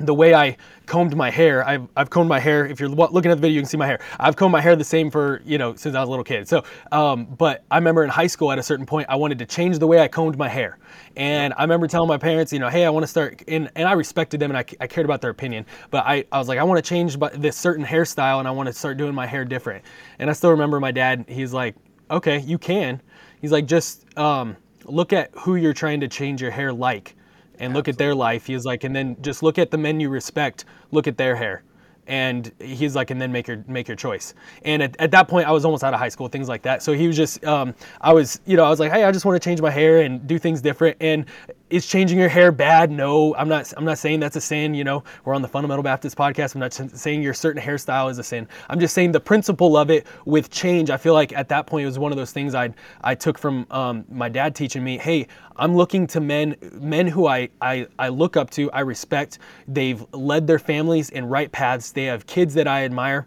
the 0.00 0.14
way 0.14 0.34
I 0.34 0.56
combed 0.86 1.14
my 1.14 1.30
hair, 1.30 1.66
I've, 1.66 1.86
I've 1.96 2.10
combed 2.10 2.28
my 2.28 2.40
hair. 2.40 2.66
If 2.66 2.80
you're 2.80 2.88
looking 2.88 3.30
at 3.30 3.34
the 3.34 3.40
video, 3.40 3.56
you 3.56 3.60
can 3.60 3.68
see 3.68 3.76
my 3.76 3.86
hair. 3.86 4.00
I've 4.18 4.34
combed 4.34 4.52
my 4.52 4.60
hair 4.60 4.74
the 4.74 4.84
same 4.84 5.10
for, 5.10 5.42
you 5.44 5.58
know, 5.58 5.74
since 5.74 5.94
I 5.94 6.00
was 6.00 6.08
a 6.08 6.10
little 6.10 6.24
kid. 6.24 6.48
So, 6.48 6.64
um, 6.90 7.26
but 7.26 7.64
I 7.70 7.76
remember 7.76 8.02
in 8.02 8.10
high 8.10 8.26
school 8.26 8.50
at 8.50 8.58
a 8.58 8.62
certain 8.62 8.86
point, 8.86 9.06
I 9.08 9.16
wanted 9.16 9.38
to 9.38 9.46
change 9.46 9.78
the 9.78 9.86
way 9.86 10.00
I 10.00 10.08
combed 10.08 10.38
my 10.38 10.48
hair. 10.48 10.78
And 11.16 11.54
I 11.56 11.62
remember 11.62 11.86
telling 11.86 12.08
my 12.08 12.18
parents, 12.18 12.52
you 12.52 12.58
know, 12.58 12.68
hey, 12.68 12.84
I 12.84 12.90
want 12.90 13.04
to 13.04 13.06
start, 13.06 13.42
and, 13.46 13.70
and 13.76 13.86
I 13.86 13.92
respected 13.92 14.40
them 14.40 14.50
and 14.50 14.58
I, 14.58 14.64
I 14.80 14.86
cared 14.86 15.04
about 15.04 15.20
their 15.20 15.30
opinion. 15.30 15.66
But 15.90 16.06
I, 16.06 16.24
I 16.32 16.38
was 16.38 16.48
like, 16.48 16.58
I 16.58 16.62
want 16.64 16.82
to 16.82 16.88
change 16.88 17.16
this 17.34 17.56
certain 17.56 17.84
hairstyle 17.84 18.38
and 18.38 18.48
I 18.48 18.50
want 18.50 18.66
to 18.66 18.72
start 18.72 18.96
doing 18.96 19.14
my 19.14 19.26
hair 19.26 19.44
different. 19.44 19.84
And 20.18 20.30
I 20.30 20.32
still 20.32 20.50
remember 20.50 20.80
my 20.80 20.92
dad, 20.92 21.24
he's 21.28 21.52
like, 21.52 21.76
okay, 22.10 22.40
you 22.40 22.58
can. 22.58 23.00
He's 23.40 23.52
like, 23.52 23.66
just 23.66 24.06
um, 24.18 24.56
look 24.84 25.12
at 25.12 25.30
who 25.34 25.56
you're 25.56 25.74
trying 25.74 26.00
to 26.00 26.08
change 26.08 26.42
your 26.42 26.50
hair 26.50 26.72
like 26.72 27.16
and 27.60 27.72
look 27.74 27.86
at 27.86 27.98
their 27.98 28.14
life. 28.14 28.46
He's 28.46 28.64
like, 28.64 28.82
and 28.84 28.96
then 28.96 29.16
just 29.20 29.42
look 29.42 29.58
at 29.58 29.70
the 29.70 29.78
men 29.78 30.00
you 30.00 30.08
respect, 30.08 30.64
look 30.90 31.06
at 31.06 31.16
their 31.16 31.36
hair. 31.36 31.62
And 32.06 32.50
he's 32.58 32.96
like, 32.96 33.10
and 33.10 33.20
then 33.20 33.30
make 33.30 33.46
your 33.46 33.62
make 33.68 33.86
your 33.86 33.96
choice. 33.96 34.34
And 34.64 34.82
at, 34.82 34.96
at 34.98 35.12
that 35.12 35.28
point, 35.28 35.46
I 35.46 35.52
was 35.52 35.64
almost 35.64 35.84
out 35.84 35.94
of 35.94 36.00
high 36.00 36.08
school, 36.08 36.26
things 36.26 36.48
like 36.48 36.62
that. 36.62 36.82
So 36.82 36.92
he 36.92 37.06
was 37.06 37.16
just, 37.16 37.44
um, 37.44 37.72
I 38.00 38.12
was, 38.12 38.40
you 38.46 38.56
know, 38.56 38.64
I 38.64 38.70
was 38.70 38.80
like, 38.80 38.90
hey, 38.90 39.04
I 39.04 39.12
just 39.12 39.24
want 39.24 39.40
to 39.40 39.48
change 39.48 39.60
my 39.60 39.70
hair 39.70 40.00
and 40.00 40.26
do 40.26 40.36
things 40.36 40.60
different. 40.60 40.96
And 41.00 41.26
is 41.70 41.86
changing 41.86 42.18
your 42.18 42.28
hair 42.28 42.52
bad? 42.52 42.90
No, 42.90 43.34
I'm 43.36 43.48
not. 43.48 43.72
I'm 43.76 43.84
not 43.84 43.98
saying 43.98 44.20
that's 44.20 44.36
a 44.36 44.40
sin. 44.40 44.74
You 44.74 44.84
know, 44.84 45.04
we're 45.24 45.34
on 45.34 45.42
the 45.42 45.48
Fundamental 45.48 45.82
Baptist 45.82 46.16
podcast. 46.16 46.54
I'm 46.54 46.60
not 46.60 46.72
saying 46.72 47.22
your 47.22 47.32
certain 47.34 47.62
hairstyle 47.62 48.10
is 48.10 48.18
a 48.18 48.22
sin. 48.22 48.48
I'm 48.68 48.80
just 48.80 48.94
saying 48.94 49.12
the 49.12 49.20
principle 49.20 49.76
of 49.76 49.90
it 49.90 50.06
with 50.24 50.50
change. 50.50 50.90
I 50.90 50.96
feel 50.96 51.14
like 51.14 51.32
at 51.32 51.48
that 51.48 51.66
point 51.66 51.84
it 51.84 51.86
was 51.86 51.98
one 51.98 52.12
of 52.12 52.18
those 52.18 52.32
things 52.32 52.54
I 52.54 52.70
I 53.02 53.14
took 53.14 53.38
from 53.38 53.66
um, 53.70 54.04
my 54.10 54.28
dad 54.28 54.54
teaching 54.54 54.84
me. 54.84 54.98
Hey, 54.98 55.26
I'm 55.56 55.74
looking 55.74 56.06
to 56.08 56.20
men 56.20 56.56
men 56.72 57.06
who 57.06 57.26
I, 57.26 57.48
I 57.60 57.86
I 57.98 58.08
look 58.08 58.36
up 58.36 58.50
to. 58.50 58.70
I 58.72 58.80
respect. 58.80 59.38
They've 59.68 60.04
led 60.12 60.46
their 60.46 60.58
families 60.58 61.10
in 61.10 61.26
right 61.26 61.50
paths. 61.50 61.92
They 61.92 62.04
have 62.04 62.26
kids 62.26 62.54
that 62.54 62.66
I 62.66 62.84
admire 62.84 63.26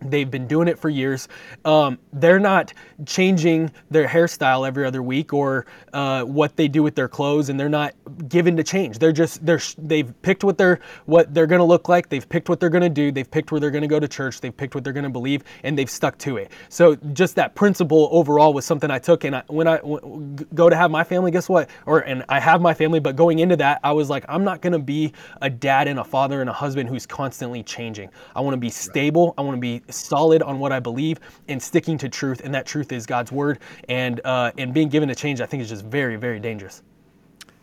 They've 0.00 0.30
been 0.30 0.46
doing 0.46 0.68
it 0.68 0.78
for 0.78 0.88
years. 0.88 1.28
Um, 1.64 1.98
they're 2.12 2.38
not 2.38 2.72
changing 3.06 3.72
their 3.90 4.06
hairstyle 4.06 4.66
every 4.66 4.84
other 4.84 5.02
week 5.02 5.32
or 5.32 5.66
uh, 5.92 6.24
what 6.24 6.56
they 6.56 6.68
do 6.68 6.82
with 6.82 6.94
their 6.94 7.08
clothes, 7.08 7.48
and 7.48 7.58
they're 7.58 7.68
not 7.68 7.94
given 8.28 8.56
to 8.56 8.62
change. 8.62 8.98
They're 8.98 9.12
just 9.12 9.44
they're 9.44 9.60
they've 9.78 10.12
picked 10.22 10.44
what 10.44 10.58
they're 10.58 10.80
what 11.06 11.32
they're 11.32 11.46
going 11.46 11.60
to 11.60 11.64
look 11.64 11.88
like. 11.88 12.08
They've 12.08 12.28
picked 12.28 12.48
what 12.48 12.60
they're 12.60 12.70
going 12.70 12.82
to 12.82 12.88
do. 12.90 13.10
They've 13.12 13.30
picked 13.30 13.50
where 13.50 13.60
they're 13.60 13.70
going 13.70 13.82
to 13.82 13.88
go 13.88 14.00
to 14.00 14.08
church. 14.08 14.40
They've 14.40 14.56
picked 14.56 14.74
what 14.74 14.84
they're 14.84 14.92
going 14.92 15.04
to 15.04 15.10
believe, 15.10 15.44
and 15.62 15.78
they've 15.78 15.90
stuck 15.90 16.18
to 16.18 16.36
it. 16.36 16.50
So 16.68 16.96
just 17.12 17.36
that 17.36 17.54
principle 17.54 18.08
overall 18.12 18.52
was 18.52 18.64
something 18.64 18.90
I 18.90 18.98
took. 18.98 19.24
And 19.24 19.36
I, 19.36 19.42
when 19.46 19.66
I 19.66 19.78
w- 19.78 20.36
go 20.54 20.68
to 20.68 20.76
have 20.76 20.90
my 20.90 21.04
family, 21.04 21.30
guess 21.30 21.48
what? 21.48 21.70
Or 21.86 22.00
and 22.00 22.24
I 22.28 22.40
have 22.40 22.60
my 22.60 22.74
family, 22.74 23.00
but 23.00 23.16
going 23.16 23.38
into 23.38 23.56
that, 23.56 23.80
I 23.82 23.92
was 23.92 24.10
like, 24.10 24.24
I'm 24.28 24.44
not 24.44 24.60
going 24.60 24.72
to 24.72 24.78
be 24.78 25.12
a 25.40 25.50
dad 25.50 25.88
and 25.88 25.98
a 25.98 26.04
father 26.04 26.40
and 26.40 26.50
a 26.50 26.52
husband 26.52 26.88
who's 26.88 27.06
constantly 27.06 27.62
changing. 27.62 28.10
I 28.34 28.40
want 28.40 28.54
to 28.54 28.58
be 28.58 28.70
stable. 28.70 29.34
I 29.38 29.42
want 29.42 29.56
to 29.56 29.60
be 29.60 29.82
solid 29.94 30.42
on 30.42 30.58
what 30.58 30.72
I 30.72 30.80
believe 30.80 31.20
and 31.48 31.62
sticking 31.62 31.98
to 31.98 32.08
truth, 32.08 32.40
and 32.44 32.54
that 32.54 32.66
truth 32.66 32.92
is 32.92 33.06
God's 33.06 33.32
word. 33.32 33.60
And 33.88 34.20
uh, 34.24 34.52
and 34.58 34.74
being 34.74 34.88
given 34.88 35.10
a 35.10 35.14
change, 35.14 35.40
I 35.40 35.46
think 35.46 35.62
is 35.62 35.68
just 35.68 35.84
very, 35.84 36.16
very 36.16 36.40
dangerous. 36.40 36.82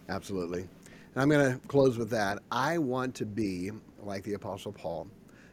Absolutely. 0.10 0.62
And 1.14 1.22
I'm 1.22 1.30
going 1.30 1.54
to 1.54 1.68
close 1.68 1.98
with 1.98 2.10
that. 2.12 2.40
I 2.52 2.78
want 2.78 3.16
to 3.16 3.26
be 3.26 3.72
like 4.00 4.24
the 4.24 4.34
Apostle 4.34 4.72
Paul, 4.72 5.08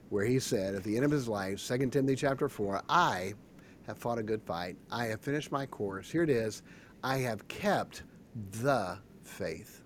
where 0.09 0.25
he 0.25 0.39
said 0.39 0.75
at 0.75 0.85
the 0.85 0.97
end 0.97 1.05
of 1.05 1.11
his 1.11 1.29
life, 1.29 1.65
2 1.67 1.91
Timothy 1.91 2.17
chapter 2.17 2.49
4, 2.49 2.83
I 2.89 3.35
have 3.87 3.99
fought 3.99 4.19
a 4.19 4.23
good 4.23 4.43
fight. 4.43 4.77
I 4.91 5.07
have 5.07 5.21
finished 5.21 5.51
my 5.51 5.67
course. 5.67 6.11
Here 6.11 6.23
it 6.23 6.31
is. 6.31 6.63
I 7.03 7.19
have 7.19 7.47
kept 7.49 8.03
the 8.61 8.99
faith. 9.23 9.83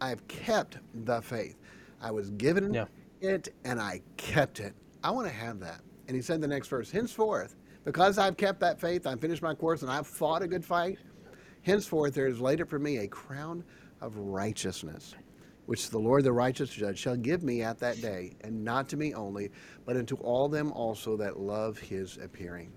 I 0.00 0.08
have 0.08 0.26
kept 0.28 0.78
the 1.04 1.20
faith. 1.22 1.56
I 2.00 2.10
was 2.10 2.30
given 2.30 2.74
yeah. 2.74 2.86
it 3.20 3.48
and 3.64 3.80
I 3.80 4.00
kept 4.16 4.60
it. 4.60 4.74
I 5.04 5.10
want 5.10 5.26
to 5.26 5.32
have 5.32 5.60
that. 5.60 5.80
And 6.12 6.16
he 6.18 6.22
said 6.22 6.42
the 6.42 6.46
next 6.46 6.68
verse, 6.68 6.90
henceforth, 6.90 7.56
because 7.86 8.18
I've 8.18 8.36
kept 8.36 8.60
that 8.60 8.78
faith, 8.78 9.06
I've 9.06 9.18
finished 9.18 9.40
my 9.40 9.54
course, 9.54 9.80
and 9.80 9.90
I've 9.90 10.06
fought 10.06 10.42
a 10.42 10.46
good 10.46 10.62
fight, 10.62 10.98
henceforth 11.62 12.12
there 12.12 12.26
is 12.26 12.38
laid 12.38 12.60
up 12.60 12.68
for 12.68 12.78
me 12.78 12.98
a 12.98 13.08
crown 13.08 13.64
of 14.02 14.18
righteousness, 14.18 15.14
which 15.64 15.88
the 15.88 15.98
Lord, 15.98 16.24
the 16.24 16.32
righteous 16.34 16.68
judge, 16.68 16.98
shall 16.98 17.16
give 17.16 17.42
me 17.42 17.62
at 17.62 17.78
that 17.78 18.02
day, 18.02 18.36
and 18.42 18.62
not 18.62 18.90
to 18.90 18.98
me 18.98 19.14
only, 19.14 19.50
but 19.86 19.96
unto 19.96 20.16
all 20.16 20.50
them 20.50 20.70
also 20.72 21.16
that 21.16 21.40
love 21.40 21.78
his 21.78 22.18
appearing. 22.18 22.70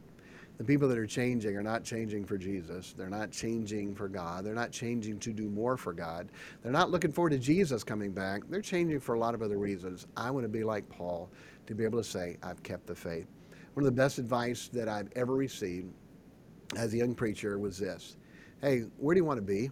The 0.57 0.63
people 0.63 0.87
that 0.87 0.97
are 0.97 1.05
changing 1.05 1.57
are 1.57 1.63
not 1.63 1.83
changing 1.83 2.23
for 2.23 2.37
Jesus. 2.37 2.93
They're 2.93 3.09
not 3.09 3.31
changing 3.31 3.93
for 3.95 4.07
God. 4.07 4.45
They're 4.45 4.53
not 4.53 4.71
changing 4.71 5.19
to 5.19 5.33
do 5.33 5.49
more 5.49 5.75
for 5.75 5.91
God. 5.91 6.29
They're 6.63 6.71
not 6.71 6.89
looking 6.89 7.11
forward 7.11 7.31
to 7.31 7.37
Jesus 7.37 7.83
coming 7.83 8.13
back. 8.13 8.43
They're 8.47 8.61
changing 8.61 9.01
for 9.01 9.15
a 9.15 9.19
lot 9.19 9.33
of 9.33 9.41
other 9.41 9.57
reasons. 9.57 10.07
I 10.15 10.31
want 10.31 10.45
to 10.45 10.49
be 10.49 10.63
like 10.63 10.87
Paul 10.87 11.29
to 11.67 11.75
be 11.75 11.83
able 11.83 11.99
to 11.99 12.07
say, 12.07 12.37
I've 12.43 12.61
kept 12.63 12.87
the 12.87 12.95
faith. 12.95 13.27
One 13.73 13.85
of 13.85 13.93
the 13.93 14.01
best 14.01 14.19
advice 14.19 14.69
that 14.69 14.87
I've 14.87 15.09
ever 15.15 15.35
received 15.35 15.91
as 16.77 16.93
a 16.93 16.97
young 16.97 17.15
preacher 17.15 17.59
was 17.59 17.77
this 17.77 18.17
Hey, 18.61 18.83
where 18.97 19.13
do 19.13 19.19
you 19.19 19.25
want 19.25 19.37
to 19.37 19.45
be 19.45 19.69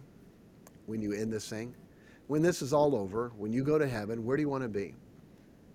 when 0.86 1.00
you 1.00 1.12
end 1.12 1.32
this 1.32 1.48
thing? 1.48 1.74
when 2.26 2.42
this 2.42 2.62
is 2.62 2.72
all 2.72 2.94
over, 2.94 3.32
when 3.36 3.52
you 3.52 3.62
go 3.62 3.78
to 3.78 3.86
heaven, 3.86 4.24
where 4.24 4.36
do 4.36 4.42
you 4.42 4.48
want 4.48 4.62
to 4.62 4.68
be? 4.68 4.94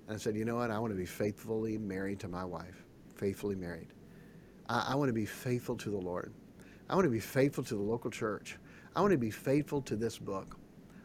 And 0.08 0.16
I 0.16 0.18
said, 0.18 0.36
You 0.36 0.46
know 0.46 0.56
what? 0.56 0.72
I 0.72 0.80
want 0.80 0.92
to 0.92 0.98
be 0.98 1.06
faithfully 1.06 1.78
married 1.78 2.20
to 2.22 2.28
my 2.28 2.44
wife, 2.44 2.84
faithfully 3.16 3.56
married. 3.56 3.90
I, 4.68 4.90
I 4.90 4.96
want 4.96 5.10
to 5.10 5.14
be 5.14 5.26
faithful 5.26 5.76
to 5.78 5.90
the 5.90 5.98
Lord. 5.98 6.34
I 6.90 6.96
want 6.96 7.06
to 7.06 7.12
be 7.12 7.20
faithful 7.20 7.64
to 7.66 7.76
the 7.76 7.82
local 7.82 8.10
church. 8.10 8.58
I 8.96 9.02
want 9.02 9.12
to 9.12 9.18
be 9.18 9.30
faithful 9.30 9.82
to 9.84 9.96
this 9.96 10.18
book. 10.18 10.58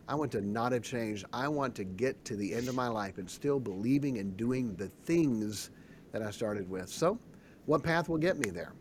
I 0.08 0.14
want 0.14 0.32
to 0.32 0.40
not 0.40 0.72
have 0.72 0.82
changed. 0.82 1.24
I 1.32 1.48
want 1.48 1.74
to 1.76 1.84
get 1.84 2.22
to 2.26 2.36
the 2.36 2.52
end 2.52 2.68
of 2.68 2.74
my 2.74 2.88
life 2.88 3.18
and 3.18 3.28
still 3.28 3.58
believing 3.58 4.18
and 4.18 4.36
doing 4.36 4.74
the 4.76 4.88
things 5.04 5.70
that 6.12 6.22
I 6.22 6.30
started 6.30 6.68
with. 6.68 6.88
So, 6.88 7.18
what 7.66 7.82
path 7.82 8.08
will 8.08 8.18
get 8.18 8.38
me 8.38 8.50
there? 8.50 8.72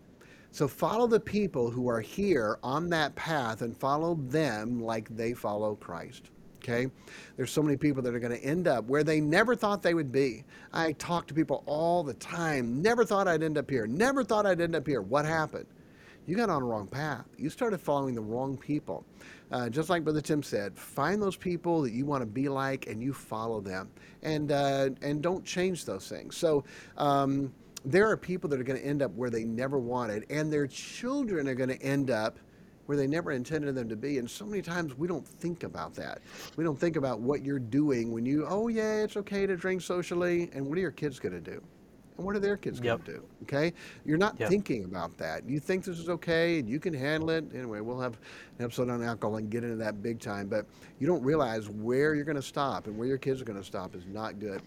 So, 0.51 0.67
follow 0.67 1.07
the 1.07 1.19
people 1.19 1.71
who 1.71 1.87
are 1.87 2.01
here 2.01 2.59
on 2.61 2.89
that 2.89 3.15
path 3.15 3.61
and 3.61 3.75
follow 3.75 4.15
them 4.15 4.81
like 4.83 5.15
they 5.15 5.33
follow 5.33 5.75
Christ. 5.75 6.29
Okay? 6.57 6.87
There's 7.35 7.51
so 7.51 7.61
many 7.61 7.77
people 7.77 8.01
that 8.03 8.15
are 8.15 8.19
going 8.19 8.37
to 8.37 8.45
end 8.45 8.67
up 8.67 8.85
where 8.85 9.03
they 9.03 9.19
never 9.19 9.55
thought 9.55 9.81
they 9.81 9.93
would 9.93 10.11
be. 10.11 10.43
I 10.71 10.93
talk 10.93 11.27
to 11.27 11.33
people 11.33 11.63
all 11.65 12.03
the 12.03 12.13
time. 12.15 12.81
Never 12.81 13.03
thought 13.03 13.27
I'd 13.27 13.43
end 13.43 13.57
up 13.57 13.69
here. 13.69 13.85
Never 13.85 14.23
thought 14.23 14.45
I'd 14.45 14.61
end 14.61 14.75
up 14.75 14.87
here. 14.87 15.01
What 15.01 15.25
happened? 15.25 15.65
You 16.25 16.37
got 16.37 16.49
on 16.49 16.61
the 16.61 16.67
wrong 16.67 16.87
path. 16.87 17.25
You 17.37 17.49
started 17.49 17.81
following 17.81 18.15
the 18.15 18.21
wrong 18.21 18.55
people. 18.55 19.05
Uh, 19.53 19.69
just 19.69 19.87
like 19.87 20.03
Brother 20.03 20.19
Tim 20.19 20.41
said, 20.41 20.75
find 20.75 21.21
those 21.21 21.35
people 21.35 21.83
that 21.83 21.91
you 21.91 22.07
want 22.07 22.23
to 22.23 22.25
be 22.25 22.49
like 22.49 22.87
and 22.87 23.03
you 23.03 23.13
follow 23.13 23.61
them. 23.61 23.91
And, 24.23 24.51
uh, 24.51 24.89
and 25.03 25.21
don't 25.21 25.45
change 25.45 25.85
those 25.85 26.09
things. 26.09 26.35
So, 26.35 26.63
um, 26.97 27.53
there 27.85 28.09
are 28.09 28.17
people 28.17 28.49
that 28.49 28.59
are 28.59 28.63
going 28.63 28.79
to 28.79 28.85
end 28.85 29.03
up 29.03 29.13
where 29.13 29.29
they 29.29 29.43
never 29.43 29.77
wanted, 29.77 30.25
and 30.29 30.51
their 30.51 30.65
children 30.67 31.47
are 31.47 31.53
going 31.53 31.69
to 31.69 31.81
end 31.83 32.09
up 32.09 32.39
where 32.85 32.97
they 32.97 33.07
never 33.07 33.31
intended 33.31 33.75
them 33.75 33.89
to 33.89 33.95
be. 33.95 34.17
And 34.17 34.29
so 34.29 34.45
many 34.45 34.61
times 34.61 34.97
we 34.97 35.07
don't 35.07 35.27
think 35.27 35.63
about 35.63 35.93
that. 35.95 36.21
We 36.55 36.63
don't 36.63 36.79
think 36.79 36.95
about 36.95 37.19
what 37.19 37.45
you're 37.45 37.59
doing 37.59 38.11
when 38.11 38.25
you, 38.25 38.47
oh, 38.47 38.69
yeah, 38.69 39.03
it's 39.03 39.17
okay 39.17 39.45
to 39.45 39.55
drink 39.55 39.81
socially. 39.81 40.49
And 40.53 40.65
what 40.65 40.77
are 40.77 40.81
your 40.81 40.91
kids 40.91 41.19
going 41.19 41.33
to 41.33 41.51
do? 41.51 41.61
And 42.17 42.25
what 42.25 42.35
are 42.35 42.39
their 42.39 42.57
kids 42.57 42.79
going 42.79 42.99
to 42.99 43.11
do? 43.11 43.23
Okay? 43.43 43.73
You're 44.05 44.17
not 44.17 44.39
yep. 44.39 44.49
thinking 44.49 44.83
about 44.83 45.17
that. 45.17 45.47
You 45.47 45.59
think 45.59 45.83
this 45.83 45.99
is 45.99 46.09
okay 46.09 46.59
and 46.59 46.69
you 46.69 46.79
can 46.79 46.93
handle 46.93 47.29
it. 47.31 47.45
Anyway, 47.53 47.79
we'll 47.79 47.99
have 47.99 48.19
an 48.59 48.65
episode 48.65 48.89
on 48.89 49.03
alcohol 49.03 49.37
and 49.37 49.49
get 49.49 49.63
into 49.63 49.77
that 49.77 50.01
big 50.01 50.19
time. 50.19 50.47
But 50.47 50.65
you 50.99 51.07
don't 51.07 51.23
realize 51.23 51.69
where 51.69 52.15
you're 52.15 52.25
going 52.25 52.35
to 52.35 52.41
stop 52.41 52.87
and 52.87 52.97
where 52.97 53.07
your 53.07 53.17
kids 53.17 53.41
are 53.41 53.45
going 53.45 53.59
to 53.59 53.65
stop 53.65 53.95
is 53.95 54.05
not 54.05 54.39
good. 54.39 54.61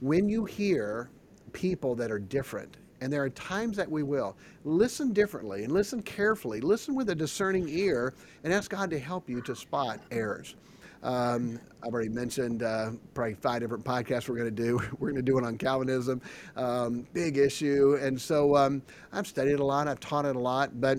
When 0.00 0.28
you 0.28 0.44
hear 0.44 1.10
people 1.52 1.94
that 1.96 2.10
are 2.10 2.18
different 2.18 2.76
and 3.02 3.12
there 3.12 3.22
are 3.22 3.30
times 3.30 3.76
that 3.76 3.90
we 3.90 4.04
will. 4.04 4.36
Listen 4.64 5.12
differently 5.12 5.64
and 5.64 5.72
listen 5.72 6.02
carefully. 6.02 6.60
Listen 6.60 6.94
with 6.94 7.10
a 7.10 7.14
discerning 7.14 7.68
ear 7.68 8.14
and 8.44 8.52
ask 8.52 8.70
God 8.70 8.90
to 8.90 8.98
help 8.98 9.28
you 9.28 9.40
to 9.42 9.56
spot 9.56 9.98
errors. 10.12 10.54
Um, 11.02 11.58
I've 11.82 11.92
already 11.92 12.08
mentioned 12.08 12.62
uh, 12.62 12.92
probably 13.12 13.34
five 13.34 13.60
different 13.60 13.84
podcasts 13.84 14.28
we're 14.28 14.36
going 14.36 14.54
to 14.54 14.62
do. 14.62 14.80
We're 14.98 15.10
going 15.10 15.16
to 15.16 15.22
do 15.22 15.36
it 15.38 15.44
on 15.44 15.58
Calvinism, 15.58 16.20
um, 16.56 17.06
big 17.12 17.38
issue. 17.38 17.98
And 18.00 18.20
so 18.20 18.56
um, 18.56 18.82
I've 19.12 19.26
studied 19.26 19.52
it 19.52 19.60
a 19.60 19.64
lot, 19.64 19.88
I've 19.88 20.00
taught 20.00 20.24
it 20.24 20.36
a 20.36 20.38
lot, 20.38 20.80
but 20.80 20.98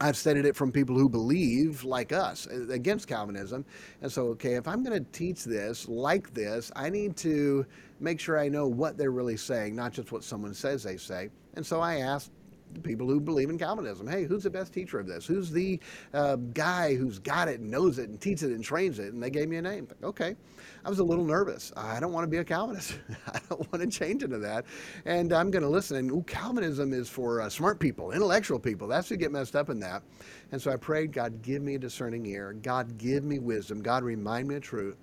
I've 0.00 0.16
studied 0.16 0.46
it 0.46 0.54
from 0.54 0.70
people 0.70 0.96
who 0.96 1.08
believe 1.08 1.82
like 1.84 2.12
us 2.12 2.46
uh, 2.46 2.68
against 2.68 3.08
Calvinism. 3.08 3.64
And 4.00 4.10
so, 4.10 4.28
okay, 4.28 4.54
if 4.54 4.68
I'm 4.68 4.82
going 4.82 5.04
to 5.04 5.10
teach 5.10 5.44
this 5.44 5.88
like 5.88 6.32
this, 6.32 6.70
I 6.76 6.88
need 6.88 7.16
to 7.18 7.66
make 8.00 8.20
sure 8.20 8.38
I 8.38 8.48
know 8.48 8.66
what 8.66 8.96
they're 8.96 9.10
really 9.10 9.36
saying, 9.36 9.74
not 9.74 9.92
just 9.92 10.12
what 10.12 10.22
someone 10.22 10.54
says 10.54 10.84
they 10.84 10.96
say. 10.96 11.30
And 11.54 11.66
so 11.66 11.80
I 11.80 11.96
asked 11.96 12.30
people 12.82 13.06
who 13.06 13.20
believe 13.20 13.50
in 13.50 13.58
Calvinism. 13.58 14.06
Hey, 14.06 14.24
who's 14.24 14.42
the 14.44 14.50
best 14.50 14.72
teacher 14.72 14.98
of 14.98 15.06
this? 15.06 15.26
Who's 15.26 15.50
the 15.50 15.80
uh, 16.14 16.36
guy 16.36 16.94
who's 16.94 17.18
got 17.18 17.48
it 17.48 17.60
and 17.60 17.70
knows 17.70 17.98
it 17.98 18.08
and 18.08 18.20
teaches 18.20 18.50
it 18.50 18.54
and 18.54 18.64
trains 18.64 18.98
it? 18.98 19.12
And 19.12 19.22
they 19.22 19.30
gave 19.30 19.48
me 19.48 19.56
a 19.56 19.62
name. 19.62 19.88
Okay. 20.02 20.36
I 20.84 20.88
was 20.88 20.98
a 20.98 21.04
little 21.04 21.24
nervous. 21.24 21.72
I 21.76 22.00
don't 22.00 22.12
want 22.12 22.24
to 22.24 22.30
be 22.30 22.38
a 22.38 22.44
Calvinist. 22.44 22.98
I 23.26 23.40
don't 23.48 23.72
want 23.72 23.82
to 23.82 23.98
change 23.98 24.22
into 24.22 24.38
that. 24.38 24.64
And 25.04 25.32
I'm 25.32 25.50
going 25.50 25.62
to 25.62 25.68
listen. 25.68 25.96
And 25.96 26.10
ooh, 26.10 26.24
Calvinism 26.26 26.92
is 26.92 27.08
for 27.08 27.40
uh, 27.40 27.48
smart 27.48 27.78
people, 27.78 28.12
intellectual 28.12 28.58
people. 28.58 28.88
That's 28.88 29.08
who 29.08 29.16
get 29.16 29.32
messed 29.32 29.56
up 29.56 29.70
in 29.70 29.80
that. 29.80 30.02
And 30.52 30.60
so 30.60 30.70
I 30.70 30.76
prayed, 30.76 31.12
God, 31.12 31.42
give 31.42 31.62
me 31.62 31.74
a 31.74 31.78
discerning 31.78 32.24
ear. 32.26 32.54
God, 32.62 32.96
give 32.98 33.24
me 33.24 33.38
wisdom. 33.38 33.82
God, 33.82 34.02
remind 34.04 34.48
me 34.48 34.56
of 34.56 34.62
truth. 34.62 34.96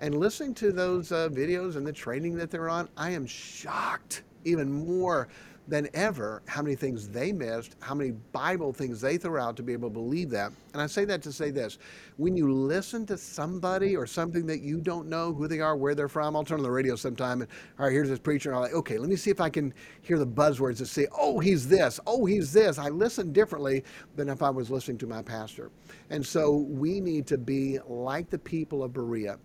And 0.00 0.14
listening 0.14 0.54
to 0.54 0.72
those 0.72 1.12
uh, 1.12 1.28
videos 1.30 1.76
and 1.76 1.86
the 1.86 1.92
training 1.92 2.36
that 2.36 2.50
they're 2.50 2.68
on, 2.68 2.88
I 2.96 3.10
am 3.10 3.26
shocked 3.26 4.22
even 4.44 4.72
more 4.72 5.28
than 5.70 5.88
ever 5.94 6.42
how 6.46 6.60
many 6.60 6.74
things 6.74 7.08
they 7.08 7.32
missed, 7.32 7.76
how 7.80 7.94
many 7.94 8.10
Bible 8.32 8.72
things 8.72 9.00
they 9.00 9.16
threw 9.16 9.38
out 9.38 9.56
to 9.56 9.62
be 9.62 9.72
able 9.72 9.88
to 9.88 9.92
believe 9.92 10.28
that. 10.30 10.50
And 10.72 10.82
I 10.82 10.88
say 10.88 11.04
that 11.04 11.22
to 11.22 11.32
say 11.32 11.50
this 11.52 11.78
when 12.16 12.36
you 12.36 12.52
listen 12.52 13.06
to 13.06 13.16
somebody 13.16 13.96
or 13.96 14.04
something 14.04 14.46
that 14.46 14.62
you 14.62 14.80
don't 14.80 15.08
know 15.08 15.32
who 15.32 15.46
they 15.46 15.60
are, 15.60 15.76
where 15.76 15.94
they're 15.94 16.08
from, 16.08 16.34
I'll 16.34 16.44
turn 16.44 16.58
on 16.58 16.64
the 16.64 16.70
radio 16.70 16.96
sometime 16.96 17.40
and, 17.42 17.50
all 17.78 17.86
right, 17.86 17.92
here's 17.92 18.08
this 18.08 18.18
preacher. 18.18 18.50
And 18.50 18.56
I'm 18.56 18.62
like, 18.62 18.74
okay, 18.74 18.98
let 18.98 19.08
me 19.08 19.14
see 19.14 19.30
if 19.30 19.40
I 19.40 19.48
can 19.48 19.72
hear 20.02 20.18
the 20.18 20.26
buzzwords 20.26 20.78
that 20.78 20.86
say, 20.86 21.06
oh, 21.16 21.38
he's 21.38 21.68
this, 21.68 22.00
oh, 22.04 22.26
he's 22.26 22.52
this. 22.52 22.76
I 22.76 22.88
listen 22.88 23.32
differently 23.32 23.84
than 24.16 24.28
if 24.28 24.42
I 24.42 24.50
was 24.50 24.70
listening 24.70 24.98
to 24.98 25.06
my 25.06 25.22
pastor. 25.22 25.70
And 26.10 26.26
so 26.26 26.56
we 26.68 27.00
need 27.00 27.28
to 27.28 27.38
be 27.38 27.78
like 27.86 28.28
the 28.28 28.38
people 28.38 28.82
of 28.82 28.92
Berea 28.92 29.38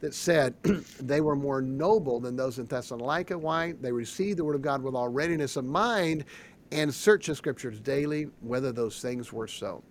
that 0.00 0.14
said 0.14 0.54
they 1.00 1.20
were 1.20 1.36
more 1.36 1.60
noble 1.60 2.20
than 2.20 2.36
those 2.36 2.58
in 2.58 2.66
Thessalonica. 2.66 3.36
Why? 3.36 3.72
They 3.80 3.92
received 3.92 4.38
the 4.38 4.44
word 4.44 4.56
of 4.56 4.62
God 4.62 4.82
with 4.82 4.94
all 4.94 5.08
readiness 5.08 5.56
of 5.56 5.64
mind 5.64 6.24
and 6.72 6.92
search 6.92 7.26
the 7.26 7.34
scriptures 7.34 7.80
daily, 7.80 8.28
whether 8.40 8.72
those 8.72 9.00
things 9.00 9.32
were 9.32 9.48
so. 9.48 9.82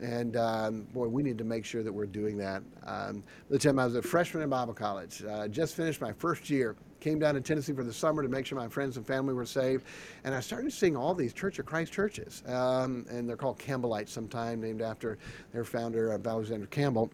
And 0.00 0.36
um, 0.36 0.82
boy, 0.92 1.08
we 1.08 1.22
need 1.22 1.38
to 1.38 1.44
make 1.44 1.64
sure 1.64 1.82
that 1.82 1.92
we're 1.92 2.06
doing 2.06 2.36
that. 2.38 2.62
Um, 2.84 3.24
the 3.48 3.58
time 3.58 3.78
I 3.78 3.86
was 3.86 3.96
a 3.96 4.02
freshman 4.02 4.42
in 4.42 4.50
Bible 4.50 4.74
college, 4.74 5.24
uh, 5.24 5.48
just 5.48 5.74
finished 5.74 6.02
my 6.02 6.12
first 6.12 6.50
year, 6.50 6.76
came 7.00 7.18
down 7.18 7.34
to 7.34 7.40
Tennessee 7.40 7.72
for 7.72 7.84
the 7.84 7.92
summer 7.92 8.22
to 8.22 8.28
make 8.28 8.44
sure 8.44 8.58
my 8.58 8.68
friends 8.68 8.98
and 8.98 9.06
family 9.06 9.32
were 9.32 9.46
saved. 9.46 9.84
And 10.24 10.34
I 10.34 10.40
started 10.40 10.72
seeing 10.72 10.96
all 10.96 11.14
these 11.14 11.32
Church 11.32 11.58
of 11.58 11.64
Christ 11.64 11.92
churches. 11.92 12.42
Um, 12.46 13.06
and 13.08 13.28
they're 13.28 13.36
called 13.36 13.58
Campbellites 13.58 14.10
sometime, 14.10 14.60
named 14.60 14.82
after 14.82 15.16
their 15.52 15.64
founder, 15.64 16.12
Alexander 16.12 16.66
Campbell. 16.66 17.10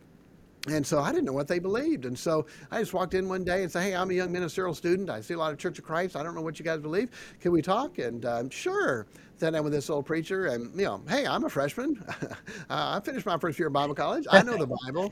And 0.68 0.86
so 0.86 1.00
I 1.00 1.10
didn't 1.10 1.24
know 1.24 1.32
what 1.32 1.48
they 1.48 1.58
believed. 1.58 2.04
And 2.04 2.16
so 2.16 2.46
I 2.70 2.78
just 2.78 2.92
walked 2.92 3.14
in 3.14 3.28
one 3.28 3.42
day 3.42 3.62
and 3.62 3.72
said, 3.72 3.82
Hey, 3.82 3.96
I'm 3.96 4.10
a 4.10 4.14
young 4.14 4.30
ministerial 4.30 4.74
student. 4.74 5.10
I 5.10 5.20
see 5.20 5.34
a 5.34 5.38
lot 5.38 5.52
of 5.52 5.58
Church 5.58 5.78
of 5.78 5.84
Christ. 5.84 6.14
I 6.14 6.22
don't 6.22 6.36
know 6.36 6.40
what 6.40 6.58
you 6.58 6.64
guys 6.64 6.80
believe. 6.80 7.10
Can 7.40 7.50
we 7.50 7.62
talk? 7.62 7.98
And 7.98 8.24
um, 8.24 8.48
sure. 8.50 9.06
Sat 9.38 9.54
down 9.54 9.64
with 9.64 9.72
this 9.72 9.90
old 9.90 10.06
preacher 10.06 10.46
and, 10.46 10.72
you 10.78 10.84
know, 10.84 11.02
hey, 11.08 11.26
I'm 11.26 11.44
a 11.44 11.50
freshman. 11.50 12.04
uh, 12.20 12.34
I 12.70 13.00
finished 13.04 13.26
my 13.26 13.38
first 13.38 13.58
year 13.58 13.66
of 13.66 13.74
Bible 13.74 13.94
college. 13.94 14.24
I 14.30 14.42
know 14.42 14.56
the 14.56 14.68
Bible. 14.86 15.10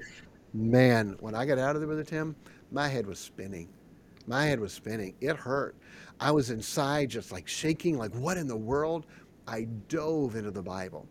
Man, 0.55 1.17
when 1.19 1.35
I 1.35 1.45
got 1.47 1.59
out 1.59 1.75
of 1.75 1.81
there 1.81 1.89
with 1.89 2.09
him, 2.09 2.37
my 2.71 2.87
head 2.87 3.07
was 3.07 3.19
spinning. 3.19 3.69
My 4.29 4.45
head 4.45 4.61
was 4.61 4.73
spinning. 4.73 5.17
It 5.21 5.35
hurt. 5.35 5.75
I 6.21 6.31
was 6.31 6.51
inside 6.51 7.11
just 7.11 7.33
like 7.33 7.49
shaking, 7.49 7.99
like, 7.99 8.15
what 8.15 8.37
in 8.37 8.47
the 8.47 8.57
world? 8.57 9.07
I 9.49 9.67
dove 9.89 10.37
into 10.37 10.53
the 10.53 10.63
Bible 10.63 11.09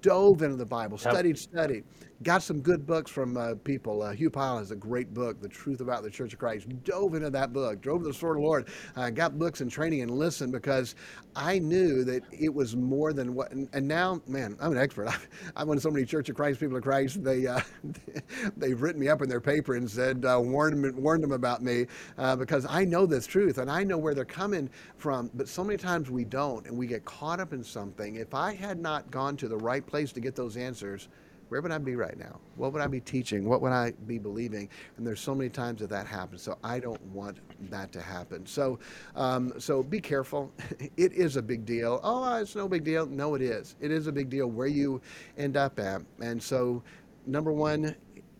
dove 0.00 0.42
into 0.42 0.56
the 0.56 0.66
Bible, 0.66 0.98
studied, 0.98 1.38
studied, 1.38 1.84
got 2.24 2.42
some 2.42 2.60
good 2.60 2.86
books 2.86 3.10
from 3.10 3.36
uh, 3.36 3.54
people. 3.64 4.02
Uh, 4.02 4.12
Hugh 4.12 4.30
Pyle 4.30 4.58
has 4.58 4.70
a 4.70 4.76
great 4.76 5.12
book, 5.12 5.40
The 5.42 5.48
Truth 5.48 5.80
About 5.80 6.02
the 6.02 6.10
Church 6.10 6.32
of 6.32 6.38
Christ. 6.38 6.66
Dove 6.82 7.14
into 7.14 7.28
that 7.30 7.52
book, 7.52 7.82
drove 7.82 8.00
to 8.00 8.08
the 8.08 8.14
Sword 8.14 8.38
of 8.38 8.42
the 8.42 8.46
Lord, 8.46 8.68
uh, 8.96 9.10
got 9.10 9.38
books 9.38 9.60
and 9.60 9.70
training 9.70 10.00
and 10.00 10.10
listened 10.10 10.50
because 10.50 10.94
I 11.36 11.58
knew 11.58 12.02
that 12.04 12.22
it 12.32 12.52
was 12.52 12.74
more 12.74 13.12
than 13.12 13.34
what. 13.34 13.52
And, 13.52 13.68
and 13.74 13.86
now, 13.86 14.22
man, 14.26 14.56
I'm 14.58 14.72
an 14.72 14.78
expert. 14.78 15.08
I've, 15.08 15.28
I've 15.54 15.68
won 15.68 15.78
so 15.78 15.90
many 15.90 16.06
Church 16.06 16.30
of 16.30 16.36
Christ, 16.36 16.60
people 16.60 16.76
of 16.76 16.82
Christ. 16.82 17.22
They 17.22 17.46
uh, 17.46 17.60
they've 18.56 18.80
written 18.80 19.00
me 19.00 19.08
up 19.08 19.20
in 19.20 19.28
their 19.28 19.40
paper 19.40 19.74
and 19.74 19.88
said 19.88 20.24
uh, 20.24 20.40
warned 20.42 20.82
them, 20.82 21.02
warned 21.02 21.22
them 21.22 21.32
about 21.32 21.62
me 21.62 21.86
uh, 22.16 22.36
because 22.36 22.66
I 22.68 22.86
know 22.86 23.04
this 23.04 23.26
truth 23.26 23.58
and 23.58 23.70
I 23.70 23.84
know 23.84 23.98
where 23.98 24.14
they're 24.14 24.24
coming 24.24 24.70
from. 24.96 25.30
But 25.34 25.48
so 25.48 25.62
many 25.62 25.76
times 25.76 26.10
we 26.10 26.24
don't, 26.24 26.66
and 26.66 26.76
we 26.76 26.86
get 26.86 27.04
caught 27.04 27.38
up 27.38 27.52
in 27.52 27.62
something. 27.62 28.16
If 28.16 28.32
I 28.32 28.54
had 28.54 28.80
not 28.80 29.10
gone 29.10 29.36
to 29.36 29.48
the 29.48 29.58
right 29.58 29.86
place 29.86 30.10
to 30.12 30.20
get 30.20 30.34
those 30.34 30.56
answers 30.56 31.08
where 31.48 31.60
would 31.60 31.72
I 31.72 31.78
be 31.78 31.96
right 31.96 32.18
now? 32.18 32.40
What 32.56 32.72
would 32.72 32.82
I 32.82 32.86
be 32.86 33.00
teaching? 33.00 33.48
What 33.48 33.60
would 33.60 33.72
I 33.72 33.92
be 34.06 34.18
believing? 34.18 34.68
And 34.96 35.06
there's 35.06 35.20
so 35.20 35.34
many 35.34 35.50
times 35.50 35.80
that 35.80 35.90
that 35.90 36.06
happens. 36.06 36.42
So 36.42 36.58
I 36.64 36.78
don't 36.78 37.02
want 37.06 37.38
that 37.70 37.92
to 37.92 38.00
happen. 38.00 38.46
So, 38.46 38.78
um, 39.14 39.52
so 39.58 39.82
be 39.82 40.00
careful. 40.00 40.52
it 40.96 41.12
is 41.12 41.36
a 41.36 41.42
big 41.42 41.64
deal. 41.64 42.00
Oh, 42.02 42.36
it's 42.36 42.56
no 42.56 42.68
big 42.68 42.84
deal. 42.84 43.06
No, 43.06 43.34
it 43.34 43.42
is. 43.42 43.76
It 43.80 43.90
is 43.90 44.06
a 44.06 44.12
big 44.12 44.30
deal 44.30 44.46
where 44.48 44.66
you 44.66 45.00
end 45.36 45.56
up 45.56 45.78
at. 45.78 46.02
And 46.20 46.42
so, 46.42 46.82
number 47.26 47.52
one, 47.52 47.94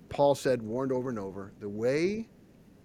Paul 0.08 0.34
said, 0.34 0.62
warned 0.62 0.92
over 0.92 1.08
and 1.10 1.18
over, 1.18 1.52
the 1.60 1.68
way 1.68 2.28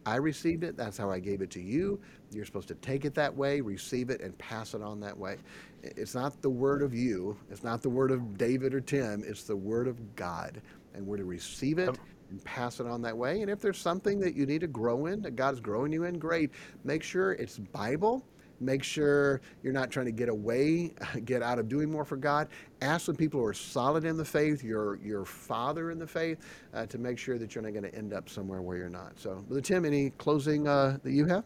I 0.05 0.15
received 0.15 0.63
it, 0.63 0.75
that's 0.75 0.97
how 0.97 1.11
I 1.11 1.19
gave 1.19 1.41
it 1.41 1.51
to 1.51 1.61
you. 1.61 1.99
You're 2.31 2.45
supposed 2.45 2.67
to 2.69 2.75
take 2.75 3.05
it 3.05 3.13
that 3.15 3.35
way, 3.35 3.61
receive 3.61 4.09
it, 4.09 4.21
and 4.21 4.37
pass 4.37 4.73
it 4.73 4.81
on 4.81 4.99
that 5.01 5.17
way. 5.17 5.37
It's 5.81 6.15
not 6.15 6.41
the 6.41 6.49
word 6.49 6.81
of 6.81 6.93
you, 6.93 7.37
it's 7.49 7.63
not 7.63 7.81
the 7.81 7.89
word 7.89 8.11
of 8.11 8.37
David 8.37 8.73
or 8.73 8.81
Tim, 8.81 9.23
it's 9.25 9.43
the 9.43 9.55
word 9.55 9.87
of 9.87 10.15
God. 10.15 10.61
And 10.93 11.05
we're 11.05 11.17
to 11.17 11.25
receive 11.25 11.79
it 11.79 11.97
and 12.29 12.43
pass 12.43 12.79
it 12.79 12.87
on 12.87 13.01
that 13.03 13.17
way. 13.17 13.41
And 13.41 13.49
if 13.49 13.61
there's 13.61 13.77
something 13.77 14.19
that 14.19 14.35
you 14.35 14.45
need 14.45 14.61
to 14.61 14.67
grow 14.67 15.05
in, 15.05 15.21
that 15.21 15.35
God's 15.35 15.59
growing 15.59 15.91
you 15.91 16.03
in, 16.03 16.19
great. 16.19 16.51
Make 16.83 17.03
sure 17.03 17.33
it's 17.33 17.57
Bible 17.57 18.23
Make 18.61 18.83
sure 18.83 19.41
you're 19.63 19.73
not 19.73 19.89
trying 19.89 20.05
to 20.07 20.11
get 20.11 20.29
away, 20.29 20.93
get 21.25 21.41
out 21.41 21.59
of 21.59 21.69
doing 21.69 21.89
more 21.89 22.05
for 22.05 22.17
God. 22.17 22.49
Ask 22.81 23.05
some 23.05 23.15
people 23.15 23.39
who 23.39 23.45
are 23.45 23.53
solid 23.53 24.05
in 24.05 24.17
the 24.17 24.25
faith, 24.25 24.63
your 24.63 24.97
your 24.97 25.25
father 25.25 25.91
in 25.91 25.99
the 25.99 26.07
faith, 26.07 26.39
uh, 26.73 26.85
to 26.87 26.97
make 26.97 27.17
sure 27.17 27.37
that 27.37 27.55
you're 27.55 27.63
not 27.63 27.71
going 27.71 27.83
to 27.83 27.95
end 27.95 28.13
up 28.13 28.29
somewhere 28.29 28.61
where 28.61 28.77
you're 28.77 28.89
not. 28.89 29.13
So, 29.17 29.35
Brother 29.47 29.61
Tim, 29.61 29.85
any 29.85 30.11
closing 30.11 30.67
uh, 30.67 30.97
that 31.03 31.11
you 31.11 31.25
have? 31.25 31.43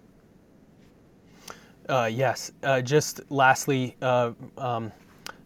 Uh, 1.90 2.10
yes. 2.12 2.52
Uh, 2.64 2.82
just 2.82 3.22
lastly, 3.30 3.96
uh, 4.02 4.32
um, 4.58 4.92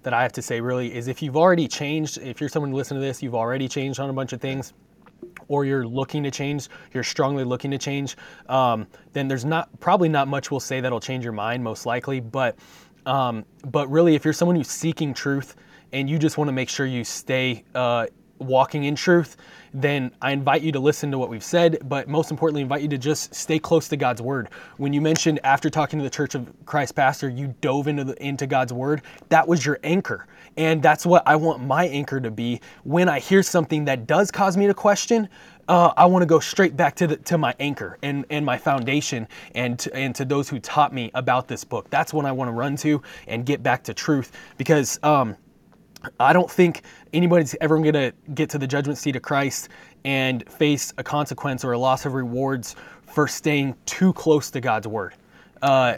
that 0.04 0.14
I 0.14 0.22
have 0.22 0.32
to 0.34 0.42
say 0.42 0.62
really 0.62 0.96
is 0.96 1.08
if 1.08 1.22
you've 1.22 1.36
already 1.36 1.68
changed, 1.68 2.18
if 2.20 2.40
you're 2.40 2.50
someone 2.50 2.72
listening 2.72 3.02
to 3.02 3.06
this, 3.06 3.22
you've 3.22 3.36
already 3.36 3.68
changed 3.68 4.00
on 4.00 4.10
a 4.10 4.14
bunch 4.14 4.34
of 4.34 4.40
things, 4.40 4.74
or 5.48 5.66
you're 5.66 5.86
looking 5.88 6.24
to 6.24 6.32
change, 6.32 6.70
you're 6.94 7.04
strongly 7.04 7.44
looking 7.44 7.72
to 7.72 7.78
change, 7.78 8.16
um, 8.50 8.88
then 9.14 9.28
there's 9.28 9.46
not 9.46 9.68
probably 9.80 10.10
not 10.10 10.28
much 10.28 10.52
we'll 10.52 10.60
say 10.60 10.80
that'll 10.80 11.00
change 11.00 11.24
your 11.24 11.34
mind, 11.34 11.64
most 11.64 11.86
likely. 11.86 12.20
But 12.20 12.56
um, 13.06 13.46
but 13.66 13.90
really, 13.90 14.16
if 14.16 14.24
you're 14.24 14.34
someone 14.34 14.56
who's 14.56 14.70
seeking 14.70 15.14
truth 15.14 15.56
and 15.94 16.10
you 16.10 16.20
just 16.20 16.38
want 16.38 16.50
to 16.50 16.54
make 16.54 16.70
sure 16.70 16.86
you 16.86 17.04
stay 17.04 17.64
uh, 17.74 18.08
walking 18.40 18.86
in 18.86 18.96
truth, 18.96 19.38
then 19.74 20.12
I 20.22 20.32
invite 20.32 20.62
you 20.62 20.72
to 20.72 20.80
listen 20.80 21.12
to 21.12 21.18
what 21.18 21.30
we've 21.30 21.44
said, 21.44 21.80
but 21.86 22.08
most 22.08 22.32
importantly, 22.32 22.62
invite 22.62 22.82
you 22.82 22.88
to 22.90 22.98
just 22.98 23.34
stay 23.36 23.60
close 23.60 23.88
to 23.90 23.98
God's 23.98 24.22
word. 24.22 24.50
When 24.78 24.94
you 24.94 25.02
mentioned 25.02 25.40
after 25.44 25.70
talking 25.70 26.00
to 26.00 26.04
the 26.04 26.10
Church 26.10 26.36
of 26.36 26.52
Christ 26.66 26.96
pastor, 26.96 27.30
you 27.30 27.54
dove 27.62 27.88
into 27.88 28.04
the, 28.04 28.26
into 28.26 28.48
God's 28.48 28.74
word, 28.74 29.02
that 29.30 29.48
was 29.48 29.66
your 29.66 29.80
anchor. 29.84 30.28
And 30.56 30.82
that's 30.82 31.06
what 31.06 31.24
I 31.28 31.36
want 31.36 31.64
my 31.64 31.86
anchor 31.88 32.20
to 32.20 32.32
be 32.32 32.62
when 32.84 33.10
I 33.10 33.20
hear 33.20 33.44
something 33.44 33.86
that 33.86 34.08
does 34.08 34.32
cause 34.32 34.58
me 34.58 34.68
to 34.68 34.74
question. 34.74 35.30
Uh, 35.68 35.92
I 35.98 36.06
want 36.06 36.22
to 36.24 36.26
go 36.26 36.40
straight 36.40 36.78
back 36.78 36.96
to 36.96 37.08
the, 37.08 37.18
to 37.18 37.38
my 37.38 37.54
anchor 37.60 37.98
and, 38.02 38.26
and 38.30 38.46
my 38.46 38.58
foundation 38.58 39.28
and 39.54 39.78
to, 39.80 39.94
and 39.94 40.16
to 40.16 40.24
those 40.24 40.48
who 40.48 40.60
taught 40.60 40.94
me 40.94 41.12
about 41.14 41.48
this 41.48 41.64
book. 41.64 41.90
That's 41.90 42.14
when 42.14 42.26
I 42.26 42.32
want 42.32 42.48
to 42.48 42.54
run 42.54 42.78
to 42.78 43.02
and 43.28 43.46
get 43.46 43.62
back 43.62 43.84
to 43.84 43.94
truth 43.94 44.32
because 44.58 44.98
um, 45.04 45.36
I 46.20 46.34
don't 46.34 46.50
think 46.50 46.84
anybody's 47.14 47.56
ever 47.62 47.78
going 47.80 47.94
to 47.94 48.14
get 48.34 48.50
to 48.52 48.58
the 48.58 48.68
judgment 48.68 48.98
seat 48.98 49.16
of 49.16 49.22
Christ 49.22 49.70
and 50.06 50.50
face 50.52 50.94
a 50.98 51.04
consequence 51.04 51.64
or 51.64 51.74
a 51.74 51.78
loss 51.78 52.06
of 52.06 52.14
rewards 52.14 52.76
for 53.06 53.28
staying 53.28 53.76
too 53.86 54.14
close 54.14 54.52
to 54.52 54.62
God's 54.62 54.88
word. 54.88 55.16
Uh, 55.62 55.98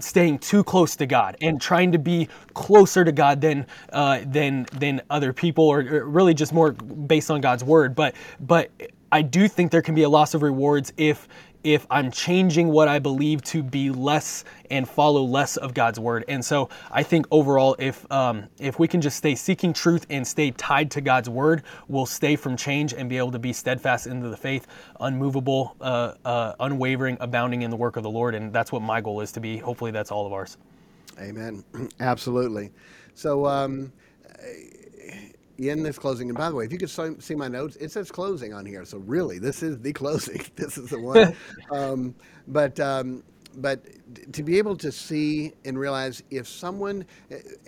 staying 0.00 0.38
too 0.38 0.62
close 0.62 0.96
to 0.96 1.06
God 1.06 1.36
and 1.40 1.60
trying 1.60 1.92
to 1.92 1.98
be 1.98 2.28
closer 2.54 3.04
to 3.04 3.12
God 3.12 3.40
than 3.40 3.66
uh, 3.92 4.20
than 4.26 4.66
than 4.74 5.00
other 5.10 5.32
people, 5.32 5.64
or, 5.64 5.80
or 5.80 6.04
really 6.04 6.34
just 6.34 6.52
more 6.52 6.72
based 6.72 7.30
on 7.30 7.40
God's 7.40 7.64
word. 7.64 7.94
But 7.94 8.14
but 8.40 8.70
I 9.10 9.22
do 9.22 9.48
think 9.48 9.70
there 9.70 9.82
can 9.82 9.94
be 9.94 10.02
a 10.02 10.08
loss 10.08 10.34
of 10.34 10.42
rewards 10.42 10.92
if 10.96 11.28
if 11.64 11.86
I'm 11.90 12.10
changing 12.10 12.68
what 12.68 12.88
I 12.88 12.98
believe 12.98 13.42
to 13.44 13.62
be 13.62 13.90
less 13.90 14.44
and 14.70 14.88
follow 14.88 15.22
less 15.22 15.56
of 15.56 15.74
God's 15.74 15.98
word. 15.98 16.24
And 16.28 16.44
so 16.44 16.68
I 16.90 17.02
think 17.02 17.26
overall, 17.30 17.76
if 17.78 18.10
um, 18.12 18.44
if 18.58 18.78
we 18.78 18.88
can 18.88 19.00
just 19.00 19.16
stay 19.16 19.34
seeking 19.34 19.72
truth 19.72 20.06
and 20.10 20.26
stay 20.26 20.50
tied 20.52 20.90
to 20.92 21.00
God's 21.00 21.28
word, 21.28 21.62
we'll 21.88 22.06
stay 22.06 22.36
from 22.36 22.56
change 22.56 22.92
and 22.94 23.08
be 23.08 23.18
able 23.18 23.32
to 23.32 23.38
be 23.38 23.52
steadfast 23.52 24.06
into 24.06 24.28
the 24.28 24.36
faith, 24.36 24.66
unmovable, 25.00 25.76
uh, 25.80 26.14
uh, 26.24 26.54
unwavering, 26.60 27.16
abounding 27.20 27.62
in 27.62 27.70
the 27.70 27.76
work 27.76 27.96
of 27.96 28.02
the 28.02 28.10
Lord. 28.10 28.34
And 28.34 28.52
that's 28.52 28.72
what 28.72 28.82
my 28.82 29.00
goal 29.00 29.20
is 29.20 29.32
to 29.32 29.40
be. 29.40 29.58
Hopefully, 29.58 29.90
that's 29.90 30.10
all 30.10 30.26
of 30.26 30.32
ours. 30.32 30.56
Amen. 31.20 31.64
Absolutely. 32.00 32.70
So. 33.14 33.46
Um, 33.46 33.92
in 35.58 35.82
this 35.82 35.98
closing, 35.98 36.28
and 36.28 36.38
by 36.38 36.48
the 36.48 36.54
way, 36.54 36.64
if 36.64 36.72
you 36.72 36.78
could 36.78 37.22
see 37.22 37.34
my 37.34 37.48
notes, 37.48 37.76
it 37.76 37.90
says 37.90 38.10
closing 38.10 38.52
on 38.54 38.64
here. 38.64 38.84
So 38.84 38.98
really, 38.98 39.38
this 39.38 39.62
is 39.62 39.78
the 39.80 39.92
closing. 39.94 40.42
This 40.56 40.78
is 40.78 40.90
the 40.90 41.00
one. 41.00 41.34
um, 41.72 42.14
but 42.46 42.78
um, 42.80 43.22
but 43.56 43.82
to 44.32 44.42
be 44.42 44.58
able 44.58 44.76
to 44.76 44.92
see 44.92 45.52
and 45.64 45.78
realize 45.78 46.22
if 46.30 46.46
someone 46.46 47.04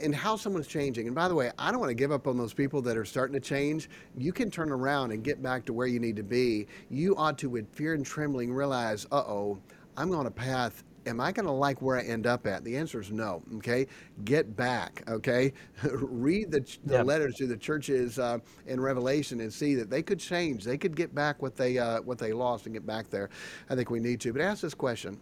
and 0.01 0.15
how 0.15 0.37
someone's 0.37 0.69
changing. 0.69 1.07
And 1.07 1.15
by 1.15 1.27
the 1.27 1.35
way, 1.35 1.51
I 1.59 1.71
don't 1.71 1.81
want 1.81 1.91
to 1.91 1.95
give 1.95 2.13
up 2.13 2.27
on 2.29 2.37
those 2.37 2.53
people 2.53 2.81
that 2.83 2.97
are 2.97 3.05
starting 3.05 3.35
to 3.35 3.41
change. 3.41 3.91
You 4.17 4.33
can 4.33 4.51
turn 4.51 4.71
around 4.71 5.11
and 5.11 5.25
get 5.25 5.43
back 5.43 5.65
to 5.67 5.73
where 5.73 5.87
you 5.89 5.99
need 5.99 6.17
to 6.17 6.23
be. 6.23 6.69
You 6.91 7.17
ought 7.17 7.39
to, 7.39 7.49
with 7.49 7.73
fear 7.75 7.95
and 7.95 8.07
trembling, 8.07 8.53
realize, 8.53 9.07
uh 9.11 9.17
oh, 9.17 9.59
I'm 9.97 10.15
on 10.15 10.27
a 10.27 10.31
path 10.31 10.85
am 11.07 11.21
I 11.21 11.33
going 11.33 11.47
to 11.47 11.53
like 11.53 11.81
where 11.83 11.97
I 11.97 12.03
end 12.03 12.27
up 12.27 12.47
at? 12.47 12.65
The 12.65 12.77
answer 12.77 13.01
is 13.01 13.11
no. 13.11 13.43
Okay, 13.57 13.87
get 14.25 14.57
back. 14.57 15.03
Okay, 15.09 15.53
read 15.93 16.51
the, 16.51 16.65
the 16.85 17.03
letters 17.03 17.35
to 17.37 17.47
the 17.47 17.57
churches 17.57 18.19
uh, 18.19 18.39
in 18.67 18.81
Revelation 18.81 19.41
and 19.41 19.53
see 19.53 19.75
that 19.75 19.91
they 19.91 20.03
could 20.03 20.19
change. 20.19 20.65
They 20.65 20.79
could 20.79 20.97
get 20.97 21.15
back 21.15 21.43
what 21.43 21.57
they 21.57 21.79
uh, 21.79 22.03
what 22.03 22.19
they 22.19 22.33
lost 22.33 22.67
and 22.67 22.75
get 22.75 22.87
back 22.87 23.11
there. 23.11 23.31
I 23.69 23.75
think 23.75 23.91
we 23.91 24.01
need 24.01 24.21
to. 24.21 24.33
But 24.33 24.43
ask 24.43 24.63
this 24.63 24.75
question: 24.75 25.21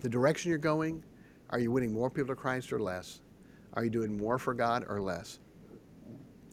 The 0.00 0.08
direction 0.08 0.50
you're 0.50 0.58
going, 0.58 1.02
are 1.50 1.58
you 1.58 1.70
winning 1.70 1.92
more 1.92 2.10
people 2.10 2.28
to 2.28 2.36
Christ 2.36 2.72
or 2.72 2.80
less? 2.80 3.20
Are 3.74 3.84
you 3.84 3.90
doing 3.90 4.16
more 4.16 4.38
for 4.38 4.54
God 4.54 4.84
or 4.88 5.00
less? 5.00 5.38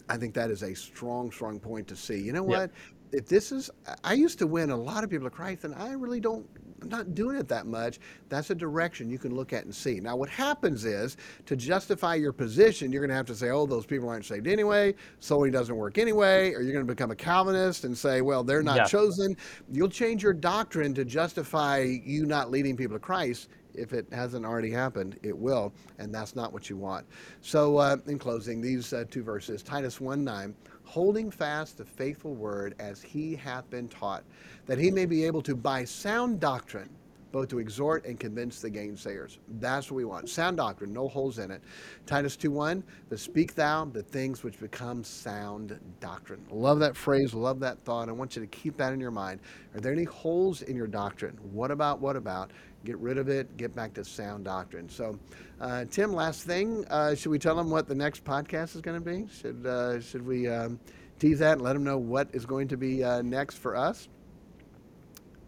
I 0.09 0.17
think 0.17 0.33
that 0.33 0.49
is 0.49 0.63
a 0.63 0.73
strong, 0.73 1.31
strong 1.31 1.59
point 1.59 1.87
to 1.87 1.95
see. 1.95 2.19
You 2.19 2.33
know 2.33 2.43
what? 2.43 2.71
If 3.11 3.27
this 3.27 3.51
is, 3.51 3.69
I 4.03 4.13
used 4.13 4.39
to 4.39 4.47
win 4.47 4.71
a 4.71 4.75
lot 4.77 5.03
of 5.03 5.09
people 5.09 5.25
to 5.27 5.35
Christ, 5.35 5.63
and 5.63 5.73
I 5.75 5.91
really 5.91 6.19
don't 6.19 6.47
not 6.85 7.15
doing 7.15 7.37
it 7.37 7.47
that 7.47 7.65
much. 7.65 7.99
That's 8.29 8.49
a 8.49 8.55
direction 8.55 9.09
you 9.09 9.17
can 9.17 9.35
look 9.35 9.53
at 9.53 9.65
and 9.65 9.73
see. 9.73 9.99
Now, 9.99 10.15
what 10.15 10.29
happens 10.29 10.85
is 10.85 11.17
to 11.45 11.55
justify 11.55 12.15
your 12.15 12.33
position, 12.33 12.91
you're 12.91 13.01
going 13.01 13.09
to 13.09 13.15
have 13.15 13.25
to 13.27 13.35
say, 13.35 13.49
oh, 13.49 13.65
those 13.65 13.85
people 13.85 14.09
aren't 14.09 14.25
saved 14.25 14.47
anyway, 14.47 14.95
sowing 15.19 15.51
doesn't 15.51 15.75
work 15.75 15.97
anyway, 15.97 16.53
or 16.53 16.61
you're 16.61 16.73
going 16.73 16.85
to 16.85 16.93
become 16.93 17.11
a 17.11 17.15
Calvinist 17.15 17.83
and 17.83 17.97
say, 17.97 18.21
well, 18.21 18.43
they're 18.43 18.63
not 18.63 18.77
yeah. 18.77 18.85
chosen. 18.85 19.35
You'll 19.71 19.89
change 19.89 20.23
your 20.23 20.33
doctrine 20.33 20.93
to 20.95 21.05
justify 21.05 21.79
you 21.79 22.25
not 22.25 22.51
leading 22.51 22.75
people 22.75 22.95
to 22.95 22.99
Christ 22.99 23.49
if 23.73 23.93
it 23.93 24.05
hasn't 24.11 24.45
already 24.45 24.71
happened, 24.71 25.17
it 25.23 25.37
will, 25.37 25.73
and 25.97 26.13
that's 26.13 26.35
not 26.35 26.51
what 26.51 26.69
you 26.69 26.77
want. 26.77 27.05
So, 27.41 27.77
uh, 27.77 27.97
in 28.07 28.19
closing, 28.19 28.61
these 28.61 28.93
uh, 28.93 29.05
two 29.09 29.23
verses 29.23 29.63
Titus 29.63 30.01
1 30.01 30.23
9, 30.23 30.55
holding 30.89 31.29
fast 31.29 31.77
the 31.77 31.85
faithful 31.85 32.33
word 32.33 32.73
as 32.79 32.99
he 32.99 33.35
hath 33.35 33.69
been 33.69 33.87
taught, 33.87 34.23
that 34.65 34.79
he 34.79 34.89
may 34.89 35.05
be 35.05 35.23
able 35.23 35.39
to, 35.39 35.55
by 35.55 35.83
sound 35.83 36.39
doctrine, 36.39 36.89
both 37.31 37.47
to 37.47 37.59
exhort 37.59 38.03
and 38.05 38.19
convince 38.19 38.59
the 38.59 38.71
gainsayers. 38.71 39.37
That's 39.59 39.91
what 39.91 39.97
we 39.97 40.05
want. 40.05 40.27
Sound 40.29 40.57
doctrine, 40.57 40.91
no 40.91 41.07
holes 41.07 41.37
in 41.37 41.51
it. 41.51 41.61
Titus 42.07 42.35
2.1, 42.35 42.81
but 43.07 43.19
speak 43.19 43.53
thou 43.53 43.85
the 43.85 44.01
things 44.01 44.43
which 44.43 44.59
become 44.59 45.03
sound 45.03 45.79
doctrine. 45.99 46.43
Love 46.49 46.79
that 46.79 46.95
phrase, 46.95 47.35
love 47.35 47.59
that 47.59 47.77
thought. 47.81 48.09
I 48.09 48.11
want 48.13 48.35
you 48.35 48.41
to 48.41 48.47
keep 48.47 48.75
that 48.77 48.91
in 48.91 48.99
your 48.99 49.11
mind. 49.11 49.41
Are 49.75 49.79
there 49.79 49.93
any 49.93 50.05
holes 50.05 50.63
in 50.63 50.75
your 50.75 50.87
doctrine? 50.87 51.37
What 51.51 51.69
about, 51.69 51.99
what 51.99 52.15
about? 52.15 52.49
Get 52.85 52.97
rid 52.99 53.17
of 53.17 53.27
it, 53.27 53.57
get 53.57 53.75
back 53.75 53.93
to 53.95 54.05
sound 54.05 54.45
doctrine. 54.45 54.87
So 54.87 55.19
uh, 55.59 55.85
Tim, 55.91 56.13
last 56.13 56.43
thing, 56.43 56.85
uh, 56.89 57.13
should 57.13 57.29
we 57.29 57.39
tell 57.39 57.55
them 57.55 57.69
what 57.69 57.87
the 57.87 57.95
next 57.95 58.23
podcast 58.23 58.75
is 58.75 58.81
going 58.81 59.01
to 59.01 59.05
be? 59.05 59.27
Should 59.33 59.65
uh, 59.65 59.99
should 59.99 60.25
we 60.25 60.47
um, 60.47 60.79
tease 61.19 61.39
that 61.39 61.53
and 61.53 61.61
let 61.61 61.73
them 61.73 61.83
know 61.83 61.97
what 61.97 62.29
is 62.33 62.45
going 62.45 62.67
to 62.69 62.77
be 62.77 63.03
uh, 63.03 63.21
next 63.21 63.57
for 63.57 63.75
us? 63.75 64.07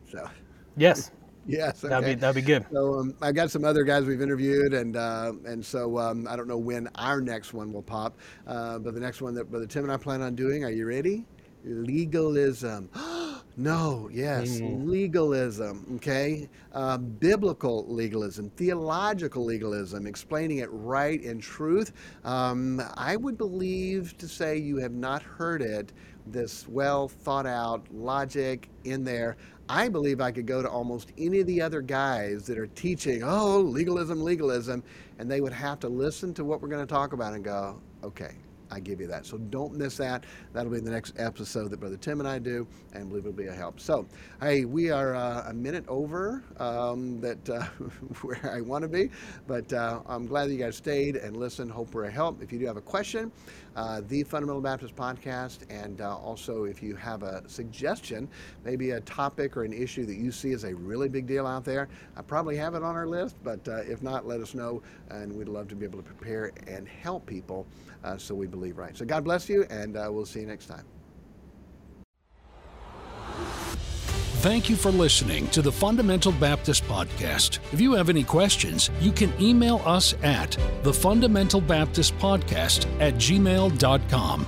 So. 0.09 0.29
Yes. 0.77 1.11
Yes, 1.47 1.83
okay. 1.83 1.89
that'd 1.89 2.05
be 2.05 2.13
that'd 2.13 2.35
be 2.35 2.41
good. 2.43 2.67
So 2.71 2.99
um, 2.99 3.15
I 3.19 3.31
got 3.31 3.49
some 3.49 3.65
other 3.65 3.83
guys 3.83 4.05
we've 4.05 4.21
interviewed, 4.21 4.75
and 4.75 4.95
uh, 4.95 5.33
and 5.43 5.65
so 5.65 5.97
um, 5.97 6.27
I 6.29 6.35
don't 6.35 6.47
know 6.47 6.59
when 6.59 6.87
our 6.93 7.19
next 7.19 7.51
one 7.51 7.73
will 7.73 7.81
pop, 7.81 8.15
uh, 8.45 8.77
but 8.77 8.93
the 8.93 8.99
next 8.99 9.23
one 9.23 9.33
that 9.33 9.49
Brother 9.49 9.65
Tim 9.65 9.83
and 9.83 9.91
I 9.91 9.97
plan 9.97 10.21
on 10.21 10.35
doing. 10.35 10.63
Are 10.63 10.69
you 10.69 10.85
ready? 10.85 11.25
Legalism. 11.63 12.91
No, 13.57 14.09
yes, 14.11 14.59
mm. 14.59 14.87
legalism, 14.87 15.85
okay? 15.97 16.49
Uh, 16.73 16.97
biblical 16.97 17.85
legalism, 17.87 18.49
theological 18.51 19.43
legalism, 19.43 20.07
explaining 20.07 20.59
it 20.59 20.69
right 20.71 21.21
in 21.21 21.39
truth. 21.39 21.91
Um, 22.23 22.81
I 22.95 23.17
would 23.17 23.37
believe 23.37 24.17
to 24.19 24.27
say 24.27 24.57
you 24.57 24.77
have 24.77 24.93
not 24.93 25.21
heard 25.21 25.61
it, 25.61 25.91
this 26.27 26.67
well 26.67 27.07
thought 27.07 27.45
out 27.45 27.85
logic 27.91 28.69
in 28.85 29.03
there. 29.03 29.37
I 29.67 29.89
believe 29.89 30.21
I 30.21 30.31
could 30.31 30.45
go 30.45 30.61
to 30.61 30.69
almost 30.69 31.11
any 31.17 31.39
of 31.39 31.47
the 31.47 31.61
other 31.61 31.81
guys 31.81 32.45
that 32.47 32.57
are 32.57 32.67
teaching, 32.67 33.21
oh, 33.23 33.59
legalism, 33.59 34.21
legalism, 34.21 34.83
and 35.19 35.29
they 35.29 35.41
would 35.41 35.53
have 35.53 35.79
to 35.81 35.89
listen 35.89 36.33
to 36.35 36.43
what 36.43 36.61
we're 36.61 36.67
going 36.69 36.85
to 36.85 36.93
talk 36.93 37.13
about 37.13 37.33
and 37.33 37.43
go, 37.43 37.81
okay, 38.03 38.35
I 38.71 38.79
give 38.79 39.01
you 39.01 39.07
that. 39.07 39.25
So 39.25 39.37
don't 39.37 39.73
miss 39.73 39.97
that. 39.97 40.25
That'll 40.53 40.71
be 40.71 40.79
the 40.79 40.89
next 40.89 41.13
episode 41.19 41.69
that 41.71 41.79
Brother 41.79 41.97
Tim 41.97 42.19
and 42.19 42.27
I 42.27 42.39
do, 42.39 42.65
and 42.93 43.03
I 43.03 43.05
believe 43.05 43.25
it'll 43.25 43.37
be 43.37 43.47
a 43.47 43.53
help. 43.53 43.79
So, 43.79 44.05
hey, 44.41 44.65
we 44.65 44.89
are 44.89 45.13
uh, 45.13 45.49
a 45.49 45.53
minute 45.53 45.85
over 45.87 46.43
um, 46.57 47.19
that 47.21 47.49
uh, 47.49 47.63
where 48.21 48.51
I 48.51 48.61
want 48.61 48.83
to 48.83 48.87
be, 48.87 49.09
but 49.47 49.71
uh, 49.73 49.99
I'm 50.07 50.25
glad 50.25 50.47
that 50.47 50.53
you 50.53 50.59
guys 50.59 50.77
stayed 50.77 51.17
and 51.17 51.35
listened. 51.35 51.71
Hope 51.71 51.93
we're 51.93 52.05
a 52.05 52.11
help. 52.11 52.41
If 52.41 52.51
you 52.51 52.59
do 52.59 52.65
have 52.65 52.77
a 52.77 52.81
question, 52.81 53.31
uh, 53.75 54.01
the 54.07 54.23
Fundamental 54.23 54.61
Baptist 54.61 54.95
Podcast, 54.95 55.59
and 55.69 56.01
uh, 56.01 56.17
also 56.17 56.63
if 56.63 56.81
you 56.81 56.95
have 56.95 57.23
a 57.23 57.43
suggestion, 57.47 58.27
maybe 58.63 58.91
a 58.91 59.01
topic 59.01 59.57
or 59.57 59.63
an 59.63 59.73
issue 59.73 60.05
that 60.05 60.15
you 60.15 60.31
see 60.31 60.51
as 60.53 60.63
a 60.63 60.73
really 60.75 61.09
big 61.09 61.27
deal 61.27 61.45
out 61.45 61.65
there, 61.65 61.89
I 62.15 62.21
probably 62.21 62.55
have 62.57 62.75
it 62.75 62.83
on 62.83 62.95
our 62.95 63.07
list, 63.07 63.35
but 63.43 63.65
uh, 63.67 63.77
if 63.77 64.01
not, 64.01 64.27
let 64.27 64.39
us 64.41 64.53
know, 64.53 64.81
and 65.09 65.33
we'd 65.33 65.49
love 65.49 65.67
to 65.69 65.75
be 65.75 65.85
able 65.85 65.99
to 65.99 66.05
prepare 66.05 66.51
and 66.67 66.87
help 66.87 67.25
people 67.25 67.65
uh, 68.03 68.17
so 68.17 68.35
we 68.35 68.47
believe 68.47 68.77
right. 68.77 68.95
So 68.95 69.05
God 69.05 69.23
bless 69.23 69.49
you, 69.49 69.65
and 69.69 69.97
uh, 69.97 70.09
we'll 70.11 70.25
see 70.25 70.41
you 70.41 70.47
next 70.47 70.67
time. 70.67 70.85
Thank 74.41 74.71
you 74.71 74.75
for 74.75 74.89
listening 74.89 75.47
to 75.49 75.61
the 75.61 75.71
Fundamental 75.71 76.31
Baptist 76.31 76.83
Podcast. 76.85 77.59
If 77.71 77.79
you 77.79 77.93
have 77.93 78.09
any 78.09 78.23
questions, 78.23 78.89
you 78.99 79.11
can 79.11 79.31
email 79.39 79.83
us 79.85 80.15
at 80.23 80.57
the 80.81 80.91
Fundamental 80.91 81.61
Baptist 81.61 82.17
Podcast 82.17 82.87
at 82.99 83.13
gmail.com. 83.15 84.47